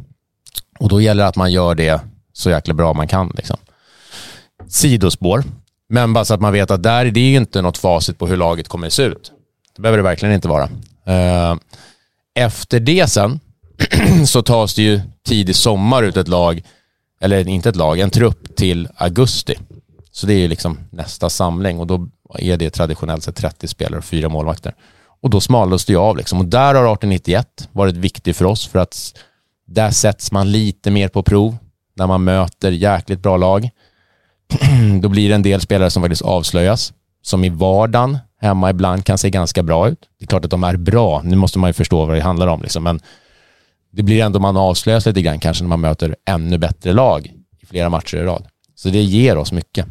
Och 0.78 0.88
då 0.88 1.00
gäller 1.00 1.22
det 1.22 1.28
att 1.28 1.36
man 1.36 1.52
gör 1.52 1.74
det 1.74 2.00
så 2.32 2.50
jäkla 2.50 2.74
bra 2.74 2.94
man 2.94 3.08
kan 3.08 3.32
liksom. 3.36 3.56
Sidospår, 4.68 5.44
men 5.92 6.12
bara 6.12 6.24
så 6.24 6.34
att 6.34 6.40
man 6.40 6.52
vet 6.52 6.70
att 6.70 6.82
där, 6.82 7.04
det 7.04 7.20
är 7.20 7.30
ju 7.30 7.36
inte 7.36 7.62
något 7.62 7.78
facit 7.78 8.18
på 8.18 8.26
hur 8.26 8.36
laget 8.36 8.68
kommer 8.68 8.86
att 8.86 8.92
se 8.92 9.02
ut. 9.02 9.32
Det 9.76 9.82
behöver 9.82 9.98
det 9.98 10.02
verkligen 10.02 10.34
inte 10.34 10.48
vara. 10.48 10.68
Eh, 11.06 11.56
efter 12.34 12.80
det 12.80 13.10
sen 13.10 13.40
så 14.26 14.42
tas 14.42 14.74
det 14.74 14.82
ju 14.82 15.00
tidig 15.26 15.56
sommar 15.56 16.02
ut 16.02 16.16
ett 16.16 16.28
lag, 16.28 16.62
eller 17.20 17.48
inte 17.48 17.68
ett 17.68 17.76
lag, 17.76 17.98
en 17.98 18.10
trupp 18.10 18.56
till 18.56 18.88
augusti. 18.96 19.54
Så 20.10 20.26
det 20.26 20.34
är 20.34 20.38
ju 20.38 20.48
liksom 20.48 20.78
nästa 20.90 21.30
samling 21.30 21.80
och 21.80 21.86
då 21.86 22.08
är 22.38 22.56
det 22.56 22.70
traditionellt 22.70 23.22
sett 23.22 23.36
30 23.36 23.68
spelare 23.68 23.98
och 23.98 24.04
fyra 24.04 24.28
målvakter. 24.28 24.74
Och 25.20 25.30
då 25.30 25.40
smalnas 25.40 25.84
det 25.84 25.92
ju 25.92 25.98
av 25.98 26.16
liksom. 26.16 26.38
Och 26.38 26.46
där 26.46 26.74
har 26.74 26.92
1891 26.92 27.68
varit 27.72 27.96
viktig 27.96 28.36
för 28.36 28.44
oss 28.44 28.66
för 28.66 28.78
att 28.78 29.18
där 29.66 29.90
sätts 29.90 30.32
man 30.32 30.52
lite 30.52 30.90
mer 30.90 31.08
på 31.08 31.22
prov 31.22 31.56
när 31.94 32.06
man 32.06 32.24
möter 32.24 32.70
jäkligt 32.70 33.22
bra 33.22 33.36
lag. 33.36 33.70
då 35.02 35.08
blir 35.08 35.28
det 35.28 35.34
en 35.34 35.42
del 35.42 35.60
spelare 35.60 35.90
som 35.90 36.02
faktiskt 36.02 36.22
avslöjas, 36.22 36.92
som 37.22 37.44
i 37.44 37.48
vardagen 37.48 38.18
hemma 38.40 38.70
ibland 38.70 39.04
kan 39.04 39.18
se 39.18 39.30
ganska 39.30 39.62
bra 39.62 39.88
ut. 39.88 39.98
Det 40.18 40.24
är 40.24 40.26
klart 40.26 40.44
att 40.44 40.50
de 40.50 40.64
är 40.64 40.76
bra, 40.76 41.22
nu 41.24 41.36
måste 41.36 41.58
man 41.58 41.68
ju 41.68 41.74
förstå 41.74 42.04
vad 42.04 42.16
det 42.16 42.22
handlar 42.22 42.46
om, 42.46 42.62
liksom. 42.62 42.84
men 42.84 43.00
det 43.92 44.02
blir 44.02 44.22
ändå 44.22 44.40
man 44.40 44.56
avslöjas 44.56 45.06
lite 45.06 45.22
grann 45.22 45.38
kanske 45.38 45.64
när 45.64 45.68
man 45.68 45.80
möter 45.80 46.16
ännu 46.28 46.58
bättre 46.58 46.92
lag 46.92 47.32
i 47.62 47.66
flera 47.66 47.88
matcher 47.88 48.16
i 48.16 48.22
rad. 48.22 48.46
Så 48.74 48.88
det 48.88 49.02
ger 49.02 49.36
oss 49.36 49.52
mycket. 49.52 49.86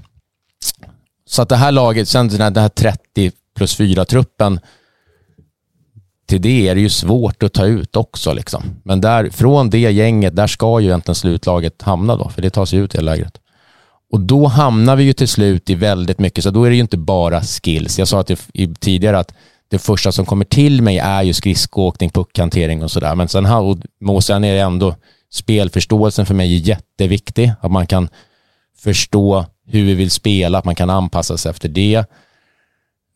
Så 1.25 1.41
att 1.41 1.49
det 1.49 1.55
här 1.55 1.71
laget, 1.71 2.07
sen 2.07 2.27
den 2.27 2.55
här 2.55 2.69
30 2.69 3.31
plus 3.55 3.79
4-truppen, 3.79 4.59
till 6.25 6.41
det 6.41 6.67
är 6.67 6.75
det 6.75 6.81
ju 6.81 6.89
svårt 6.89 7.43
att 7.43 7.53
ta 7.53 7.65
ut 7.65 7.95
också. 7.95 8.33
Liksom. 8.33 8.63
Men 8.83 9.01
där, 9.01 9.29
från 9.29 9.69
det 9.69 9.79
gänget, 9.91 10.35
där 10.35 10.47
ska 10.47 10.79
ju 10.79 10.87
egentligen 10.87 11.15
slutlaget 11.15 11.81
hamna 11.81 12.15
då, 12.15 12.29
för 12.29 12.41
det 12.41 12.49
tar 12.49 12.65
sig 12.65 12.79
ut 12.79 12.95
i 12.95 13.01
lägret. 13.01 13.40
Och 14.11 14.19
då 14.19 14.47
hamnar 14.47 14.95
vi 14.95 15.03
ju 15.03 15.13
till 15.13 15.27
slut 15.27 15.69
i 15.69 15.75
väldigt 15.75 16.19
mycket, 16.19 16.43
så 16.43 16.51
då 16.51 16.63
är 16.63 16.69
det 16.69 16.75
ju 16.75 16.81
inte 16.81 16.97
bara 16.97 17.41
skills. 17.41 17.99
Jag 17.99 18.07
sa 18.07 18.19
att 18.19 18.27
det, 18.27 18.39
tidigare 18.79 19.19
att 19.19 19.33
det 19.67 19.79
första 19.79 20.11
som 20.11 20.25
kommer 20.25 20.45
till 20.45 20.81
mig 20.81 20.97
är 20.97 21.23
ju 21.23 21.33
skridskoåkning, 21.33 22.09
puckhantering 22.09 22.83
och 22.83 22.91
sådär. 22.91 23.15
Men 23.15 23.27
sen, 23.27 23.45
och 24.07 24.23
sen 24.23 24.43
är 24.43 24.53
det 24.53 24.59
ändå 24.59 24.95
spelförståelsen 25.31 26.25
för 26.25 26.33
mig 26.33 26.55
är 26.55 26.57
jätteviktig. 26.57 27.53
Att 27.61 27.71
man 27.71 27.87
kan 27.87 28.09
förstå 28.77 29.45
hur 29.67 29.85
vi 29.85 29.93
vill 29.93 30.11
spela, 30.11 30.57
att 30.57 30.65
man 30.65 30.75
kan 30.75 30.89
anpassa 30.89 31.37
sig 31.37 31.49
efter 31.49 31.69
det. 31.69 31.97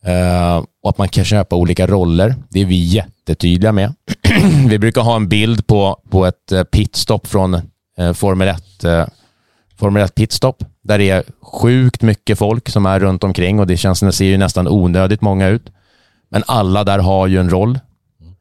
Uh, 0.07 0.63
och 0.83 0.89
att 0.89 0.97
man 0.97 1.09
kan 1.09 1.25
köpa 1.25 1.55
olika 1.55 1.87
roller. 1.87 2.35
Det 2.49 2.61
är 2.61 2.65
vi 2.65 2.83
jättetydliga 2.83 3.71
med. 3.71 3.93
vi 4.69 4.79
brukar 4.79 5.01
ha 5.01 5.15
en 5.15 5.29
bild 5.29 5.67
på, 5.67 6.01
på 6.09 6.25
ett 6.25 6.51
eh, 6.51 6.63
pitstop 6.63 7.27
från 7.27 7.53
uh, 7.99 8.13
Formel 8.13 8.47
1 8.47 8.63
Formel 9.77 10.03
1 10.03 10.15
pitstop 10.15 10.63
där 10.85 10.97
det 10.97 11.09
är 11.09 11.23
sjukt 11.41 12.01
mycket 12.01 12.37
folk 12.37 12.69
som 12.69 12.85
är 12.85 12.99
runt 12.99 13.23
omkring 13.23 13.59
och 13.59 13.67
det 13.67 13.77
känns, 13.77 13.99
det 13.99 14.11
ser 14.11 14.25
ju 14.25 14.37
nästan 14.37 14.67
onödigt 14.67 15.21
många 15.21 15.47
ut. 15.47 15.71
Men 16.31 16.43
alla 16.47 16.83
där 16.83 16.99
har 16.99 17.27
ju 17.27 17.39
en 17.39 17.49
roll 17.49 17.79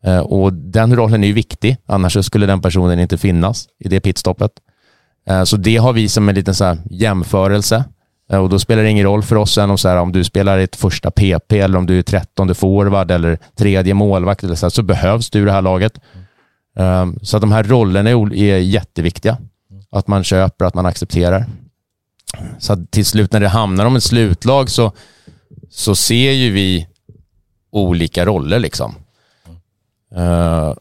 eh, 0.04 0.18
och 0.18 0.52
den 0.52 0.96
rollen 0.96 1.24
är 1.24 1.28
ju 1.28 1.32
viktig, 1.32 1.76
annars 1.86 2.24
skulle 2.24 2.46
den 2.46 2.60
personen 2.60 2.98
inte 2.98 3.18
finnas 3.18 3.68
i 3.78 3.88
det 3.88 4.00
pitstoppet. 4.00 4.50
Eh, 5.28 5.44
så 5.44 5.56
det 5.56 5.76
har 5.76 5.92
vi 5.92 6.08
som 6.08 6.28
en 6.28 6.34
liten 6.34 6.54
så 6.54 6.64
här 6.64 6.78
jämförelse 6.90 7.84
eh, 8.30 8.38
och 8.38 8.48
då 8.48 8.58
spelar 8.58 8.82
det 8.82 8.90
ingen 8.90 9.04
roll 9.06 9.22
för 9.22 9.36
oss 9.36 9.58
än 9.58 9.70
om, 9.70 9.78
så 9.78 9.88
här, 9.88 9.96
om 9.96 10.12
du 10.12 10.24
spelar 10.24 10.58
ett 10.58 10.76
första 10.76 11.10
PP 11.10 11.52
eller 11.52 11.78
om 11.78 11.86
du 11.86 11.98
är 11.98 12.02
trettonde 12.02 12.54
forward 12.54 13.10
eller 13.10 13.38
tredje 13.56 13.94
målvakt 13.94 14.44
eller 14.44 14.54
så, 14.54 14.66
här, 14.66 14.70
så 14.70 14.82
behövs 14.82 15.30
du 15.30 15.42
i 15.42 15.44
det 15.44 15.52
här 15.52 15.62
laget. 15.62 16.00
Så 17.22 17.36
att 17.36 17.40
de 17.40 17.52
här 17.52 17.62
rollerna 17.62 18.10
är 18.10 18.58
jätteviktiga. 18.58 19.38
Att 19.90 20.06
man 20.06 20.24
köper, 20.24 20.64
att 20.64 20.74
man 20.74 20.86
accepterar. 20.86 21.46
Så 22.58 22.86
till 22.90 23.06
slut 23.06 23.32
när 23.32 23.40
det 23.40 23.48
hamnar 23.48 23.86
om 23.86 23.96
ett 23.96 24.02
slutlag 24.02 24.70
så, 24.70 24.92
så 25.70 25.94
ser 25.94 26.32
ju 26.32 26.50
vi 26.50 26.86
olika 27.72 28.26
roller 28.26 28.58
liksom. 28.58 28.94
Uh, 30.16 30.74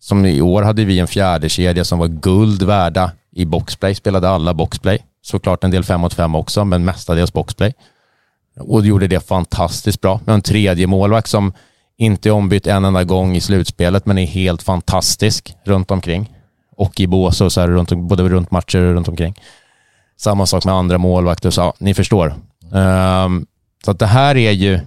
som 0.00 0.26
i 0.26 0.40
år 0.40 0.62
hade 0.62 0.84
vi 0.84 0.98
en 0.98 1.06
fjärde 1.06 1.48
kedja 1.48 1.84
som 1.84 1.98
var 1.98 2.08
guld 2.08 2.62
värda 2.62 3.12
i 3.32 3.44
boxplay, 3.44 3.94
spelade 3.94 4.28
alla 4.28 4.54
boxplay. 4.54 4.98
Såklart 5.22 5.64
en 5.64 5.70
del 5.70 5.84
fem 5.84 6.00
mot 6.00 6.14
fem 6.14 6.34
också, 6.34 6.64
men 6.64 6.84
mestadels 6.84 7.32
boxplay. 7.32 7.74
Och 8.56 8.86
gjorde 8.86 9.06
det 9.06 9.28
fantastiskt 9.28 10.00
bra. 10.00 10.20
Med 10.24 10.34
en 10.34 10.42
tredje 10.42 10.86
målvakt 10.86 11.28
som 11.28 11.52
inte 11.96 12.28
är 12.28 12.32
ombytt 12.32 12.66
en 12.66 12.84
enda 12.84 13.04
gång 13.04 13.36
i 13.36 13.40
slutspelet, 13.40 14.06
men 14.06 14.18
är 14.18 14.26
helt 14.26 14.62
fantastisk 14.62 15.54
runt 15.64 15.90
omkring. 15.90 16.36
Och 16.76 17.00
i 17.00 17.06
bås 17.06 17.40
och 17.40 17.52
så 17.52 17.60
här, 17.60 17.68
runt, 17.68 17.92
både 17.92 18.28
runt 18.28 18.50
matcher 18.50 18.78
och 18.78 18.94
runt 18.94 19.08
omkring. 19.08 19.34
Samma 20.20 20.46
sak 20.46 20.64
med 20.64 20.74
andra 20.74 20.98
målvakter, 20.98 21.50
så 21.50 21.60
ja, 21.60 21.74
ni 21.78 21.94
förstår. 21.94 22.34
Um, 22.72 23.46
så 23.84 23.90
att 23.90 23.98
det 23.98 24.06
här 24.06 24.36
är 24.36 24.50
ju 24.50 24.80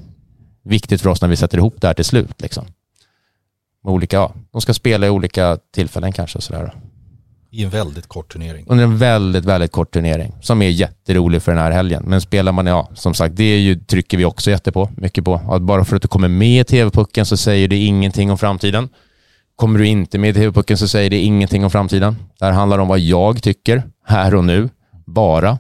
viktigt 0.63 1.02
för 1.02 1.10
oss 1.10 1.22
när 1.22 1.30
vi 1.30 1.36
sätter 1.36 1.58
ihop 1.58 1.76
det 1.82 1.88
här 1.88 1.93
till 1.93 2.06
slut. 2.06 2.41
Liksom. 2.41 2.65
Med 3.84 3.93
olika, 3.93 4.15
ja, 4.15 4.34
de 4.52 4.62
ska 4.62 4.74
spela 4.74 5.08
i 5.08 5.10
olika 5.10 5.58
tillfällen 5.76 6.12
kanske. 6.12 6.38
Och 6.38 6.43
sådär. 6.43 6.74
I 7.52 7.63
en 7.63 7.69
väldigt 7.69 8.08
kort 8.08 8.34
turnering. 8.34 8.65
Under 8.67 8.84
en 8.84 8.98
väldigt, 8.98 9.46
väldigt 9.46 9.72
kort 9.72 9.93
turnering 9.93 10.34
som 10.41 10.62
är 10.62 10.69
jätterolig 10.69 11.41
för 11.41 11.52
den 11.52 11.62
här 11.62 11.72
helgen. 11.72 12.04
Men 12.08 12.22
spelar 12.22 12.52
man, 12.52 12.65
ja, 12.65 12.89
som 12.93 13.13
sagt, 13.13 13.36
det 13.36 13.43
är 13.43 13.60
ju, 13.60 13.76
trycker 13.76 14.17
vi 14.17 14.26
också 14.26 14.52
jättepå, 14.52 14.89
mycket 14.98 15.26
på. 15.26 15.41
Att 15.50 15.62
bara 15.62 15.86
för 15.86 15.96
att 15.96 16.02
du 16.02 16.08
kommer 16.08 16.28
med 16.28 16.62
i 16.62 16.63
TV-pucken 16.63 17.26
så 17.26 17.38
säger 17.38 17.67
det 17.67 17.78
ingenting 17.78 18.32
om 18.32 18.38
framtiden. 18.38 18.89
Kommer 19.56 19.80
du 19.80 19.88
inte 19.88 20.17
med 20.17 20.30
i 20.30 20.34
TV-pucken 20.34 20.78
så 20.78 20.88
säger 20.88 21.10
det 21.10 21.17
ingenting 21.17 21.63
om 21.63 21.72
framtiden. 21.72 22.15
Det 22.39 22.46
här 22.46 22.52
handlar 22.52 22.80
om 22.80 22.88
vad 22.88 23.00
jag 23.00 23.43
tycker 23.43 23.84
här 24.06 24.36
och 24.36 24.43
nu 24.43 24.69
bara. 25.13 25.58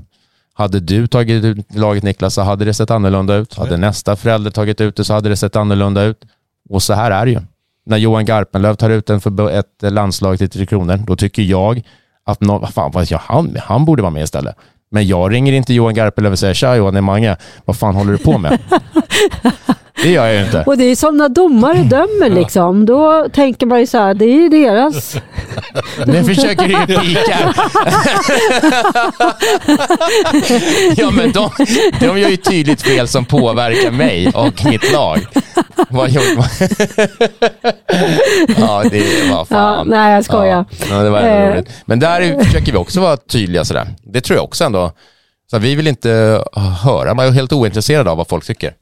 Hade 0.53 0.79
du 0.79 1.07
tagit 1.07 1.43
ut 1.43 1.75
laget 1.75 2.03
Niklas 2.03 2.33
så 2.33 2.41
hade 2.41 2.65
det 2.65 2.73
sett 2.73 2.91
annorlunda 2.91 3.35
ut. 3.35 3.53
Hade 3.53 3.77
nästa 3.77 4.15
förälder 4.15 4.51
tagit 4.51 4.81
ut 4.81 4.95
det 4.95 5.03
så 5.03 5.13
hade 5.13 5.29
det 5.29 5.37
sett 5.37 5.55
annorlunda 5.55 6.03
ut. 6.03 6.25
Och 6.69 6.83
så 6.83 6.93
här 6.93 7.11
är 7.11 7.25
det 7.25 7.31
ju. 7.31 7.39
När 7.85 7.97
Johan 7.97 8.25
Garpenlöv 8.25 8.75
tar 8.75 8.89
ut 8.89 9.09
en 9.09 9.21
för 9.21 9.51
ett 9.51 9.81
landslag 9.81 10.37
till 10.37 10.49
Tre 10.49 10.65
Kronor, 10.65 10.97
då 10.97 11.15
tycker 11.15 11.41
jag 11.41 11.83
att 12.25 12.41
no, 12.41 12.67
fan, 12.67 12.91
vad, 12.91 13.11
ja, 13.11 13.21
han, 13.23 13.57
han 13.63 13.85
borde 13.85 14.01
vara 14.01 14.11
med 14.11 14.23
istället. 14.23 14.55
Men 14.91 15.07
jag 15.07 15.33
ringer 15.33 15.53
inte 15.53 15.73
Johan 15.73 15.93
Garpenlöv 15.93 16.31
och 16.31 16.39
säger 16.39 16.53
tja 16.53 16.75
Johan, 16.75 16.93
det 16.93 16.99
är 16.99 17.01
Mange. 17.01 17.37
Vad 17.65 17.77
fan 17.77 17.95
håller 17.95 18.11
du 18.11 18.17
på 18.17 18.37
med? 18.37 18.59
Det 20.03 20.09
gör 20.09 20.25
jag 20.27 20.35
ju 20.35 20.45
inte. 20.45 20.63
Och 20.65 20.77
det 20.77 20.83
är 20.83 20.95
som 20.95 21.17
när 21.17 21.29
domare 21.29 21.83
dömer 21.83 22.29
liksom. 22.29 22.85
Då 22.85 23.27
tänker 23.33 23.65
man 23.65 23.79
ju 23.79 23.87
så 23.87 23.97
här, 23.97 24.13
det 24.13 24.25
är 24.25 24.41
ju 24.41 24.49
deras. 24.49 25.15
Nu 26.05 26.23
försöker 26.23 26.67
du 26.67 26.73
ju 26.73 26.99
pika. 26.99 27.53
ja 31.01 31.11
men 31.11 31.31
de, 31.31 31.49
de 31.99 32.19
gör 32.19 32.29
ju 32.29 32.37
tydligt 32.37 32.81
fel 32.81 33.07
som 33.07 33.25
påverkar 33.25 33.91
mig 33.91 34.27
och 34.27 34.65
mitt 34.65 34.93
lag. 34.93 35.19
Vad 35.89 36.09
gjorde 36.09 36.35
man? 36.35 36.45
ja, 38.57 38.83
det 38.91 39.29
var 39.31 39.45
fan. 39.45 39.77
Ja, 39.77 39.83
nej, 39.83 40.13
jag 40.13 40.25
skojar. 40.25 40.65
Ja, 40.89 40.95
det 40.95 41.09
var 41.09 41.19
ändå 41.19 41.53
roligt. 41.53 41.69
Men 41.85 41.99
där 41.99 42.43
försöker 42.43 42.71
vi 42.71 42.77
också 42.77 43.01
vara 43.01 43.17
tydliga 43.17 43.65
sådär. 43.65 43.87
Det 44.03 44.21
tror 44.21 44.37
jag 44.37 44.43
också 44.43 44.63
ändå. 44.63 44.91
Så 45.51 45.59
vi 45.59 45.75
vill 45.75 45.87
inte 45.87 46.43
höra, 46.83 47.13
man 47.13 47.25
är 47.25 47.31
helt 47.31 47.53
ointresserad 47.53 48.07
av 48.07 48.17
vad 48.17 48.27
folk 48.27 48.45
tycker. 48.45 48.73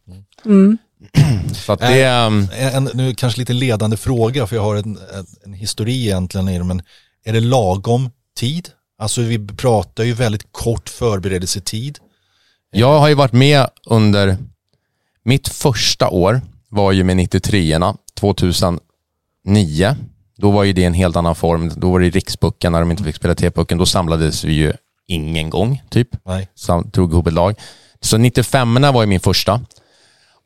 Mm. 0.45 0.77
Så 1.53 1.75
det, 1.75 2.25
um... 2.25 2.47
en, 2.53 2.89
nu 2.93 3.15
kanske 3.15 3.39
lite 3.39 3.53
ledande 3.53 3.97
fråga, 3.97 4.47
för 4.47 4.55
jag 4.55 4.63
har 4.63 4.75
en, 4.75 4.97
en, 5.13 5.25
en 5.45 5.53
historik 5.53 6.05
egentligen 6.05 6.49
i 6.49 6.57
det, 6.57 6.63
men 6.63 6.81
är 7.25 7.33
det 7.33 7.39
lagom 7.39 8.09
tid? 8.37 8.69
Alltså 8.97 9.21
vi 9.21 9.47
pratar 9.47 10.03
ju 10.03 10.13
väldigt 10.13 10.51
kort 10.51 10.89
förberedelsetid. 10.89 11.99
Jag 12.71 12.99
har 12.99 13.07
ju 13.07 13.13
varit 13.13 13.33
med 13.33 13.67
under, 13.85 14.37
mitt 15.23 15.47
första 15.47 16.09
år 16.09 16.41
var 16.69 16.91
ju 16.91 17.03
med 17.03 17.17
93 17.17 17.71
erna 17.73 17.95
2009. 18.19 19.95
Då 20.37 20.51
var 20.51 20.63
ju 20.63 20.73
det 20.73 20.83
en 20.83 20.93
helt 20.93 21.15
annan 21.15 21.35
form. 21.35 21.71
Då 21.75 21.91
var 21.91 21.99
det 21.99 22.09
rikspucken 22.09 22.71
när 22.71 22.79
de 22.79 22.91
inte 22.91 23.03
fick 23.03 23.15
spela 23.15 23.35
T-pucken. 23.35 23.77
Då 23.77 23.85
samlades 23.85 24.43
vi 24.43 24.53
ju 24.53 24.73
ingen 25.07 25.49
gång, 25.49 25.81
typ. 25.89 26.07
Nej. 26.25 26.49
Sam, 26.55 26.91
tog 26.91 27.11
ihop 27.11 27.27
ett 27.27 27.33
lag. 27.33 27.55
Så 28.01 28.17
95 28.17 28.81
var 28.81 29.01
ju 29.01 29.07
min 29.07 29.19
första. 29.19 29.61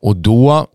Och 0.05 0.15
då 0.15 0.67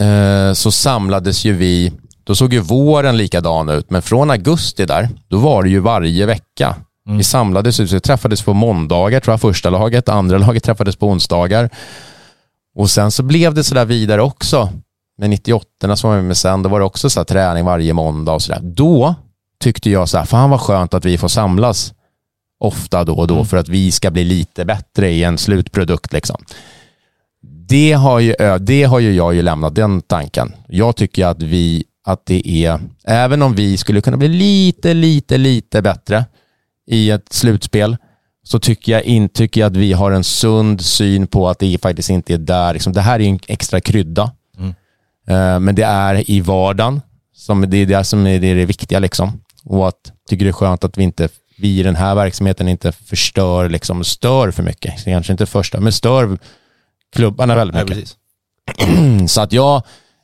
eh, 0.00 0.52
så 0.52 0.70
samlades 0.70 1.44
ju 1.44 1.52
vi, 1.52 1.92
då 2.24 2.34
såg 2.34 2.52
ju 2.52 2.60
våren 2.60 3.16
likadan 3.16 3.68
ut, 3.68 3.90
men 3.90 4.02
från 4.02 4.30
augusti 4.30 4.86
där, 4.86 5.08
då 5.28 5.38
var 5.38 5.62
det 5.62 5.68
ju 5.68 5.80
varje 5.80 6.26
vecka. 6.26 6.76
Vi 7.08 7.24
samlades, 7.24 7.80
vi 7.80 8.00
träffades 8.00 8.42
på 8.42 8.54
måndagar 8.54 9.20
tror 9.20 9.32
jag, 9.32 9.40
första 9.40 9.70
laget, 9.70 10.08
andra 10.08 10.38
laget 10.38 10.64
träffades 10.64 10.96
på 10.96 11.08
onsdagar. 11.08 11.70
Och 12.76 12.90
sen 12.90 13.10
så 13.10 13.22
blev 13.22 13.54
det 13.54 13.64
sådär 13.64 13.84
vidare 13.84 14.22
också. 14.22 14.72
Med 15.18 15.30
98 15.30 15.96
som 15.96 16.10
var 16.10 16.20
med 16.20 16.36
sen, 16.36 16.62
då 16.62 16.68
var 16.68 16.78
det 16.78 16.86
också 16.86 17.10
så 17.10 17.20
här 17.20 17.24
träning 17.24 17.64
varje 17.64 17.92
måndag 17.92 18.32
och 18.32 18.42
sådär. 18.42 18.60
Då 18.62 19.14
tyckte 19.60 19.90
jag 19.90 20.08
så 20.08 20.18
här, 20.18 20.24
fan 20.24 20.50
vad 20.50 20.60
skönt 20.60 20.94
att 20.94 21.04
vi 21.04 21.18
får 21.18 21.28
samlas 21.28 21.92
ofta 22.60 23.04
då 23.04 23.14
och 23.14 23.26
då 23.26 23.44
för 23.44 23.56
att 23.56 23.68
vi 23.68 23.92
ska 23.92 24.10
bli 24.10 24.24
lite 24.24 24.64
bättre 24.64 25.10
i 25.10 25.24
en 25.24 25.38
slutprodukt. 25.38 26.12
Liksom. 26.12 26.44
Det, 27.68 27.92
har 27.92 28.20
ju, 28.20 28.34
det 28.60 28.84
har 28.84 28.98
ju 28.98 29.14
jag 29.14 29.34
ju 29.34 29.42
lämnat, 29.42 29.74
den 29.74 30.02
tanken. 30.02 30.52
Jag 30.68 30.96
tycker 30.96 31.26
att 31.26 31.42
vi, 31.42 31.84
att 32.04 32.26
det 32.26 32.48
är, 32.66 32.80
även 33.04 33.42
om 33.42 33.54
vi 33.54 33.76
skulle 33.76 34.00
kunna 34.00 34.16
bli 34.16 34.28
lite, 34.28 34.94
lite, 34.94 35.38
lite 35.38 35.82
bättre 35.82 36.24
i 36.86 37.10
ett 37.10 37.32
slutspel, 37.32 37.96
så 38.44 38.58
tycker 38.58 38.92
jag, 38.92 39.02
in, 39.02 39.28
tycker 39.28 39.60
jag 39.60 39.70
att 39.70 39.76
vi 39.76 39.92
har 39.92 40.12
en 40.12 40.24
sund 40.24 40.80
syn 40.80 41.26
på 41.26 41.48
att 41.48 41.58
det 41.58 41.82
faktiskt 41.82 42.10
inte 42.10 42.34
är 42.34 42.38
där. 42.38 42.72
Liksom, 42.72 42.92
det 42.92 43.00
här 43.00 43.20
är 43.20 43.24
en 43.24 43.38
extra 43.46 43.80
krydda. 43.80 44.32
Eh, 45.28 45.60
men 45.60 45.74
det 45.74 45.82
är 45.82 46.30
i 46.30 46.40
vardagen. 46.40 47.00
Som 47.34 47.70
det 47.70 47.76
är 47.76 47.86
det 47.86 48.04
som 48.04 48.26
är 48.26 48.40
det, 48.40 48.46
är 48.46 48.54
det 48.54 48.64
viktiga. 48.64 48.98
Liksom. 48.98 49.40
Och 49.64 49.88
att 49.88 50.12
tycker 50.28 50.44
det 50.44 50.50
är 50.50 50.52
skönt 50.52 50.84
att 50.84 50.98
vi 50.98 51.02
inte 51.02 51.28
vi 51.58 51.80
i 51.80 51.82
den 51.82 51.96
här 51.96 52.14
verksamheten 52.14 52.68
inte 52.68 52.92
förstör, 52.92 53.68
liksom, 53.68 54.04
stör 54.04 54.50
för 54.50 54.62
mycket. 54.62 55.00
Så 55.00 55.04
kanske 55.04 55.32
inte 55.32 55.46
förstör, 55.46 55.80
men 55.80 55.92
stör 55.92 56.38
klubbarna 57.12 57.54
väldigt 57.54 57.74
Nej, 57.74 57.84
mycket. 57.84 58.16
precis. 58.76 59.30
Så 59.34 59.40
att 59.40 59.52
jag, 59.52 59.82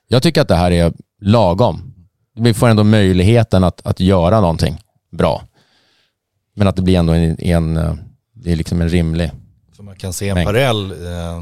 jag 0.08 0.22
tycker 0.22 0.40
att 0.42 0.48
det 0.48 0.54
här 0.56 0.70
är 0.70 0.92
lagom. 1.20 1.94
Vi 2.36 2.54
får 2.54 2.68
ändå 2.68 2.84
möjligheten 2.84 3.64
att, 3.64 3.86
att 3.86 4.00
göra 4.00 4.40
någonting 4.40 4.78
bra. 5.12 5.42
Men 6.54 6.68
att 6.68 6.76
det 6.76 6.82
blir 6.82 6.98
ändå 6.98 7.12
en, 7.12 7.40
en, 7.40 7.74
det 8.32 8.52
är 8.52 8.56
liksom 8.56 8.80
en 8.80 8.88
rimlig... 8.88 9.30
För 9.76 9.82
man 9.82 9.96
kan 9.96 10.12
se 10.12 10.28
en 10.28 10.34
Mängd. 10.34 10.46
parallell. 10.46 10.90
Eh, 10.90 11.38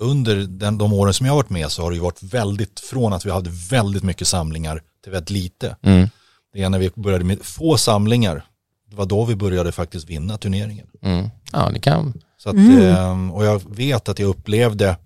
under 0.00 0.36
den, 0.36 0.78
de 0.78 0.92
åren 0.92 1.14
som 1.14 1.26
jag 1.26 1.32
har 1.32 1.36
varit 1.36 1.50
med 1.50 1.70
så 1.70 1.82
har 1.82 1.90
det 1.90 1.96
ju 1.96 2.02
varit 2.02 2.22
väldigt, 2.22 2.80
från 2.80 3.12
att 3.12 3.26
vi 3.26 3.30
hade 3.30 3.50
väldigt 3.70 4.02
mycket 4.02 4.28
samlingar 4.28 4.82
till 5.02 5.12
väldigt 5.12 5.30
lite. 5.30 5.76
Mm, 5.82 6.08
Det 6.52 6.62
är 6.62 6.68
när 6.70 6.78
vi 6.78 6.90
började 6.94 7.24
med 7.24 7.42
få 7.42 7.76
samlingar, 7.78 8.44
det 8.90 8.96
var 8.96 9.06
då 9.06 9.24
vi 9.24 9.36
började 9.36 9.72
faktiskt 9.72 10.10
vinna 10.10 10.38
turneringen. 10.38 10.86
mm. 11.02 11.28
Ja, 11.52 11.70
det 11.74 11.80
kan... 11.80 12.20
Så 12.38 12.48
att, 12.50 12.56
eh, 12.56 13.30
och 13.32 13.44
jag 13.44 13.62
vet 13.76 14.08
att 14.08 14.18
jag 14.18 14.28
upplevde 14.28 14.96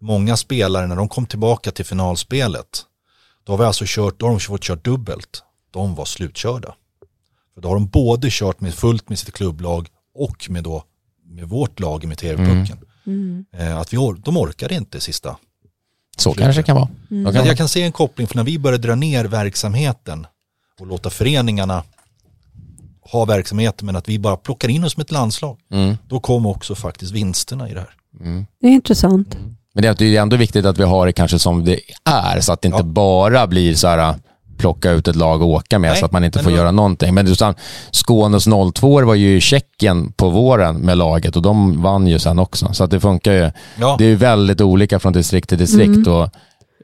många 0.00 0.36
spelare 0.36 0.86
när 0.86 0.96
de 0.96 1.08
kom 1.08 1.26
tillbaka 1.26 1.70
till 1.70 1.84
finalspelet. 1.84 2.82
Då 3.44 3.52
har 3.52 3.58
vi 3.58 3.64
alltså 3.64 3.84
kört, 3.86 4.20
då 4.20 4.26
har 4.26 4.30
de 4.30 4.40
fått 4.40 4.62
kört 4.62 4.84
dubbelt. 4.84 5.42
De 5.70 5.94
var 5.94 6.04
slutkörda. 6.04 6.74
För 7.54 7.60
då 7.60 7.68
har 7.68 7.74
de 7.74 7.86
både 7.88 8.28
kört 8.30 8.60
med 8.60 8.74
fullt 8.74 9.08
med 9.08 9.18
sitt 9.18 9.34
klubblag 9.34 9.88
och 10.14 10.46
med, 10.50 10.64
då, 10.64 10.84
med 11.24 11.48
vårt 11.48 11.80
lag 11.80 12.04
med 12.04 12.18
TV-pucken. 12.18 12.78
Eh, 13.52 13.78
att 13.78 13.92
vi 13.92 13.96
or- 13.96 14.22
de 14.24 14.36
orkade 14.36 14.74
inte 14.74 15.00
sista. 15.00 15.36
Så 16.16 16.32
kanske 16.32 16.60
det 16.62 16.66
kan 16.66 16.76
vara. 16.76 16.88
Kan 17.08 17.46
jag 17.46 17.56
kan 17.56 17.68
se 17.68 17.82
en 17.82 17.92
koppling 17.92 18.26
för 18.26 18.36
när 18.36 18.44
vi 18.44 18.58
började 18.58 18.88
dra 18.88 18.94
ner 18.94 19.24
verksamheten 19.24 20.26
och 20.80 20.86
låta 20.86 21.10
föreningarna 21.10 21.82
ha 23.12 23.24
verksamheten 23.24 23.86
men 23.86 23.96
att 23.96 24.08
vi 24.08 24.18
bara 24.18 24.36
plockar 24.36 24.68
in 24.68 24.84
oss 24.84 24.92
som 24.92 25.00
ett 25.00 25.10
landslag. 25.12 25.56
Mm. 25.72 25.96
Då 26.08 26.20
kom 26.20 26.46
också 26.46 26.74
faktiskt 26.74 27.12
vinsterna 27.12 27.68
i 27.70 27.74
det 27.74 27.80
här. 27.80 27.90
Det 28.60 28.66
är 28.66 28.72
intressant. 28.72 29.36
Men 29.74 29.82
det 29.82 29.88
är- 29.88 29.94
det 29.94 30.16
ändå 30.16 30.36
viktigt 30.36 30.64
att 30.66 30.78
vi 30.78 30.82
har 30.84 31.06
det 31.06 31.12
kanske 31.12 31.38
som 31.38 31.64
det 31.64 31.80
är, 32.04 32.40
så 32.40 32.52
att 32.52 32.62
det 32.62 32.66
inte 32.68 32.78
Ja. 32.78 32.82
bara 32.84 33.46
blir 33.46 33.74
så 33.74 33.88
här 33.88 34.14
plocka 34.58 34.90
ut 34.90 35.08
ett 35.08 35.16
lag 35.16 35.42
och 35.42 35.48
åka 35.48 35.78
med 35.78 35.90
Nej, 35.90 36.00
så 36.00 36.06
att 36.06 36.12
man 36.12 36.24
inte 36.24 36.38
får 36.42 36.50
då- 36.50 36.56
göra 36.56 36.70
någonting. 36.70 37.14
Men 37.14 37.26
utan 37.28 37.54
Skånes 37.90 38.46
02 38.46 39.04
var 39.04 39.14
ju 39.14 39.36
i 39.36 39.40
Tjeckien 39.40 40.12
på 40.12 40.30
våren 40.30 40.76
med 40.76 40.98
laget 40.98 41.36
och 41.36 41.42
de 41.42 41.82
vann 41.82 42.06
ju 42.06 42.18
sen 42.18 42.38
också. 42.38 42.72
Så 42.72 42.84
att 42.84 42.90
det 42.90 43.00
funkar 43.00 43.32
ju. 43.32 43.50
Ja. 43.80 43.96
Det 43.98 44.04
är 44.04 44.08
ju 44.08 44.16
väldigt 44.16 44.60
olika 44.60 44.98
från 44.98 45.12
distrikt 45.12 45.48
till 45.48 45.58
distrikt 45.58 46.06
och 46.08 46.28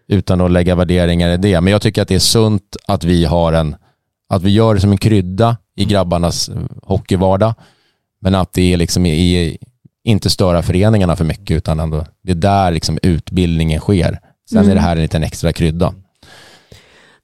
utan 0.08 0.40
att 0.40 0.50
lägga 0.50 0.74
värderingar 0.74 1.30
i 1.30 1.36
det. 1.36 1.60
Men 1.60 1.72
jag 1.72 1.82
tycker 1.82 2.02
att 2.02 2.08
det 2.08 2.14
är 2.14 2.18
sunt 2.18 2.76
att 2.86 3.04
vi 3.04 3.24
har 3.24 3.52
en, 3.52 3.76
att 4.28 4.42
vi 4.42 4.50
gör 4.50 4.74
det 4.74 4.80
som 4.80 4.90
en 4.92 4.98
krydda 4.98 5.56
i 5.76 5.84
grabbarnas 5.84 6.48
eh, 6.48 6.56
hockeyvardag. 6.82 7.54
Men 8.20 8.34
att 8.34 8.52
det 8.52 8.72
är 8.72 8.76
liksom 8.76 9.06
i, 9.06 9.58
inte 10.04 10.30
störa 10.30 10.62
föreningarna 10.62 11.16
för 11.16 11.24
mycket 11.24 11.56
utan 11.56 11.80
ändå, 11.80 12.06
det 12.22 12.30
är 12.30 12.36
där 12.36 12.70
liksom 12.70 12.98
utbildningen 13.02 13.80
sker. 13.80 14.18
Sen 14.50 14.70
är 14.70 14.74
det 14.74 14.80
här 14.80 14.96
en 14.96 15.02
liten 15.02 15.22
extra 15.22 15.52
krydda. 15.52 15.94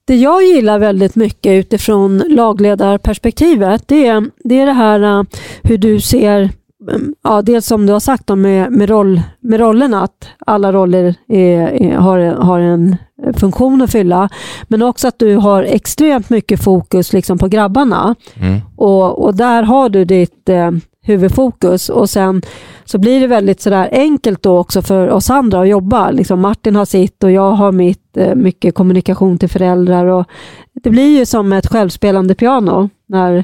Det 0.05 0.15
jag 0.15 0.43
gillar 0.43 0.79
väldigt 0.79 1.15
mycket 1.15 1.51
utifrån 1.51 2.23
lagledarperspektivet 2.29 3.87
det 3.87 4.07
är 4.07 4.25
det, 4.43 4.59
är 4.59 4.65
det 4.65 4.73
här 4.73 5.03
uh, 5.03 5.23
hur 5.63 5.77
du 5.77 6.01
ser, 6.01 6.49
ja, 7.23 7.41
dels 7.41 7.65
som 7.65 7.85
du 7.85 7.93
har 7.93 7.99
sagt 7.99 8.27
då, 8.27 8.35
med, 8.35 8.71
med, 8.71 8.89
roll, 8.89 9.21
med 9.39 9.59
rollerna, 9.59 10.03
att 10.03 10.27
alla 10.45 10.73
roller 10.73 11.15
är, 11.27 11.61
är, 11.67 11.95
har, 11.95 12.19
har 12.19 12.59
en 12.59 12.95
funktion 13.33 13.81
att 13.81 13.91
fylla, 13.91 14.29
men 14.67 14.81
också 14.81 15.07
att 15.07 15.19
du 15.19 15.35
har 15.35 15.63
extremt 15.63 16.29
mycket 16.29 16.63
fokus 16.63 17.13
liksom 17.13 17.37
på 17.37 17.47
grabbarna. 17.47 18.15
Mm. 18.35 18.59
Och, 18.75 19.25
och 19.25 19.35
där 19.35 19.63
har 19.63 19.89
du 19.89 20.05
ditt 20.05 20.49
eh, 20.49 20.71
huvudfokus 21.01 21.89
och 21.89 22.09
sen 22.09 22.41
så 22.85 22.97
blir 22.97 23.19
det 23.19 23.27
väldigt 23.27 23.61
sådär 23.61 23.89
enkelt 23.91 24.43
då 24.43 24.57
också 24.57 24.81
för 24.81 25.09
oss 25.09 25.29
andra 25.29 25.61
att 25.61 25.67
jobba. 25.67 26.11
Liksom 26.11 26.39
Martin 26.39 26.75
har 26.75 26.85
sitt 26.85 27.23
och 27.23 27.31
jag 27.31 27.51
har 27.51 27.71
mitt, 27.71 28.17
eh, 28.17 28.35
mycket 28.35 28.75
kommunikation 28.75 29.37
till 29.37 29.49
föräldrar 29.49 30.05
och 30.05 30.25
det 30.83 30.89
blir 30.89 31.17
ju 31.17 31.25
som 31.25 31.53
ett 31.53 31.67
självspelande 31.67 32.35
piano. 32.35 32.89
När, 33.07 33.43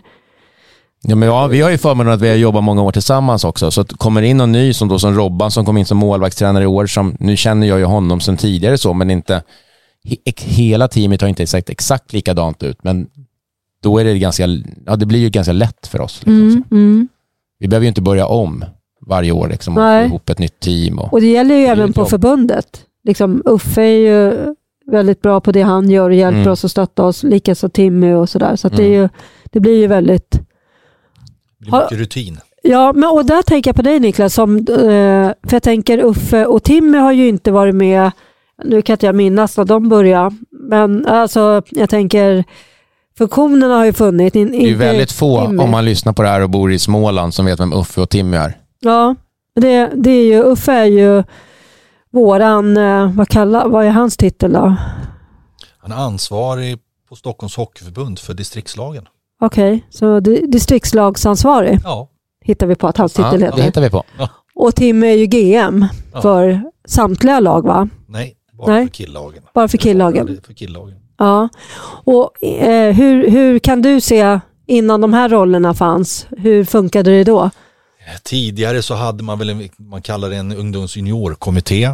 Ja, 1.08 1.16
men 1.16 1.30
ja, 1.30 1.47
vi 1.47 1.62
har 1.62 1.70
ju 1.70 1.78
förmånen 1.78 2.14
att 2.14 2.22
vi 2.22 2.30
har 2.30 2.36
jobbat 2.36 2.64
många 2.64 2.82
år 2.84 2.91
tillsammans 2.91 3.43
också. 3.43 3.72
Så 3.72 3.84
kommer 3.86 4.22
in 4.22 4.38
någon 4.38 4.51
ny 4.51 4.74
som, 4.74 4.88
då, 4.88 4.99
som 4.99 5.16
Robban 5.16 5.51
som 5.51 5.66
kom 5.66 5.78
in 5.78 5.86
som 5.86 5.97
målvaktstränare 5.97 6.64
i 6.64 6.68
år. 6.68 6.86
Som, 6.88 7.16
nu 7.20 7.38
känner 7.38 7.68
jag 7.68 7.80
ju 7.80 7.86
honom 7.86 8.20
sen 8.20 8.38
tidigare 8.38 8.78
så, 8.78 8.93
men 8.93 9.10
inte 9.12 9.43
he, 10.03 10.16
hela 10.41 10.88
teamet 10.88 11.22
har 11.22 11.28
inte 11.28 11.47
sett 11.47 11.70
exakt 11.70 12.14
likadant 12.14 12.64
ut. 12.64 12.84
Men 12.84 13.08
då 13.84 13.97
är 13.99 14.06
det 14.06 14.20
ganska, 14.20 14.47
ja, 14.86 14.95
det 14.95 15.06
blir 15.06 15.20
ju 15.20 15.30
ganska 15.30 15.53
lätt 15.53 15.88
för 15.88 16.01
oss. 16.01 16.20
Liksom. 16.20 16.41
mm, 16.41 16.64
mm. 16.72 17.08
Vi 17.60 17.68
behöver 17.68 17.84
ju 17.84 17.88
inte 17.89 18.01
börja 18.01 18.26
om 18.28 18.66
varje 19.08 19.32
år 19.32 19.47
liksom, 19.47 19.78
och 19.78 19.84
Nej. 19.84 20.03
få 20.03 20.08
ihop 20.10 20.30
ett 20.30 20.39
nytt 20.39 20.60
team. 20.60 20.99
Och, 20.99 21.14
Och 21.14 21.22
det 21.22 21.28
gäller 21.28 21.56
ju 21.56 21.66
är 21.66 21.72
även 21.72 21.93
på 21.93 22.01
jobb. 22.01 22.10
förbundet. 22.10 22.82
Liksom, 23.03 23.41
Uffe 23.45 23.82
är 23.82 23.97
ju 23.97 24.53
väldigt 24.91 25.22
bra 25.22 25.39
på 25.41 25.51
det 25.51 25.62
han 25.62 25.89
gör 25.89 26.10
och 26.10 26.16
hjälper 26.16 26.39
Mm. 26.39 26.51
oss 26.51 26.64
och 26.64 26.72
stöttar 26.72 27.03
oss. 27.03 27.24
Likaså 27.24 27.70
Timmy 27.70 28.14
och 28.14 28.30
sådär. 28.30 28.56
Så 28.56 28.68
att 28.68 28.78
det, 28.78 28.84
är 28.84 28.88
Mm. 28.88 29.01
ju, 29.01 29.10
det 29.51 29.60
blir 29.60 29.80
ju 29.80 29.88
väldigt 29.88 30.39
Det 31.66 31.72
blir 31.72 31.82
mycket 31.82 31.97
rutin. 31.97 32.39
Ja, 32.63 32.93
men, 32.93 33.09
och 33.09 33.26
där 33.26 33.41
tänker 33.41 33.70
jag 33.70 33.76
på 33.76 33.82
dig 33.82 33.99
Niklas, 33.99 34.34
som, 34.34 34.57
eh, 34.57 35.32
för 35.43 35.51
jag 35.51 35.63
tänker 35.63 36.03
Uffe 36.03 36.45
och 36.45 36.63
Timmy 36.63 36.97
har 36.97 37.11
ju 37.11 37.28
inte 37.28 37.51
varit 37.51 37.76
med, 37.76 38.11
nu 38.63 38.82
kan 38.82 38.93
inte 38.93 39.05
jag 39.05 39.16
minnas 39.16 39.57
när 39.57 39.66
de 39.66 39.89
började, 39.89 40.36
men 40.51 41.05
alltså 41.07 41.61
jag 41.70 41.89
tänker 41.89 42.43
funktionerna 43.18 43.76
har 43.76 43.86
ju 43.86 43.93
funnits. 43.93 44.36
In, 44.36 44.51
det 44.51 44.57
är 44.57 44.68
ju 44.68 44.76
väldigt 44.76 45.11
få, 45.11 45.45
Timmy. 45.45 45.63
om 45.63 45.72
man 45.72 45.86
lyssnar 45.86 46.13
på 46.13 46.22
det 46.22 46.28
här 46.28 46.41
och 46.41 46.49
bor 46.49 46.72
i 46.72 46.80
Småland, 46.80 47.34
som 47.34 47.45
vet 47.45 47.59
vem 47.59 47.74
Uffe 47.74 48.01
och 48.01 48.09
Timmy 48.09 48.38
är. 48.38 48.57
Ja, 48.80 49.16
det, 49.55 49.91
det 49.95 50.11
är 50.11 50.26
ju, 50.26 50.43
Uffe 50.43 50.72
är 50.72 50.86
ju 50.86 51.24
våran, 52.11 52.78
eh, 52.78 53.11
vad, 53.11 53.28
kallar, 53.28 53.68
vad 53.68 53.86
är 53.86 53.89
hans 53.89 54.18
titel 54.18 54.53
då? 54.53 54.76
Han 55.78 55.91
är 55.91 55.95
ansvarig 55.95 56.78
på 57.09 57.16
Stockholms 57.16 57.55
Hockeyförbund 57.55 58.20
för 58.20 58.34
distriktslagen. 58.34 59.07
Okej, 59.42 59.86
så 59.90 60.20
di- 60.20 60.46
distriktslagsansvarig 60.48 61.80
Ja, 61.84 62.10
hittar 62.42 62.68
vi 62.68 62.76
på 62.76 62.88
att 62.88 62.98
hans 62.98 63.18
Ja, 63.20 63.24
titel 63.32 63.40
det 63.40 63.46
heter. 63.46 63.62
hittar 63.64 63.82
vi 63.82 63.90
på. 63.90 64.04
Och 64.56 64.76
Timmy 64.76 65.08
är 65.08 65.16
ju 65.18 65.26
GM 65.26 65.86
Ja. 66.14 66.22
för 66.22 66.62
samtliga 66.88 67.40
lag 67.40 67.62
va? 67.66 67.90
nej, 68.08 68.36
bara 68.54 68.72
Nej. 68.74 68.86
för 68.88 68.94
killagen. 68.94 69.44
Bara 69.54 69.68
för 69.68 69.78
killagen. 69.78 70.26
Bara 70.26 70.42
För 70.48 70.54
killagen. 70.54 70.98
Ja, 71.18 71.50
och 72.06 72.44
eh, 72.44 72.94
hur, 72.96 73.30
hur 73.30 73.60
kan 73.60 73.82
du 73.82 74.02
se 74.02 74.40
innan 74.68 75.02
de 75.02 75.14
här 75.14 75.30
rollerna 75.30 75.74
fanns? 75.74 76.28
Hur 76.38 76.64
funkade 76.66 77.12
det 77.12 77.24
då? 77.24 77.50
Tidigare 78.24 78.82
så 78.82 78.94
hade 78.94 79.24
man 79.24 79.40
väl 79.40 79.50
en, 79.50 79.70
man 79.78 80.02
kallar 80.02 80.30
det 80.30 80.36
en 80.36 80.52
ungdomsjuniorkommitté 80.52 81.90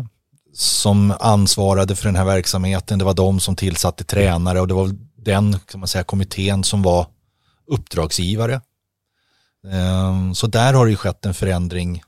som 0.54 1.14
ansvarade 1.20 1.96
för 1.96 2.06
den 2.06 2.16
här 2.16 2.26
verksamheten. 2.26 3.00
Det 3.00 3.06
var 3.06 3.14
de 3.14 3.39
som 3.39 3.56
tillsatte 3.56 4.04
tränare 4.04 4.62
och 4.62 4.68
det 4.68 4.74
var 4.74 4.89
den 5.18 5.56
kan 5.72 5.80
man 5.80 5.88
säga, 5.88 6.04
kommittén 6.04 6.64
som 6.64 6.82
var 6.82 7.06
uppdragsgivare. 7.72 8.61
Ehm, 9.72 10.36
Så 10.36 10.47
där 10.47 10.74
har 10.74 10.86
det 10.86 10.91
ju 10.91 10.97
skett 10.97 11.26
en 11.26 11.34
förändring, 11.34 12.03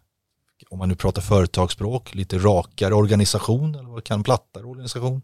om 0.69 0.79
man 0.79 0.89
nu 0.89 0.95
pratar 0.95 1.21
företagsspråk, 1.21 2.15
lite 2.15 2.37
rakare 2.37 2.93
organisation, 2.93 3.75
eller 3.75 3.89
vad 3.89 4.03
kan 4.03 4.23
plattare 4.23 4.63
organisation. 4.65 5.21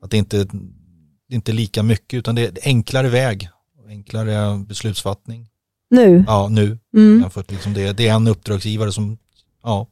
Att 0.00 0.10
det 0.10 0.16
inte 0.16 0.44
det 1.28 1.34
är 1.34 1.36
inte 1.36 1.52
lika 1.52 1.82
mycket 1.82 2.18
utan 2.18 2.34
det 2.34 2.42
är 2.42 2.58
enklare 2.64 3.08
väg, 3.08 3.48
enklare 3.88 4.58
beslutsfattning. 4.58 5.48
Nu? 5.90 6.24
Ja, 6.26 6.48
nu. 6.48 6.78
Mm. 6.94 7.20
Jämfört 7.20 7.50
liksom 7.50 7.74
det, 7.74 7.92
det 7.92 8.08
är 8.08 8.14
en 8.14 8.28
uppdragsgivare 8.28 8.92
som, 8.92 9.18
ja, 9.62 9.86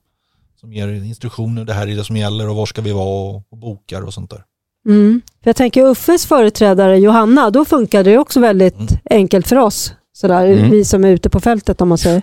som 0.60 0.72
ger 0.72 0.88
instruktioner, 0.88 1.64
det 1.64 1.72
här 1.72 1.88
är 1.88 1.96
det 1.96 2.04
som 2.04 2.16
gäller 2.16 2.48
och 2.48 2.56
var 2.56 2.66
ska 2.66 2.82
vi 2.82 2.92
vara 2.92 3.30
och, 3.36 3.42
och 3.48 3.58
bokar 3.58 4.02
och 4.02 4.14
sånt 4.14 4.30
där. 4.30 4.44
Mm. 4.86 5.22
För 5.42 5.48
jag 5.48 5.56
tänker 5.56 5.84
Uffes 5.86 6.26
företrädare 6.26 6.98
Johanna, 6.98 7.50
då 7.50 7.64
funkar 7.64 8.04
det 8.04 8.18
också 8.18 8.40
väldigt 8.40 8.74
Mm. 8.74 8.88
enkelt 9.10 9.48
för 9.48 9.56
oss. 9.56 9.92
Sådär, 10.12 10.44
Mm. 10.46 10.70
Vi 10.70 10.84
som 10.84 11.04
är 11.04 11.08
ute 11.08 11.30
på 11.30 11.40
fältet 11.40 11.80
om 11.80 11.88
man 11.88 11.98
säger. 11.98 12.22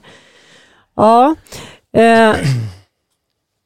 Ja. 0.95 1.35
Eh, 1.97 2.35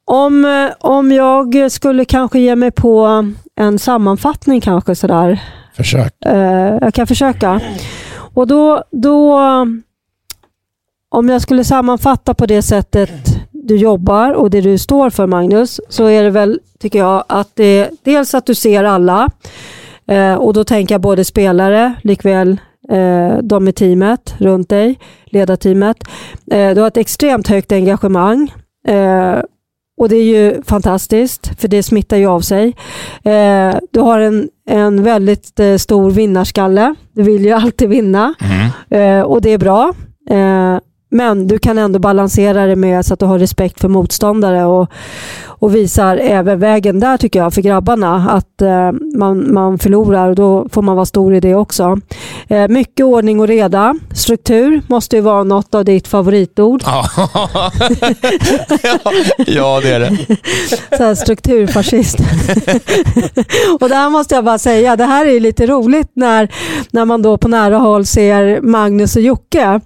om, 0.04 0.70
om 0.80 1.12
jag 1.12 1.72
skulle 1.72 2.04
kanske 2.04 2.38
ge 2.40 2.56
mig 2.56 2.70
på 2.70 3.24
en 3.56 3.78
sammanfattning 3.78 4.60
kanske 4.60 4.94
sådär. 4.94 5.40
Försök. 5.76 6.14
Eh, 6.26 6.78
jag 6.80 6.94
kan 6.94 7.06
försöka. 7.06 7.60
Och 8.34 8.46
då, 8.46 8.82
då, 8.90 9.38
om 11.08 11.28
jag 11.28 11.42
skulle 11.42 11.64
sammanfatta 11.64 12.34
på 12.34 12.46
det 12.46 12.62
sättet 12.62 13.10
du 13.68 13.76
jobbar 13.76 14.32
och 14.32 14.50
det 14.50 14.60
du 14.60 14.78
står 14.78 15.10
för 15.10 15.26
Magnus, 15.26 15.80
så 15.88 16.06
är 16.06 16.22
det 16.22 16.30
väl, 16.30 16.60
tycker 16.80 16.98
jag, 16.98 17.24
att 17.26 17.50
det 17.54 17.90
dels 18.02 18.34
att 18.34 18.46
du 18.46 18.54
ser 18.54 18.84
alla 18.84 19.30
eh, 20.08 20.34
och 20.34 20.52
då 20.52 20.64
tänker 20.64 20.94
jag 20.94 21.00
både 21.02 21.24
spelare 21.24 21.94
likväl 22.02 22.60
eh, 22.90 23.38
de 23.42 23.68
i 23.68 23.72
teamet 23.72 24.34
runt 24.38 24.68
dig, 24.68 24.98
ledarteamet. 25.26 25.96
Eh, 26.50 26.74
du 26.74 26.80
har 26.80 26.88
ett 26.88 26.96
extremt 26.96 27.48
högt 27.48 27.72
engagemang 27.72 28.54
eh, 28.88 29.34
och 30.00 30.08
det 30.08 30.16
är 30.16 30.24
ju 30.24 30.62
fantastiskt 30.62 31.60
för 31.60 31.68
det 31.68 31.82
smittar 31.82 32.16
ju 32.16 32.26
av 32.26 32.40
sig. 32.40 32.76
Eh, 33.24 33.74
du 33.90 34.00
har 34.00 34.20
en, 34.20 34.48
en 34.68 35.02
väldigt 35.02 35.60
eh, 35.60 35.76
stor 35.76 36.10
vinnarskalle. 36.10 36.94
Du 37.12 37.22
vill 37.22 37.44
ju 37.44 37.52
alltid 37.62 37.88
vinna 37.88 38.34
Mm. 38.40 39.18
eh, 39.18 39.24
och 39.24 39.40
det 39.42 39.50
är 39.50 39.58
bra. 39.58 39.92
Men 41.08 41.46
du 41.46 41.58
kan 41.58 41.78
ändå 41.78 41.98
balansera 41.98 42.66
det 42.66 42.76
med 42.76 43.06
så 43.06 43.14
att 43.14 43.20
du 43.20 43.26
har 43.26 43.38
respekt 43.38 43.80
för 43.80 43.88
motståndare 43.88 44.64
och, 44.64 44.88
och 45.46 45.74
visar 45.74 46.16
även 46.16 46.58
vägen 46.58 47.00
där 47.00 47.16
tycker 47.16 47.38
jag 47.38 47.54
för 47.54 47.62
grabbarna 47.62 48.30
att 48.30 48.62
eh, 48.62 48.92
man, 49.16 49.54
man 49.54 49.78
förlorar 49.78 50.28
och 50.28 50.34
då 50.34 50.68
får 50.72 50.82
man 50.82 50.96
vara 50.96 51.06
stor 51.06 51.34
i 51.34 51.40
det 51.40 51.54
också. 51.54 52.00
Eh, 52.48 52.68
mycket 52.68 53.06
ordning 53.06 53.40
och 53.40 53.48
reda. 53.48 53.94
Struktur 54.14 54.82
måste 54.86 55.16
ju 55.16 55.22
vara 55.22 55.44
något 55.44 55.74
av 55.74 55.84
ditt 55.84 56.08
favoritord. 56.08 56.82
Ja. 56.86 57.04
ja, 59.46 59.80
det 59.82 59.90
är 59.92 60.00
det. 60.00 60.16
så 60.96 61.02
här 61.04 61.14
strukturfascist. 61.14 62.18
och 63.80 63.88
här 63.90 64.10
måste 64.10 64.34
jag 64.34 64.44
bara 64.44 64.58
säga, 64.58 64.96
det 64.96 65.04
här 65.04 65.26
är 65.26 65.40
lite 65.40 65.66
roligt 65.66 66.10
när, 66.14 66.48
när 66.90 67.04
man 67.04 67.22
då 67.22 67.36
på 67.38 67.48
nära 67.48 67.76
håll 67.76 68.06
ser 68.06 68.60
Magnus 68.60 69.16
och 69.16 69.22
Jocke. 69.22 69.80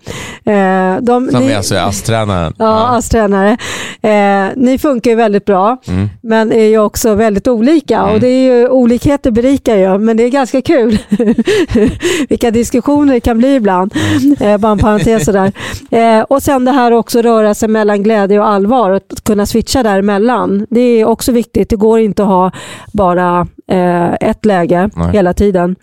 Eh, 0.44 0.96
de, 1.00 1.28
Som 1.30 1.40
ni, 1.46 1.52
är 1.52 1.56
alltså 1.56 1.76
ASS-tränaren. 1.76 2.54
Ja, 2.58 2.88
ASS-tränare. 2.98 3.56
Eh, 4.02 4.50
ni 4.56 4.78
funkar 4.78 5.10
ju 5.10 5.16
väldigt 5.16 5.44
bra, 5.44 5.76
Mm. 5.88 6.08
men 6.22 6.52
är 6.52 6.64
ju 6.64 6.78
också 6.78 7.14
väldigt 7.14 7.48
olika. 7.48 7.98
Mm. 7.98 8.14
Och 8.14 8.20
det 8.20 8.28
är 8.28 8.44
ju, 8.44 8.68
olikheter 8.68 9.30
berikar 9.30 9.76
ju, 9.76 9.98
men 9.98 10.16
det 10.16 10.22
är 10.24 10.28
ganska 10.28 10.62
kul 10.62 10.98
vilka 12.42 12.58
diskussioner 12.58 13.12
det 13.12 13.20
kan 13.20 13.38
bli 13.38 13.54
ibland. 13.54 13.94
Eh, 14.40 14.58
bara 14.58 14.72
en 14.72 14.78
parentes 14.78 15.24
sådär. 15.24 15.52
Eh, 15.90 16.20
och 16.20 16.42
sen 16.42 16.64
det 16.64 16.70
här 16.70 16.92
också 16.92 17.22
röra 17.22 17.54
sig 17.54 17.68
mellan 17.68 18.02
glädje 18.02 18.38
och 18.38 18.46
allvar 18.48 18.90
och 18.90 18.96
att 18.96 19.24
kunna 19.24 19.46
switcha 19.46 19.82
däremellan. 19.82 20.66
Det 20.70 20.80
är 20.80 21.04
också 21.04 21.32
viktigt. 21.32 21.70
Det 21.70 21.76
går 21.76 22.00
inte 22.00 22.22
att 22.22 22.28
ha 22.28 22.50
bara 22.92 23.46
eh, 23.68 24.12
ett 24.14 24.44
läge 24.44 24.90
Nej. 24.96 25.10
hela 25.12 25.34
tiden. 25.34 25.76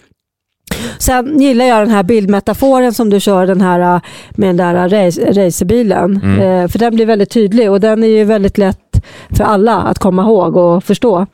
Sen 0.98 1.40
gillar 1.40 1.66
jag 1.66 1.80
den 1.80 1.90
här 1.90 2.04
bildmetaforen 2.04 2.94
som 2.94 3.10
du 3.10 3.20
kör 3.20 3.48
den 3.48 3.62
här 3.62 3.96
äh, 3.96 4.02
med 4.32 4.50
den 4.50 4.58
där 4.58 4.90
race, 4.90 5.22
racerbilen. 5.32 6.20
Mm. 6.24 6.40
Eh, 6.40 6.68
för 6.68 6.80
den 6.80 6.96
blir 6.96 7.06
väldigt 7.06 7.30
tydlig 7.32 7.72
och 7.72 7.80
den 7.80 8.04
är 8.04 8.08
ju 8.08 8.24
väldigt 8.24 8.58
lätt 8.58 9.06
för 9.38 9.44
alla 9.44 9.78
att 9.78 10.00
komma 10.00 10.22
ihåg 10.24 10.58
och 10.58 10.84
förstå. 10.84 11.26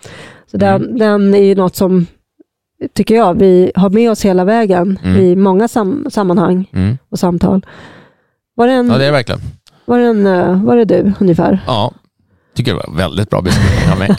Så 0.51 0.57
den, 0.57 0.83
Mm. 0.83 0.97
den 0.97 1.33
är 1.33 1.43
ju 1.43 1.55
något 1.55 1.75
som 1.75 2.05
tycker 2.93 3.15
jag 3.15 3.39
vi 3.39 3.71
har 3.75 3.89
med 3.89 4.11
oss 4.11 4.25
hela 4.25 4.43
vägen 4.45 4.99
Mm. 5.03 5.21
i 5.21 5.35
många 5.35 5.67
sam 5.67 6.07
sammanhang 6.11 6.69
Mm. 6.73 6.97
och 7.11 7.19
samtal. 7.19 7.65
Var 8.55 8.67
det, 8.67 8.73
en, 8.73 8.87
Ja, 8.89 8.97
det 8.97 9.03
är 9.03 9.05
det 9.05 9.11
verkligen. 9.11 9.41
var, 9.85 9.99
det 9.99 10.05
en, 10.07 10.25
äh, 10.27 10.63
var 10.63 10.77
det 10.77 10.85
du 10.85 11.13
ungefär? 11.19 11.59
Ja, 11.67 11.91
tycker 12.55 12.73
det 12.73 12.81
var 12.87 12.95
väldigt 12.97 13.29
bra 13.29 13.41
beskrivning 13.41 13.91
av 13.91 13.97
mig. 13.99 14.09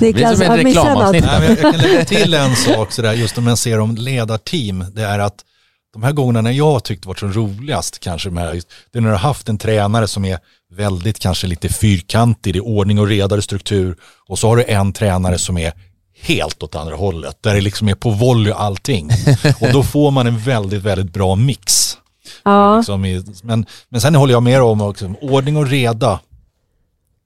Niklas, 0.00 0.32
som 0.38 0.42
ett 0.42 0.56
jag 0.56 0.64
missade 0.64 0.88
reklamavsnitt. 0.90 1.24
något. 1.24 1.32
Nej, 1.40 1.56
jag 1.62 1.72
kan 1.72 1.80
lägga 1.80 2.04
till 2.04 2.34
en 2.34 2.56
sak 2.56 2.92
sådär, 2.92 3.12
just 3.12 3.38
om 3.38 3.44
man 3.44 3.56
ser 3.56 3.80
om 3.80 3.94
ledarteam, 3.96 4.84
det 4.94 5.02
är 5.02 5.18
att 5.18 5.44
de 5.92 6.02
här 6.02 6.12
gångerna 6.12 6.40
när 6.40 6.50
jag 6.50 6.84
tyckte 6.84 7.08
varit 7.08 7.18
som 7.18 7.32
roligast 7.32 7.98
kanske, 7.98 8.28
de 8.28 8.36
här, 8.36 8.52
det 8.92 8.98
är 8.98 9.00
när 9.02 9.08
du 9.08 9.14
har 9.14 9.20
haft 9.20 9.48
en 9.48 9.58
tränare 9.58 10.06
som 10.06 10.24
är 10.24 10.38
väldigt 10.74 11.18
kanske 11.18 11.46
lite 11.46 11.68
fyrkantig, 11.68 12.54
det 12.54 12.58
är 12.58 12.64
ordning 12.66 12.98
och 12.98 13.06
reda 13.06 13.36
och 13.36 13.44
struktur 13.44 13.96
och 14.28 14.38
så 14.38 14.48
har 14.48 14.56
du 14.56 14.64
en 14.64 14.92
tränare 14.92 15.38
som 15.38 15.58
är 15.58 15.72
helt 16.20 16.62
åt 16.62 16.74
andra 16.74 16.96
hållet, 16.96 17.42
där 17.42 17.54
det 17.54 17.60
liksom 17.60 17.88
är 17.88 17.94
på 17.94 18.10
volley 18.10 18.52
allting. 18.52 19.10
Och 19.60 19.72
då 19.72 19.82
får 19.82 20.10
man 20.10 20.26
en 20.26 20.38
väldigt, 20.38 20.82
väldigt 20.82 21.12
bra 21.12 21.34
mix. 21.34 21.98
Ja, 22.44 22.76
Liksom 22.76 23.04
i, 23.04 23.24
men, 23.42 23.66
men 23.88 24.00
sen 24.00 24.14
håller 24.14 24.32
jag 24.32 24.42
med 24.42 24.62
om 24.62 24.80
också, 24.80 25.14
ordning 25.20 25.56
och 25.56 25.66
reda, 25.66 26.20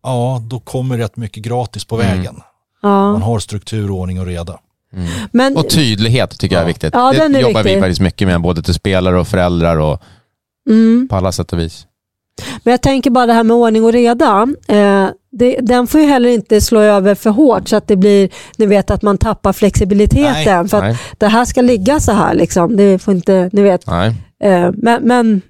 ja 0.02 0.42
då 0.46 0.60
kommer 0.60 0.98
rätt 0.98 1.16
mycket 1.16 1.42
gratis 1.42 1.84
på 1.84 2.00
Mm. 2.00 2.16
vägen. 2.16 2.34
Man 2.82 3.20
ja. 3.20 3.26
har 3.26 3.38
struktur, 3.38 3.90
ordning 3.90 4.20
och 4.20 4.26
reda. 4.26 4.58
Men, 5.32 5.56
Och 5.56 5.70
tydlighet 5.70 6.38
tycker 6.38 6.56
jag 6.56 6.62
är 6.62 6.66
viktigt. 6.66 6.94
Ja, 6.94 7.12
det 7.12 7.40
jobbar 7.40 7.62
vi 7.62 7.68
viktig. 7.68 7.82
faktiskt 7.82 8.00
mycket 8.00 8.28
med, 8.28 8.40
både 8.40 8.62
till 8.62 8.74
spelare 8.74 9.20
och 9.20 9.28
föräldrar 9.28 9.76
och 9.76 10.02
mm. 10.68 11.08
på 11.10 11.16
alla 11.16 11.32
sätt 11.32 11.52
och 11.52 11.58
vis. 11.58 11.86
Men 12.62 12.70
jag 12.70 12.82
tänker 12.82 13.10
bara 13.10 13.26
det 13.26 13.32
här 13.32 13.44
med 13.44 13.56
ordning 13.56 13.84
och 13.84 13.92
reda. 13.92 14.48
Eh, 14.68 15.08
det, 15.32 15.56
den 15.60 15.86
får 15.86 16.00
ju 16.00 16.06
heller 16.06 16.28
inte 16.28 16.60
slå 16.60 16.80
över 16.80 17.14
för 17.14 17.30
hårt 17.30 17.68
så 17.68 17.76
att 17.76 17.88
det 17.88 17.96
blir, 17.96 18.28
ni 18.56 18.66
vet 18.66 18.90
att 18.90 19.02
man 19.02 19.18
tappar 19.18 19.52
flexibiliteten. 19.52 20.32
Nej, 20.32 20.68
för 20.68 20.76
att 20.76 20.84
Nej, 20.84 20.98
det 21.18 21.26
här 21.26 21.44
ska 21.44 21.60
ligga 21.60 22.00
så 22.00 22.12
här 22.12 22.34
liksom. 22.34 22.76
Det 22.76 22.98
får 22.98 23.14
inte, 23.14 23.50
ni 23.52 23.62
vet. 23.62 23.88
Eh, 23.88 24.70
men, 24.72 25.02
men 25.02 25.42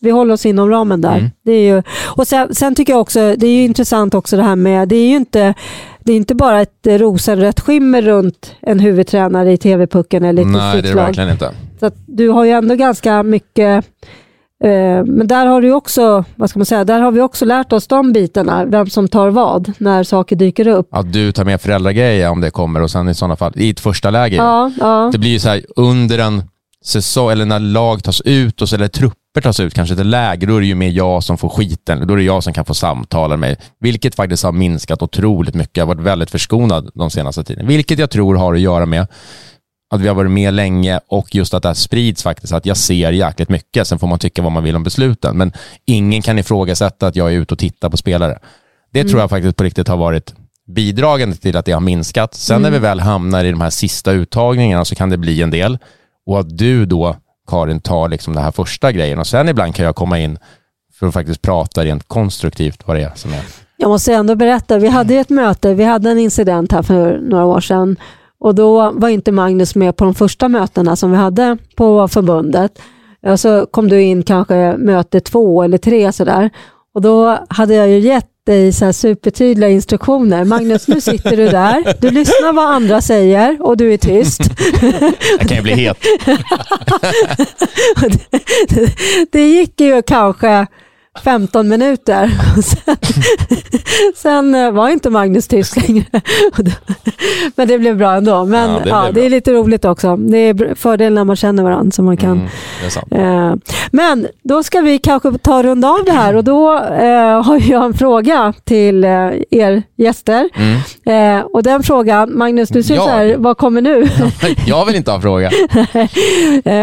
vi 0.00 0.10
håller 0.10 0.34
oss 0.34 0.46
inom 0.46 0.70
ramen 0.70 1.00
där. 1.00 1.18
Mm. 1.18 1.30
Det 1.44 1.52
är 1.52 1.74
ju, 1.74 1.82
och 2.04 2.28
sen, 2.28 2.54
sen 2.54 2.74
tycker 2.74 2.92
jag 2.92 3.00
också, 3.00 3.34
det 3.36 3.46
är 3.46 3.54
ju 3.54 3.62
intressant 3.62 4.14
också 4.14 4.36
det 4.36 4.42
här 4.42 4.56
med, 4.56 4.88
det 4.88 4.96
är 4.96 5.08
ju 5.08 5.16
inte, 5.16 5.54
det 6.00 6.12
är 6.12 6.16
inte 6.16 6.34
bara 6.34 6.60
ett 6.60 6.86
rosenrött 6.86 7.60
skimmer 7.60 8.02
runt 8.02 8.54
en 8.60 8.80
huvudtränare 8.80 9.52
i 9.52 9.56
TV-pucken 9.56 10.24
eller 10.24 10.42
ett 10.42 10.48
Nej, 10.48 10.82
det 10.82 10.88
är 10.88 10.92
det 10.92 11.00
verkligen 11.00 11.30
inte. 11.30 11.50
Så 11.80 11.86
att 11.86 11.94
du 12.06 12.28
har 12.28 12.44
ju 12.44 12.50
ändå 12.50 12.74
ganska 12.74 13.22
mycket 13.22 13.84
men 15.06 15.26
där 15.26 15.46
har 15.46 15.62
du 15.62 15.72
också, 15.72 16.24
vad 16.34 16.50
ska 16.50 16.58
man 16.58 16.66
säga, 16.66 16.84
där 16.84 17.00
har 17.00 17.12
vi 17.12 17.20
också 17.20 17.44
lärt 17.44 17.72
oss 17.72 17.86
de 17.86 18.12
bitarna, 18.12 18.64
vem 18.64 18.86
som 18.86 19.08
tar 19.08 19.30
vad 19.30 19.72
när 19.78 20.04
saker 20.04 20.36
dyker 20.36 20.66
upp. 20.66 20.88
Att 20.90 21.12
du 21.12 21.32
tar 21.32 21.44
med 21.44 21.60
föräldragrejer 21.60 22.30
om 22.30 22.40
det 22.40 22.50
kommer 22.50 22.82
och 22.82 22.90
sen 22.90 23.08
i 23.08 23.14
sådana 23.14 23.36
fall, 23.36 23.52
i 23.56 23.70
ett 23.70 23.80
första 23.80 24.10
läge. 24.10 24.36
Ja, 24.36 24.70
ja, 24.80 25.10
Det 25.12 25.18
blir 25.18 25.30
ju 25.30 25.38
så 25.38 25.48
här 25.48 25.62
under 25.76 26.18
en 26.18 26.42
säsong, 26.84 27.30
eller 27.30 27.44
när 27.44 27.60
lag 27.60 28.02
tas 28.02 28.20
ut 28.20 28.62
och 28.62 28.68
så, 28.68 28.74
eller 28.76 28.88
trupper 28.88 29.40
tas 29.42 29.60
ut, 29.60 29.74
kanske 29.74 29.94
ett 29.94 30.06
läge, 30.06 30.46
då 30.46 30.56
är 30.56 30.60
det 30.60 30.66
ju 30.66 30.74
mer 30.74 30.90
jag 30.90 31.22
som 31.22 31.38
får 31.38 31.48
skiten. 31.48 32.06
Då 32.06 32.14
är 32.14 32.18
det 32.18 32.22
jag 32.22 32.42
som 32.42 32.52
kan 32.52 32.64
få 32.64 32.74
samtala 32.74 33.36
med 33.36 33.56
vilket 33.80 34.14
faktiskt 34.14 34.44
har 34.44 34.52
minskat 34.52 35.02
otroligt 35.02 35.54
mycket. 35.54 35.76
Jag 35.76 35.86
har 35.86 35.94
varit 35.94 36.06
väldigt 36.06 36.30
förskonad 36.30 36.90
de 36.94 37.10
senaste 37.10 37.44
tiden. 37.44 37.66
Vilket 37.66 37.98
jag 37.98 38.10
tror 38.10 38.34
har 38.34 38.54
att 38.54 38.60
göra 38.60 38.86
med 38.86 39.06
att 39.92 40.00
vi 40.00 40.08
har 40.08 40.14
varit 40.14 40.30
med 40.30 40.54
länge 40.54 41.00
och 41.06 41.34
just 41.34 41.54
att 41.54 41.62
det 41.62 41.68
här 41.68 41.74
sprids 41.74 42.22
faktiskt, 42.22 42.52
att 42.52 42.66
jag 42.66 42.76
ser 42.76 43.12
jäkligt 43.12 43.48
mycket. 43.48 43.86
Sen 43.86 43.98
får 43.98 44.06
man 44.06 44.18
tycka 44.18 44.42
vad 44.42 44.52
man 44.52 44.64
vill 44.64 44.76
om 44.76 44.82
besluten, 44.82 45.36
men 45.36 45.52
ingen 45.84 46.22
kan 46.22 46.38
ifrågasätta 46.38 47.06
att 47.06 47.16
jag 47.16 47.32
är 47.32 47.36
ute 47.36 47.54
och 47.54 47.58
tittar 47.58 47.90
på 47.90 47.96
spelare. 47.96 48.38
Det 48.92 49.04
tror 49.04 49.20
jag 49.20 49.30
faktiskt 49.30 49.56
på 49.56 49.64
riktigt 49.64 49.88
har 49.88 49.96
varit 49.96 50.34
bidragande 50.66 51.36
till 51.36 51.56
att 51.56 51.64
det 51.64 51.72
har 51.72 51.80
minskat. 51.80 52.34
Sen 52.34 52.62
när 52.62 52.70
vi 52.70 52.78
väl 52.78 53.00
hamnar 53.00 53.44
i 53.44 53.50
de 53.50 53.60
här 53.60 53.70
sista 53.70 54.12
uttagningarna 54.12 54.84
så 54.84 54.94
kan 54.94 55.10
det 55.10 55.16
bli 55.16 55.42
en 55.42 55.50
del. 55.50 55.78
Och 56.26 56.40
att 56.40 56.58
du 56.58 56.86
då, 56.86 57.16
Karin, 57.48 57.80
tar 57.80 58.08
liksom 58.08 58.34
den 58.34 58.44
här 58.44 58.52
första 58.52 58.92
grejen 58.92 59.18
och 59.18 59.26
sen 59.26 59.48
ibland 59.48 59.74
kan 59.74 59.84
jag 59.84 59.96
komma 59.96 60.18
in 60.18 60.38
för 60.98 61.06
att 61.06 61.14
faktiskt 61.14 61.42
prata 61.42 61.84
rent 61.84 62.08
konstruktivt 62.08 62.82
vad 62.86 62.96
det 62.96 63.02
är 63.02 63.12
som 63.14 63.32
är. 63.32 63.42
Jag 63.76 63.88
måste 63.88 64.14
ändå 64.14 64.34
berätta, 64.34 64.78
vi 64.78 64.88
hade 64.88 65.14
ett 65.14 65.30
möte, 65.30 65.74
vi 65.74 65.84
hade 65.84 66.10
en 66.10 66.18
incident 66.18 66.72
här 66.72 66.82
för 66.82 67.18
några 67.18 67.44
år 67.44 67.60
sedan 67.60 67.96
och 68.42 68.54
då 68.54 68.90
var 68.90 69.08
inte 69.08 69.32
Magnus 69.32 69.74
med 69.74 69.96
på 69.96 70.04
de 70.04 70.14
första 70.14 70.48
mötena 70.48 70.96
som 70.96 71.10
vi 71.10 71.16
hade 71.16 71.56
på 71.76 72.08
förbundet. 72.08 72.78
Och 73.26 73.40
så 73.40 73.66
kom 73.66 73.88
du 73.88 74.02
in 74.02 74.22
kanske 74.22 74.74
möte 74.78 75.20
två 75.20 75.62
eller 75.62 75.78
tre 75.78 76.12
sådär 76.12 76.50
och 76.94 77.02
då 77.02 77.38
hade 77.48 77.74
jag 77.74 77.88
ju 77.88 77.98
gett 77.98 78.26
dig 78.46 78.72
så 78.72 78.84
här 78.84 78.92
supertydliga 78.92 79.70
instruktioner. 79.70 80.44
Magnus, 80.44 80.88
nu 80.88 81.00
sitter 81.00 81.36
du 81.36 81.48
där, 81.48 81.96
du 82.00 82.10
lyssnar 82.10 82.52
vad 82.52 82.74
andra 82.74 83.00
säger 83.00 83.62
och 83.62 83.76
du 83.76 83.92
är 83.92 83.96
tyst. 83.96 84.40
Jag 85.38 85.48
kan 85.48 85.56
ju 85.56 85.62
bli 85.62 85.72
het. 85.72 85.98
det, 88.68 88.92
det 89.32 89.48
gick 89.48 89.80
ju 89.80 90.02
kanske 90.02 90.66
15 91.22 91.68
minuter. 91.68 92.30
Sen, 92.62 92.96
sen 94.16 94.54
eh, 94.54 94.70
var 94.70 94.88
inte 94.88 95.10
Magnus 95.10 95.48
tyst 95.48 95.76
längre. 95.76 96.04
Men 97.56 97.68
det 97.68 97.78
blev 97.78 97.96
bra 97.96 98.12
ändå. 98.14 98.44
Men 98.44 98.70
Ja, 98.70 98.80
det 98.84 98.88
ja, 98.88 99.10
det, 99.12 99.26
är 99.26 99.30
lite 99.30 99.52
roligt 99.52 99.84
också. 99.84 100.16
Det 100.16 100.38
är 100.38 100.54
br- 100.54 100.74
fördel 100.74 101.14
när 101.14 101.24
man 101.24 101.36
känner 101.36 101.62
varandra. 101.62 101.90
Så 101.90 102.02
man 102.02 102.16
kan, 102.16 102.48
Mm, 103.10 103.50
eh, 103.50 103.54
men 103.90 104.26
då 104.42 104.62
ska 104.62 104.80
vi 104.80 104.98
kanske 104.98 105.38
ta 105.38 105.56
och 105.56 105.62
runda 105.64 105.88
av 105.88 106.04
det 106.06 106.12
här 106.12 106.36
och 106.36 106.44
då 106.44 106.74
eh, 106.78 107.42
har 107.42 107.70
jag 107.70 107.84
en 107.84 107.94
fråga 107.94 108.54
till 108.64 109.04
eh, 109.04 109.10
er 109.50 109.82
gäster. 109.96 110.48
Mm. 110.54 111.38
Eh, 111.38 111.44
och 111.44 111.62
den 111.62 111.82
frågan, 111.82 112.38
Magnus 112.38 112.68
du 112.68 112.82
ser 112.82 112.94
Jag? 112.94 113.04
så 113.04 113.10
här, 113.10 113.34
vad 113.38 113.56
kommer 113.56 113.80
nu? 113.80 114.08
Jag 114.66 114.86
vill 114.86 114.96
inte 114.96 115.10
ha 115.10 115.16
en 115.16 115.22
fråga. 115.22 115.50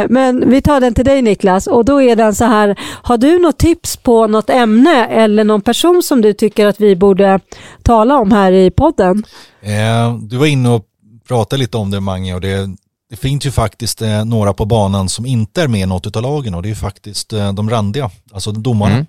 Men 0.10 0.50
vi 0.50 0.62
tar 0.62 0.80
den 0.82 0.94
till 0.94 1.06
dig 1.06 1.22
Niklas 1.22 1.68
och 1.68 1.86
då 1.86 2.02
är 2.02 2.16
den 2.16 2.36
så 2.36 2.46
här, 2.46 2.76
har 3.04 3.18
du 3.18 3.40
något 3.40 3.58
tips 3.58 3.98
på 3.98 4.19
något 4.28 4.50
ämne 4.50 5.06
eller 5.06 5.44
någon 5.44 5.62
person 5.62 6.04
som 6.04 6.22
du 6.22 6.34
tycker 6.34 6.68
att 6.68 6.82
vi 6.82 6.96
borde 6.96 7.40
tala 7.84 8.20
om 8.20 8.32
här 8.32 8.52
i 8.52 8.72
podden? 8.72 9.24
Eh, 9.62 10.18
du 10.18 10.38
var 10.38 10.46
inne 10.46 10.70
och 10.70 10.86
pratade 11.28 11.60
lite 11.60 11.78
om 11.78 11.92
det 11.92 12.00
Mange 12.00 12.34
och 12.34 12.42
det, 12.42 12.70
det 13.10 13.16
finns 13.16 13.46
ju 13.46 13.52
faktiskt 13.52 14.02
eh, 14.02 14.26
några 14.26 14.54
på 14.54 14.66
banan 14.66 15.10
som 15.10 15.26
inte 15.26 15.62
är 15.62 15.68
med 15.68 15.82
i 15.82 15.86
något 15.86 16.16
av 16.16 16.22
lagen 16.22 16.56
och 16.56 16.64
det 16.64 16.70
är 16.70 16.76
faktiskt 16.76 17.34
eh, 17.34 17.54
de 17.54 17.70
randiga, 17.70 18.12
alltså 18.32 18.52
domarna. 18.52 18.94
Mm. 18.94 19.06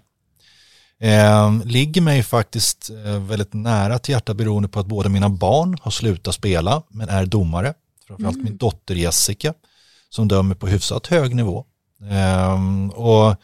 Eh, 1.02 1.66
ligger 1.66 2.00
mig 2.00 2.22
faktiskt 2.22 2.90
eh, 3.04 3.18
väldigt 3.18 3.54
nära 3.54 3.98
till 3.98 4.12
hjärta 4.12 4.34
beroende 4.34 4.68
på 4.68 4.80
att 4.80 4.86
båda 4.86 5.08
mina 5.08 5.28
barn 5.28 5.76
har 5.82 5.90
slutat 5.90 6.34
spela 6.34 6.82
men 6.88 7.08
är 7.08 7.26
domare. 7.26 7.74
Framförallt 8.06 8.42
min 8.42 8.56
dotter 8.56 8.94
Jessica 8.94 9.54
som 10.10 10.28
dömer 10.28 10.54
på 10.54 10.66
hyfsat 10.66 11.06
hög 11.06 11.34
nivå. 11.34 11.64
Eh, 12.10 12.90
och 12.94 13.36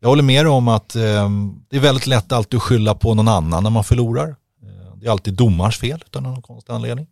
jag 0.00 0.08
håller 0.08 0.22
med 0.22 0.48
om 0.48 0.68
att 0.68 0.96
eh, 0.96 1.30
det 1.68 1.76
är 1.76 1.80
väldigt 1.80 2.06
lätt 2.06 2.32
alltid 2.32 2.56
att 2.56 2.62
skylla 2.62 2.94
på 2.94 3.14
någon 3.14 3.28
annan 3.28 3.62
när 3.62 3.70
man 3.70 3.84
förlorar. 3.84 4.28
Eh, 4.62 4.96
det 5.00 5.06
är 5.06 5.10
alltid 5.10 5.34
domarens 5.34 5.76
fel 5.76 6.02
utan 6.06 6.22
någon 6.22 6.42
konstig 6.42 6.72
anledning. 6.72 7.06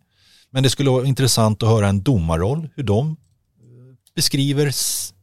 Men 0.51 0.63
det 0.63 0.69
skulle 0.69 0.89
vara 0.89 1.05
intressant 1.05 1.63
att 1.63 1.69
höra 1.69 1.87
en 1.87 2.01
domarroll, 2.01 2.69
hur 2.75 2.83
de 2.83 3.07
eh, 3.09 3.15
beskriver 4.15 4.71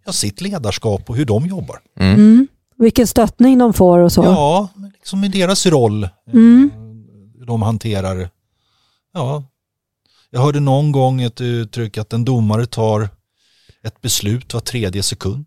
ja, 0.06 0.12
sitt 0.12 0.40
ledarskap 0.40 1.10
och 1.10 1.16
hur 1.16 1.24
de 1.24 1.46
jobbar. 1.46 1.78
Mm. 1.98 2.14
Mm. 2.14 2.48
Vilken 2.78 3.06
stöttning 3.06 3.58
de 3.58 3.72
får 3.72 3.98
och 3.98 4.12
så. 4.12 4.24
Ja, 4.24 4.68
liksom 4.94 5.24
i 5.24 5.28
deras 5.28 5.66
roll, 5.66 6.04
eh, 6.04 6.10
Mm. 6.32 6.70
hur 7.38 7.46
de 7.46 7.62
hanterar, 7.62 8.30
ja, 9.14 9.44
jag 10.30 10.40
hörde 10.40 10.60
någon 10.60 10.92
gång 10.92 11.22
ett 11.22 11.40
uttryck 11.40 11.98
att 11.98 12.12
en 12.12 12.24
domare 12.24 12.66
tar 12.66 13.08
ett 13.82 14.00
beslut 14.00 14.54
var 14.54 14.60
tredje 14.60 15.02
sekund 15.02 15.46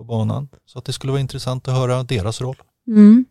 på 0.00 0.04
banan. 0.04 0.48
Så 0.66 0.78
att 0.78 0.84
det 0.84 0.92
skulle 0.92 1.10
vara 1.10 1.20
intressant 1.20 1.68
att 1.68 1.74
höra 1.74 2.02
deras 2.02 2.40
roll. 2.40 2.56
Mm. 2.88 3.24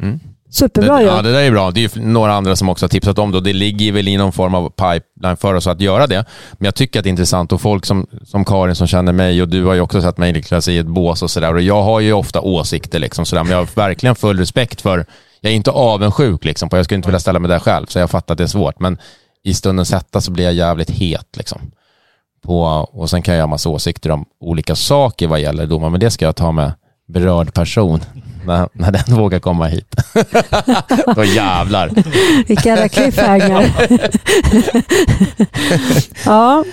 Mm. 0.00 0.20
Superbra 0.50 0.96
det, 0.96 1.02
ja, 1.02 1.22
det 1.22 1.32
där 1.32 1.40
är 1.40 1.50
bra. 1.50 1.70
Det 1.70 1.84
är 1.84 1.98
ju 1.98 2.02
några 2.04 2.34
andra 2.34 2.56
som 2.56 2.68
också 2.68 2.84
har 2.84 2.88
tipsat 2.88 3.18
om 3.18 3.30
det 3.30 3.36
och 3.36 3.42
det 3.42 3.52
ligger 3.52 3.92
väl 3.92 4.08
i 4.08 4.16
någon 4.16 4.32
form 4.32 4.54
av 4.54 4.70
pipeline 4.70 5.36
för 5.36 5.54
oss 5.54 5.66
att 5.66 5.80
göra 5.80 6.06
det. 6.06 6.24
Men 6.52 6.64
jag 6.64 6.74
tycker 6.74 7.00
att 7.00 7.04
det 7.04 7.08
är 7.08 7.10
intressant 7.10 7.52
och 7.52 7.60
folk 7.60 7.86
som, 7.86 8.06
som 8.24 8.44
Karin 8.44 8.74
som 8.74 8.86
känner 8.86 9.12
mig 9.12 9.42
och 9.42 9.48
du 9.48 9.64
har 9.64 9.74
ju 9.74 9.80
också 9.80 10.02
sett 10.02 10.18
mig 10.18 10.32
Niklas 10.32 10.68
i 10.68 10.78
ett 10.78 10.86
bås 10.86 11.22
och 11.22 11.30
sådär 11.30 11.54
och 11.54 11.62
jag 11.62 11.82
har 11.82 12.00
ju 12.00 12.12
ofta 12.12 12.40
åsikter 12.40 12.98
liksom 12.98 13.26
sådär 13.26 13.44
men 13.44 13.52
jag 13.52 13.58
har 13.58 13.68
verkligen 13.74 14.14
full 14.14 14.38
respekt 14.38 14.80
för, 14.80 15.06
jag 15.40 15.52
är 15.52 15.56
inte 15.56 15.70
avundsjuk 15.70 16.44
liksom 16.44 16.70
för 16.70 16.76
jag 16.76 16.84
skulle 16.84 16.96
inte 16.96 17.08
vilja 17.08 17.20
ställa 17.20 17.38
mig 17.38 17.48
där 17.48 17.58
själv 17.58 17.86
så 17.86 17.98
jag 17.98 18.10
fattar 18.10 18.34
att 18.34 18.38
det 18.38 18.44
är 18.44 18.48
svårt 18.48 18.80
men 18.80 18.98
i 19.44 19.54
stunden 19.54 19.86
sätta 19.86 20.20
så 20.20 20.30
blir 20.30 20.44
jag 20.44 20.54
jävligt 20.54 20.90
het 20.90 21.36
liksom. 21.36 21.60
På, 22.46 22.62
och 22.92 23.10
sen 23.10 23.22
kan 23.22 23.34
jag 23.34 23.42
ha 23.42 23.46
massa 23.46 23.68
åsikter 23.68 24.10
om 24.10 24.24
olika 24.40 24.76
saker 24.76 25.26
vad 25.26 25.40
gäller 25.40 25.66
domar 25.66 25.90
men 25.90 26.00
det 26.00 26.10
ska 26.10 26.24
jag 26.24 26.36
ta 26.36 26.52
med 26.52 26.72
berörd 27.08 27.54
person 27.54 28.00
när, 28.44 28.68
när 28.72 28.92
den 28.92 29.16
vågar 29.16 29.38
komma 29.38 29.66
hit. 29.66 29.96
Då 31.16 31.24
jävlar. 31.24 31.90
Vilka 32.46 32.68
jävla 32.68 32.88
cliffhanger. 32.88 33.72
ja, 36.24 36.64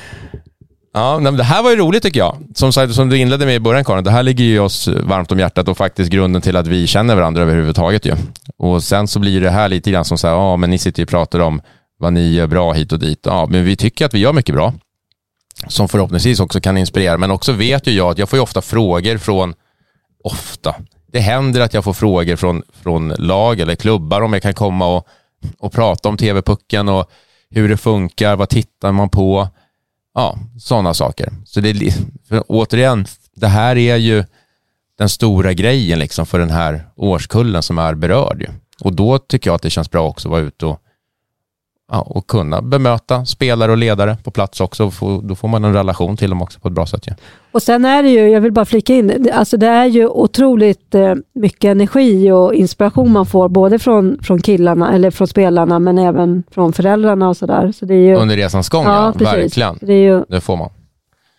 Ja, 0.95 1.19
men 1.19 1.37
det 1.37 1.43
här 1.43 1.63
var 1.63 1.69
ju 1.69 1.75
roligt 1.75 2.03
tycker 2.03 2.19
jag. 2.19 2.37
Som, 2.55 2.73
sagt, 2.73 2.93
som 2.93 3.09
du 3.09 3.17
inledde 3.17 3.45
med 3.45 3.55
i 3.55 3.59
början 3.59 3.85
Karin, 3.85 4.03
det 4.03 4.11
här 4.11 4.23
ligger 4.23 4.43
ju 4.43 4.59
oss 4.59 4.87
varmt 4.87 5.31
om 5.31 5.39
hjärtat 5.39 5.67
och 5.67 5.77
faktiskt 5.77 6.11
grunden 6.11 6.41
till 6.41 6.55
att 6.55 6.67
vi 6.67 6.87
känner 6.87 7.15
varandra 7.15 7.41
överhuvudtaget 7.41 8.05
ju. 8.05 8.15
Och 8.57 8.83
sen 8.83 9.07
så 9.07 9.19
blir 9.19 9.41
det 9.41 9.49
här 9.49 9.69
lite 9.69 9.91
grann 9.91 10.05
som 10.05 10.17
så 10.17 10.27
här, 10.27 10.33
ja 10.33 10.55
men 10.57 10.69
ni 10.69 10.77
sitter 10.77 10.99
ju 10.99 11.03
och 11.03 11.09
pratar 11.09 11.39
om 11.39 11.61
vad 11.99 12.13
ni 12.13 12.33
gör 12.33 12.47
bra 12.47 12.73
hit 12.73 12.91
och 12.91 12.99
dit. 12.99 13.19
Ja, 13.23 13.47
men 13.49 13.65
vi 13.65 13.75
tycker 13.75 14.05
att 14.05 14.13
vi 14.13 14.19
gör 14.19 14.33
mycket 14.33 14.55
bra. 14.55 14.73
Som 15.67 15.89
förhoppningsvis 15.89 16.39
också 16.39 16.61
kan 16.61 16.77
inspirera, 16.77 17.17
men 17.17 17.31
också 17.31 17.51
vet 17.51 17.87
ju 17.87 17.91
jag 17.91 18.11
att 18.11 18.17
jag 18.17 18.29
får 18.29 18.37
ju 18.37 18.43
ofta 18.43 18.61
frågor 18.61 19.17
från, 19.17 19.53
ofta, 20.23 20.75
det 21.07 21.19
händer 21.19 21.61
att 21.61 21.73
jag 21.73 21.83
får 21.83 21.93
frågor 21.93 22.35
från, 22.35 22.63
från 22.73 23.09
lag 23.09 23.59
eller 23.59 23.75
klubbar 23.75 24.21
om 24.21 24.33
jag 24.33 24.41
kan 24.41 24.53
komma 24.53 24.87
och, 24.97 25.07
och 25.59 25.71
prata 25.71 26.09
om 26.09 26.17
TV-pucken 26.17 26.89
och 26.89 27.11
hur 27.49 27.69
det 27.69 27.77
funkar, 27.77 28.35
vad 28.35 28.49
tittar 28.49 28.91
man 28.91 29.09
på? 29.09 29.47
Ja, 30.13 30.37
sådana 30.59 30.93
saker. 30.93 31.33
Så 31.45 31.59
det 31.59 31.69
är, 31.69 31.93
återigen, 32.47 33.05
det 33.35 33.47
här 33.47 33.77
är 33.77 33.95
ju 33.95 34.23
den 34.97 35.09
stora 35.09 35.53
grejen 35.53 35.99
liksom 35.99 36.25
för 36.25 36.39
den 36.39 36.49
här 36.49 36.87
årskullen 36.95 37.63
som 37.63 37.77
är 37.77 37.93
berörd. 37.93 38.41
Ju. 38.41 38.47
Och 38.81 38.93
då 38.93 39.17
tycker 39.17 39.49
jag 39.49 39.55
att 39.55 39.61
det 39.61 39.69
känns 39.69 39.91
bra 39.91 40.07
också 40.07 40.27
att 40.27 40.31
vara 40.31 40.41
ute 40.41 40.65
och, 40.65 40.82
ja, 41.93 42.01
och 42.01 42.27
kunna 42.27 42.61
bemöta 42.61 43.25
spelare 43.25 43.71
och 43.71 43.77
ledare 43.77 44.17
på 44.23 44.31
plats 44.31 44.61
också. 44.61 44.91
Få, 44.91 45.21
då 45.23 45.35
får 45.35 45.47
man 45.47 45.63
en 45.63 45.73
relation 45.73 46.17
till 46.17 46.29
dem 46.29 46.41
också 46.41 46.59
på 46.59 46.67
ett 46.67 46.73
bra 46.73 46.85
sätt. 46.85 47.07
Ju. 47.07 47.13
och 47.51 47.63
sen 47.63 47.85
är 47.85 48.03
det 48.03 48.09
ju, 48.09 48.29
jag 48.29 48.41
vill 48.41 48.51
bara 48.51 48.65
flika 48.65 48.93
in, 48.93 49.07
det- 49.19 49.31
alltså 49.31 49.57
det 49.57 49.67
är 49.67 49.85
ju 49.85 50.07
otroligt 50.07 50.95
eh, 50.95 51.13
mycket 51.35 51.69
energi 51.71 52.31
och 52.31 52.53
inspiration 52.53 53.11
man 53.11 53.25
får 53.25 53.49
både 53.49 53.79
från, 53.79 54.17
från 54.23 54.41
killarna 54.41 54.93
eller 54.93 55.11
från 55.11 55.27
spelarna 55.27 55.79
men 55.79 55.97
även 55.97 56.43
från 56.51 56.73
föräldrarna 56.73 57.29
och 57.29 57.37
sådär. 57.37 57.71
Så 57.71 57.85
det 57.85 57.93
är 57.93 57.97
ju, 58.07 58.15
Under 58.15 58.35
resans 58.35 58.69
gång, 58.69 58.85
ja, 58.85 59.13
ja, 59.19 59.25
verkligen. 59.25 59.77
Det 59.81 59.93
ju, 60.03 60.23
Det 60.29 60.41
får 60.41 60.57
man. 60.57 60.69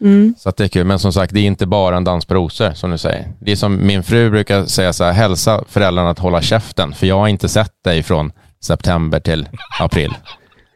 mm, 0.01 0.35
Så 0.39 0.53
det 0.57 0.65
är 0.65 0.69
kul. 0.69 0.85
Men 0.87 0.99
som 0.99 1.13
sagt, 1.13 1.35
det 1.35 1.41
är 1.41 1.47
inte 1.47 1.67
bara 1.67 1.97
en 1.97 2.05
dans 2.05 2.25
på 2.25 2.35
rosor 2.35 2.71
som 2.75 2.91
du 2.91 2.99
säger. 2.99 3.29
Det 3.41 3.53
är 3.53 3.57
som 3.57 3.87
min 3.87 4.03
fru 4.03 4.31
brukar 4.31 4.65
säga 4.65 4.93
så 4.93 5.05
här, 5.05 5.13
hälsa 5.13 5.65
föräldrarna 5.69 6.11
att 6.11 6.19
hålla 6.19 6.43
käften, 6.43 6.93
för 6.93 7.07
jag 7.07 7.19
har 7.19 7.29
inte 7.29 7.49
sett 7.49 7.73
dig 7.85 8.03
från 8.03 8.33
september 8.65 9.21
till 9.21 9.49
april. 9.81 10.15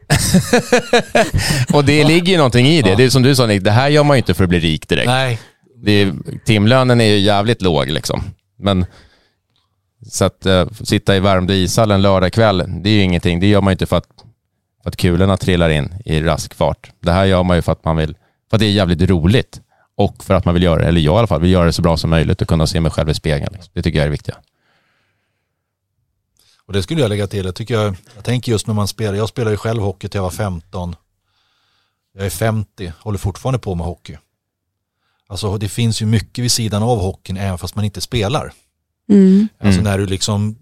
och 1.73 1.85
det 1.85 2.03
ligger 2.03 2.31
ju 2.31 2.37
någonting 2.37 2.67
i 2.67 2.81
det. 2.81 2.95
Det 2.95 3.03
är 3.03 3.09
som 3.09 3.23
du 3.23 3.35
sa 3.35 3.45
Nick, 3.45 3.63
det 3.63 3.71
här 3.71 3.89
gör 3.89 4.03
man 4.03 4.17
ju 4.17 4.19
inte 4.19 4.33
för 4.33 4.43
att 4.43 4.49
bli 4.49 4.59
rik 4.59 4.89
direkt. 4.89 5.07
Nej, 5.07 5.39
Det 5.83 5.91
är, 5.91 6.13
timlönen 6.45 7.01
är 7.01 7.05
ju 7.05 7.17
jävligt 7.17 7.61
låg 7.61 7.89
liksom. 7.89 8.23
Men 8.59 8.85
så 10.11 10.25
att 10.25 10.45
eh, 10.45 10.67
sitta 10.83 11.15
i 11.15 11.19
Värmdö 11.19 11.53
ishall 11.53 11.91
en 11.91 12.01
lördagkväll, 12.01 12.63
det 12.83 12.89
är 12.89 12.93
ju 12.93 13.01
ingenting. 13.01 13.39
Det 13.39 13.47
gör 13.47 13.61
man 13.61 13.71
ju 13.71 13.73
inte 13.73 13.85
för 13.85 13.97
att, 13.97 14.07
för 14.83 14.89
att 14.89 14.95
kulorna 14.97 15.37
trillar 15.37 15.69
in 15.69 15.93
i 16.05 16.21
rask 16.21 16.53
fart. 16.53 16.91
Det 17.03 17.11
här 17.11 17.25
gör 17.25 17.43
man 17.43 17.55
ju 17.57 17.61
för 17.61 17.71
att 17.71 17.85
man 17.85 17.97
vill, 17.97 18.15
för 18.49 18.57
att 18.57 18.59
det 18.59 18.65
är 18.65 18.71
jävligt 18.71 19.01
roligt. 19.09 19.61
Och 19.97 20.23
för 20.23 20.33
att 20.33 20.45
man 20.45 20.53
vill 20.53 20.63
göra, 20.63 20.83
eller 20.83 21.01
jag 21.01 21.15
i 21.15 21.17
alla 21.17 21.27
fall, 21.27 21.41
vill 21.41 21.51
göra 21.51 21.65
det 21.65 21.73
så 21.73 21.81
bra 21.81 21.97
som 21.97 22.09
möjligt 22.09 22.41
och 22.41 22.47
kunna 22.47 22.67
se 22.67 22.79
mig 22.79 22.91
själv 22.91 23.09
i 23.09 23.13
spegeln. 23.13 23.53
Liksom. 23.53 23.71
Det 23.73 23.81
tycker 23.81 23.99
jag 23.99 24.03
är 24.03 24.07
det 24.07 24.11
viktiga. 24.11 24.35
Och 26.69 26.73
det 26.73 26.83
skulle 26.83 27.01
jag 27.01 27.09
lägga 27.09 27.27
till. 27.27 27.45
Jag, 27.45 27.55
tycker 27.55 27.73
jag, 27.73 27.95
jag 28.15 28.23
tänker 28.23 28.51
just 28.51 28.67
när 28.67 28.73
man 28.73 28.87
spelar, 28.87 29.13
jag 29.13 29.29
spelade 29.29 29.51
ju 29.51 29.57
själv 29.57 29.81
hockey 29.81 30.07
till 30.09 30.17
jag 30.17 30.23
var 30.23 30.29
15. 30.29 30.95
Jag 32.13 32.25
är 32.25 32.29
50, 32.29 32.93
håller 32.99 33.17
fortfarande 33.17 33.59
på 33.59 33.75
med 33.75 33.85
hockey. 33.85 34.17
Alltså 35.27 35.57
det 35.57 35.69
finns 35.69 36.01
ju 36.01 36.05
mycket 36.05 36.43
vid 36.43 36.51
sidan 36.51 36.83
av 36.83 36.99
hockeyn 36.99 37.37
även 37.37 37.57
fast 37.57 37.75
man 37.75 37.85
inte 37.85 38.01
spelar. 38.01 38.53
mm, 39.09 39.47
Alltså 39.59 39.79
Mm. 39.81 39.91
när 39.91 39.97
du 39.97 40.05
liksom, 40.05 40.55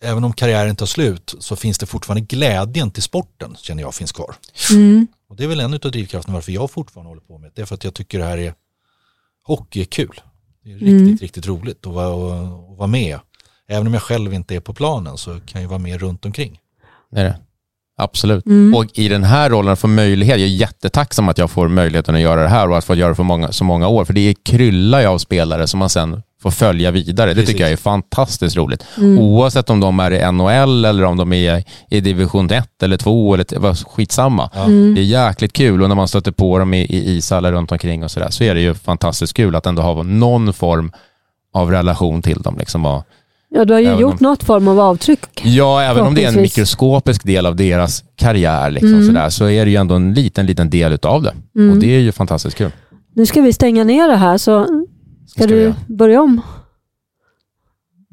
även 0.00 0.24
om 0.24 0.32
karriären 0.32 0.76
tar 0.76 0.86
slut 0.86 1.34
så 1.38 1.56
finns 1.56 1.78
det 1.78 1.86
fortfarande 1.86 2.20
glädjen 2.26 2.90
till 2.90 3.02
sporten 3.02 3.56
känner 3.58 3.82
jag 3.82 3.94
finns 3.94 4.12
kvar. 4.12 4.34
mm, 4.70 5.06
Och 5.28 5.36
det 5.36 5.44
är 5.44 5.48
väl 5.48 5.60
en 5.60 5.74
av 5.74 5.78
drivkrafterna 5.80 6.34
varför 6.34 6.52
jag 6.52 6.70
fortfarande 6.70 7.08
håller 7.10 7.22
på 7.22 7.38
med 7.38 7.48
det. 7.50 7.52
Det 7.54 7.62
är 7.62 7.66
för 7.66 7.74
att 7.74 7.84
jag 7.84 7.94
tycker 7.94 8.18
det 8.18 8.24
här 8.24 8.38
är, 8.38 8.54
hockey 9.42 9.80
är 9.80 9.84
kul. 9.84 10.20
Det 10.64 10.70
är 10.70 10.74
riktigt, 10.74 10.88
Mm. 11.00 11.16
riktigt 11.16 11.46
roligt 11.46 11.86
att 11.86 11.92
vara, 11.92 12.38
att, 12.38 12.70
att 12.72 12.78
vara 12.78 12.86
med. 12.86 13.18
Även 13.68 13.86
om 13.86 13.94
jag 13.94 14.02
själv 14.02 14.34
inte 14.34 14.54
är 14.54 14.60
på 14.60 14.74
planen 14.74 15.16
så 15.16 15.40
kan 15.46 15.62
jag 15.62 15.68
vara 15.68 15.78
med 15.78 16.00
runt 16.00 16.24
omkring. 16.26 16.58
Det 17.12 17.20
är 17.20 17.24
det. 17.24 17.36
Absolut. 18.00 18.46
Mm. 18.46 18.74
Och 18.74 18.84
i 18.98 19.08
den 19.08 19.24
här 19.24 19.50
rollen 19.50 19.76
få 19.76 19.86
möjlighet, 19.88 20.40
jag 20.40 20.48
är 20.48 20.52
jättetacksam 20.52 21.28
att 21.28 21.38
jag 21.38 21.50
får 21.50 21.68
möjligheten 21.68 22.14
att 22.14 22.20
göra 22.20 22.42
det 22.42 22.48
här 22.48 22.70
och 22.70 22.78
att 22.78 22.84
få 22.84 22.94
göra 22.94 23.08
det 23.08 23.14
för 23.14 23.22
många, 23.22 23.52
så 23.52 23.64
många 23.64 23.88
år. 23.88 24.04
För 24.04 24.12
det 24.12 24.20
är 24.20 24.34
kryllar 24.42 25.00
ju 25.00 25.06
av 25.06 25.18
spelare 25.18 25.66
som 25.66 25.78
man 25.78 25.88
sen 25.88 26.22
får 26.42 26.50
följa 26.50 26.90
vidare. 26.90 27.30
Det 27.30 27.34
Precis. 27.34 27.48
tycker 27.50 27.64
jag 27.64 27.72
är 27.72 27.76
fantastiskt 27.76 28.56
roligt. 28.56 28.84
Mm. 28.96 29.18
Oavsett 29.18 29.70
om 29.70 29.80
de 29.80 30.00
är 30.00 30.10
i 30.10 30.32
NHL 30.32 30.84
eller 30.84 31.04
om 31.04 31.16
de 31.16 31.32
är 31.32 31.64
i 31.90 32.00
division 32.00 32.50
1 32.50 32.82
eller 32.82 32.96
2 32.96 33.34
eller 33.34 33.58
vad- 33.58 33.78
skitsamma. 33.88 34.50
Ja. 34.54 34.64
Mm. 34.64 34.94
Det 34.94 35.00
är 35.00 35.04
jäkligt 35.04 35.52
kul 35.52 35.82
och 35.82 35.88
när 35.88 35.96
man 35.96 36.08
stöter 36.08 36.32
på 36.32 36.58
dem 36.58 36.74
i, 36.74 36.80
i 36.82 37.16
ishallar 37.16 37.52
runt 37.52 37.72
omkring 37.72 38.04
och 38.04 38.10
sådär 38.10 38.30
så 38.30 38.44
är 38.44 38.54
det 38.54 38.60
ju 38.60 38.74
fantastiskt 38.74 39.34
kul 39.34 39.54
att 39.56 39.66
ändå 39.66 39.82
ha 39.82 40.02
någon 40.02 40.52
form 40.52 40.92
av 41.54 41.70
relation 41.70 42.22
till 42.22 42.42
dem. 42.42 42.58
Liksom. 42.58 42.86
Och, 42.86 43.04
Ja, 43.50 43.64
du 43.64 43.72
har 43.74 43.80
ju 43.80 43.86
Även 43.86 43.98
gjort 43.98 44.12
om- 44.12 44.18
något 44.20 44.44
form 44.44 44.68
av 44.68 44.80
avtryck. 44.80 45.20
Ja, 45.42 45.82
även 45.82 46.06
om 46.06 46.14
det 46.14 46.24
är 46.24 46.28
en 46.28 46.42
mikroskopisk 46.42 47.24
del 47.24 47.46
av 47.46 47.56
deras 47.56 48.04
karriär 48.16 48.70
liksom, 48.70 48.94
Mm. 48.94 49.06
sådär, 49.06 49.28
så 49.30 49.48
är 49.48 49.64
det 49.64 49.70
ju 49.70 49.76
ändå 49.76 49.94
en 49.94 50.14
liten, 50.14 50.46
liten 50.46 50.70
del 50.70 50.92
utav 50.92 51.22
det. 51.22 51.34
Mm. 51.56 51.70
Och 51.70 51.76
det 51.80 51.94
är 51.96 51.98
ju 52.00 52.12
fantastiskt 52.12 52.56
kul. 52.56 52.70
Nu 53.14 53.26
ska 53.26 53.40
vi 53.40 53.52
stänga 53.52 53.84
ner 53.84 54.08
det 54.08 54.16
här 54.16 54.38
så 54.38 54.64
ska 55.26 55.44
ska 55.44 55.54
vi 55.54 55.64
du 55.64 55.74
börja 55.94 56.22
om. 56.22 56.40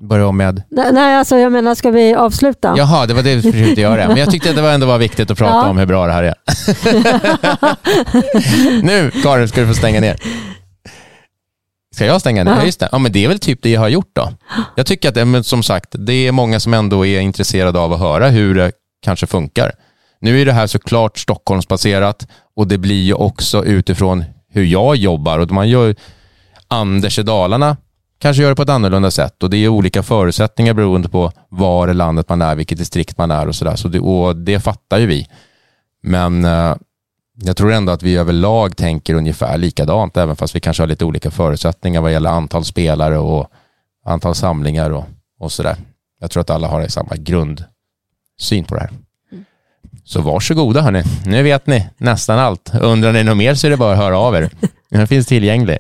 börja 0.09 0.27
om 0.27 0.37
med... 0.37 0.61
Nej, 0.91 1.15
alltså 1.17 1.37
jag 1.37 1.51
menar, 1.51 1.75
ska 1.75 1.91
vi 1.91 2.13
avsluta? 2.15 2.73
Jaha, 2.77 3.05
det 3.05 3.13
var 3.13 3.23
det 3.23 3.35
du 3.35 3.41
försökte 3.51 3.81
göra. 3.81 4.07
Men 4.07 4.17
jag 4.17 4.31
tyckte 4.31 4.49
att 4.49 4.55
det 4.55 4.61
var 4.61 4.71
ändå 4.71 4.87
var 4.87 4.97
viktigt 4.97 5.31
att 5.31 5.37
prata 5.37 5.53
Ja. 5.55 5.69
om 5.69 5.77
hur 5.77 5.85
bra 5.85 6.05
det 6.07 6.13
här 6.13 6.23
är. 6.23 6.35
nu, 8.81 9.11
Karin, 9.23 9.47
ska 9.47 9.61
du 9.61 9.67
få 9.67 9.73
stänga 9.73 9.99
ner. 10.01 10.17
Ska 11.95 12.05
jag 12.05 12.21
stänga 12.21 12.43
ner? 12.43 12.51
Ja. 12.51 12.57
Ja. 12.59 12.65
Just 12.65 12.79
det. 12.79 12.89
Ja, 12.91 12.97
men 12.97 13.11
det 13.11 13.23
är 13.23 13.27
väl 13.27 13.39
typ 13.39 13.59
det 13.61 13.69
jag 13.69 13.81
har 13.81 13.89
gjort 13.89 14.09
då. 14.13 14.29
Jag 14.75 14.85
tycker 14.85 15.09
att, 15.09 15.27
men 15.27 15.43
som 15.43 15.63
sagt, 15.63 15.95
det 15.99 16.13
är 16.13 16.31
många 16.31 16.59
som 16.59 16.73
ändå 16.73 17.05
är 17.05 17.19
intresserade 17.19 17.79
av 17.79 17.93
att 17.93 17.99
höra 17.99 18.29
hur 18.29 18.55
det 18.55 18.71
kanske 19.01 19.27
funkar. 19.27 19.71
Nu 20.19 20.41
är 20.41 20.45
det 20.45 20.53
här 20.53 20.67
såklart 20.67 21.17
Stockholmsbaserat 21.17 22.27
och 22.55 22.67
det 22.67 22.77
blir 22.77 23.03
ju 23.03 23.13
också 23.13 23.65
utifrån 23.65 24.23
hur 24.49 24.63
jag 24.63 24.95
jobbar. 24.95 25.39
Och 25.39 25.51
man 25.51 25.69
gör, 25.69 25.95
Anders 26.67 27.19
i 27.19 27.23
Dalarna 27.23 27.77
kanske 28.19 28.43
gör 28.43 28.49
det 28.49 28.55
på 28.55 28.61
ett 28.61 28.69
annorlunda 28.69 29.11
sätt 29.11 29.43
och 29.43 29.49
det 29.49 29.57
är 29.57 29.67
olika 29.67 30.03
förutsättningar 30.03 30.73
beroende 30.73 31.09
på 31.09 31.31
var 31.49 31.87
i 31.87 31.93
landet 31.93 32.29
man 32.29 32.41
är, 32.41 32.55
vilket 32.55 32.77
distrikt 32.77 33.17
man 33.17 33.31
är 33.31 33.47
och 33.47 33.55
sådär. 33.55 33.75
Så 33.75 33.87
det, 33.87 33.99
och 33.99 34.35
det 34.35 34.59
fattar 34.59 34.97
ju 34.97 35.05
vi. 35.05 35.27
Men 36.03 36.45
eh, 36.45 36.75
jag 37.35 37.57
tror 37.57 37.71
ändå 37.73 37.91
att 37.91 38.03
vi 38.03 38.15
överlag 38.15 38.77
tänker 38.77 39.13
ungefär 39.13 39.57
likadant, 39.57 40.17
även 40.17 40.35
fast 40.35 40.55
vi 40.55 40.59
kanske 40.59 40.83
har 40.83 40.87
lite 40.87 41.05
olika 41.05 41.31
förutsättningar 41.31 42.01
vad 42.01 42.11
gäller 42.11 42.29
antal 42.29 42.65
spelare 42.65 43.17
och 43.17 43.51
antal 44.05 44.35
samlingar 44.35 44.89
och, 44.89 45.05
och 45.39 45.51
sådär. 45.51 45.77
Jag 46.19 46.31
tror 46.31 46.41
att 46.41 46.49
alla 46.49 46.67
har 46.67 46.87
samma 46.87 47.15
grundsyn 47.15 48.63
på 48.67 48.75
det 48.75 48.81
här. 48.81 48.89
Så 50.03 50.21
varsågoda 50.21 50.81
hörni, 50.81 51.03
nu 51.25 51.43
vet 51.43 51.67
ni 51.67 51.89
nästan 51.97 52.39
allt. 52.39 52.71
Undrar 52.81 53.13
ni 53.13 53.23
något 53.23 53.37
mer 53.37 53.55
så 53.55 53.67
är 53.67 53.71
det 53.71 53.77
bara 53.77 53.91
att 53.91 53.97
höra 53.97 54.19
av 54.19 54.35
er. 54.35 54.49
Den 54.89 55.07
finns 55.07 55.27
tillgänglig. 55.27 55.77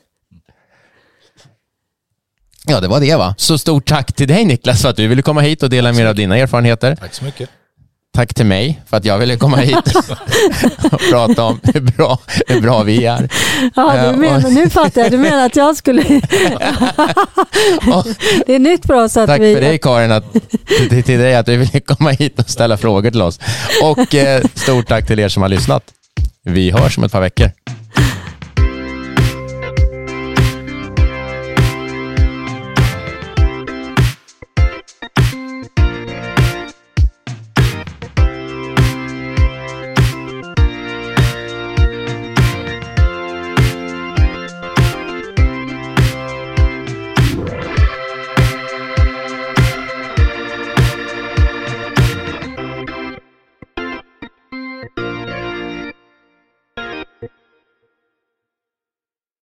Ja, 2.67 2.81
det 2.81 2.87
var 2.87 2.99
det 2.99 3.15
va. 3.15 3.35
Så 3.37 3.57
stort 3.57 3.85
tack 3.85 4.13
till 4.13 4.27
dig 4.27 4.45
Niklas 4.45 4.81
för 4.81 4.89
att 4.89 4.95
du 4.95 5.07
ville 5.07 5.21
komma 5.21 5.41
hit 5.41 5.63
och 5.63 5.69
dela 5.69 5.93
mer 5.93 6.05
av 6.05 6.15
dina 6.15 6.37
erfarenheter. 6.37 6.95
Tack 6.95 7.13
så 7.13 7.25
mycket. 7.25 7.49
Tack 8.15 8.33
till 8.33 8.45
mig 8.45 8.81
för 8.89 8.97
att 8.97 9.05
jag 9.05 9.17
ville 9.17 9.37
komma 9.37 9.57
hit 9.57 9.77
och 10.91 11.01
prata 11.11 11.43
om 11.43 11.59
hur 11.73 11.81
bra, 11.81 12.19
hur 12.47 12.61
bra 12.61 12.83
vi 12.83 13.05
är. 13.05 13.29
Ja, 13.75 14.11
du 14.11 14.17
menar, 14.17 14.45
och- 14.45 14.51
nu 14.53 14.69
fattar 14.69 15.01
jag. 15.01 15.11
Du 15.11 15.17
menar 15.17 15.45
att 15.45 15.55
jag 15.55 15.77
skulle... 15.77 16.01
det 18.45 18.55
är 18.55 18.59
nytt 18.59 18.85
för 18.85 18.93
oss 18.93 19.17
att 19.17 19.27
Tack 19.27 19.41
vi... 19.41 19.53
för 19.53 19.61
dig 19.61 19.77
Karin, 19.79 20.11
att, 20.11 20.33
till, 20.89 21.03
till 21.03 21.19
dig 21.19 21.35
att 21.35 21.45
du 21.45 21.57
ville 21.57 21.79
komma 21.79 22.09
hit 22.09 22.39
och 22.39 22.49
ställa 22.49 22.77
frågor 22.77 23.11
till 23.11 23.21
oss. 23.21 23.39
Och 23.83 24.15
eh, 24.15 24.43
stort 24.53 24.87
tack 24.87 25.07
till 25.07 25.19
er 25.19 25.29
som 25.29 25.41
har 25.41 25.49
lyssnat. 25.49 25.83
Vi 26.43 26.71
hörs 26.71 26.97
om 26.97 27.03
ett 27.03 27.11
par 27.11 27.21
veckor. 27.21 27.51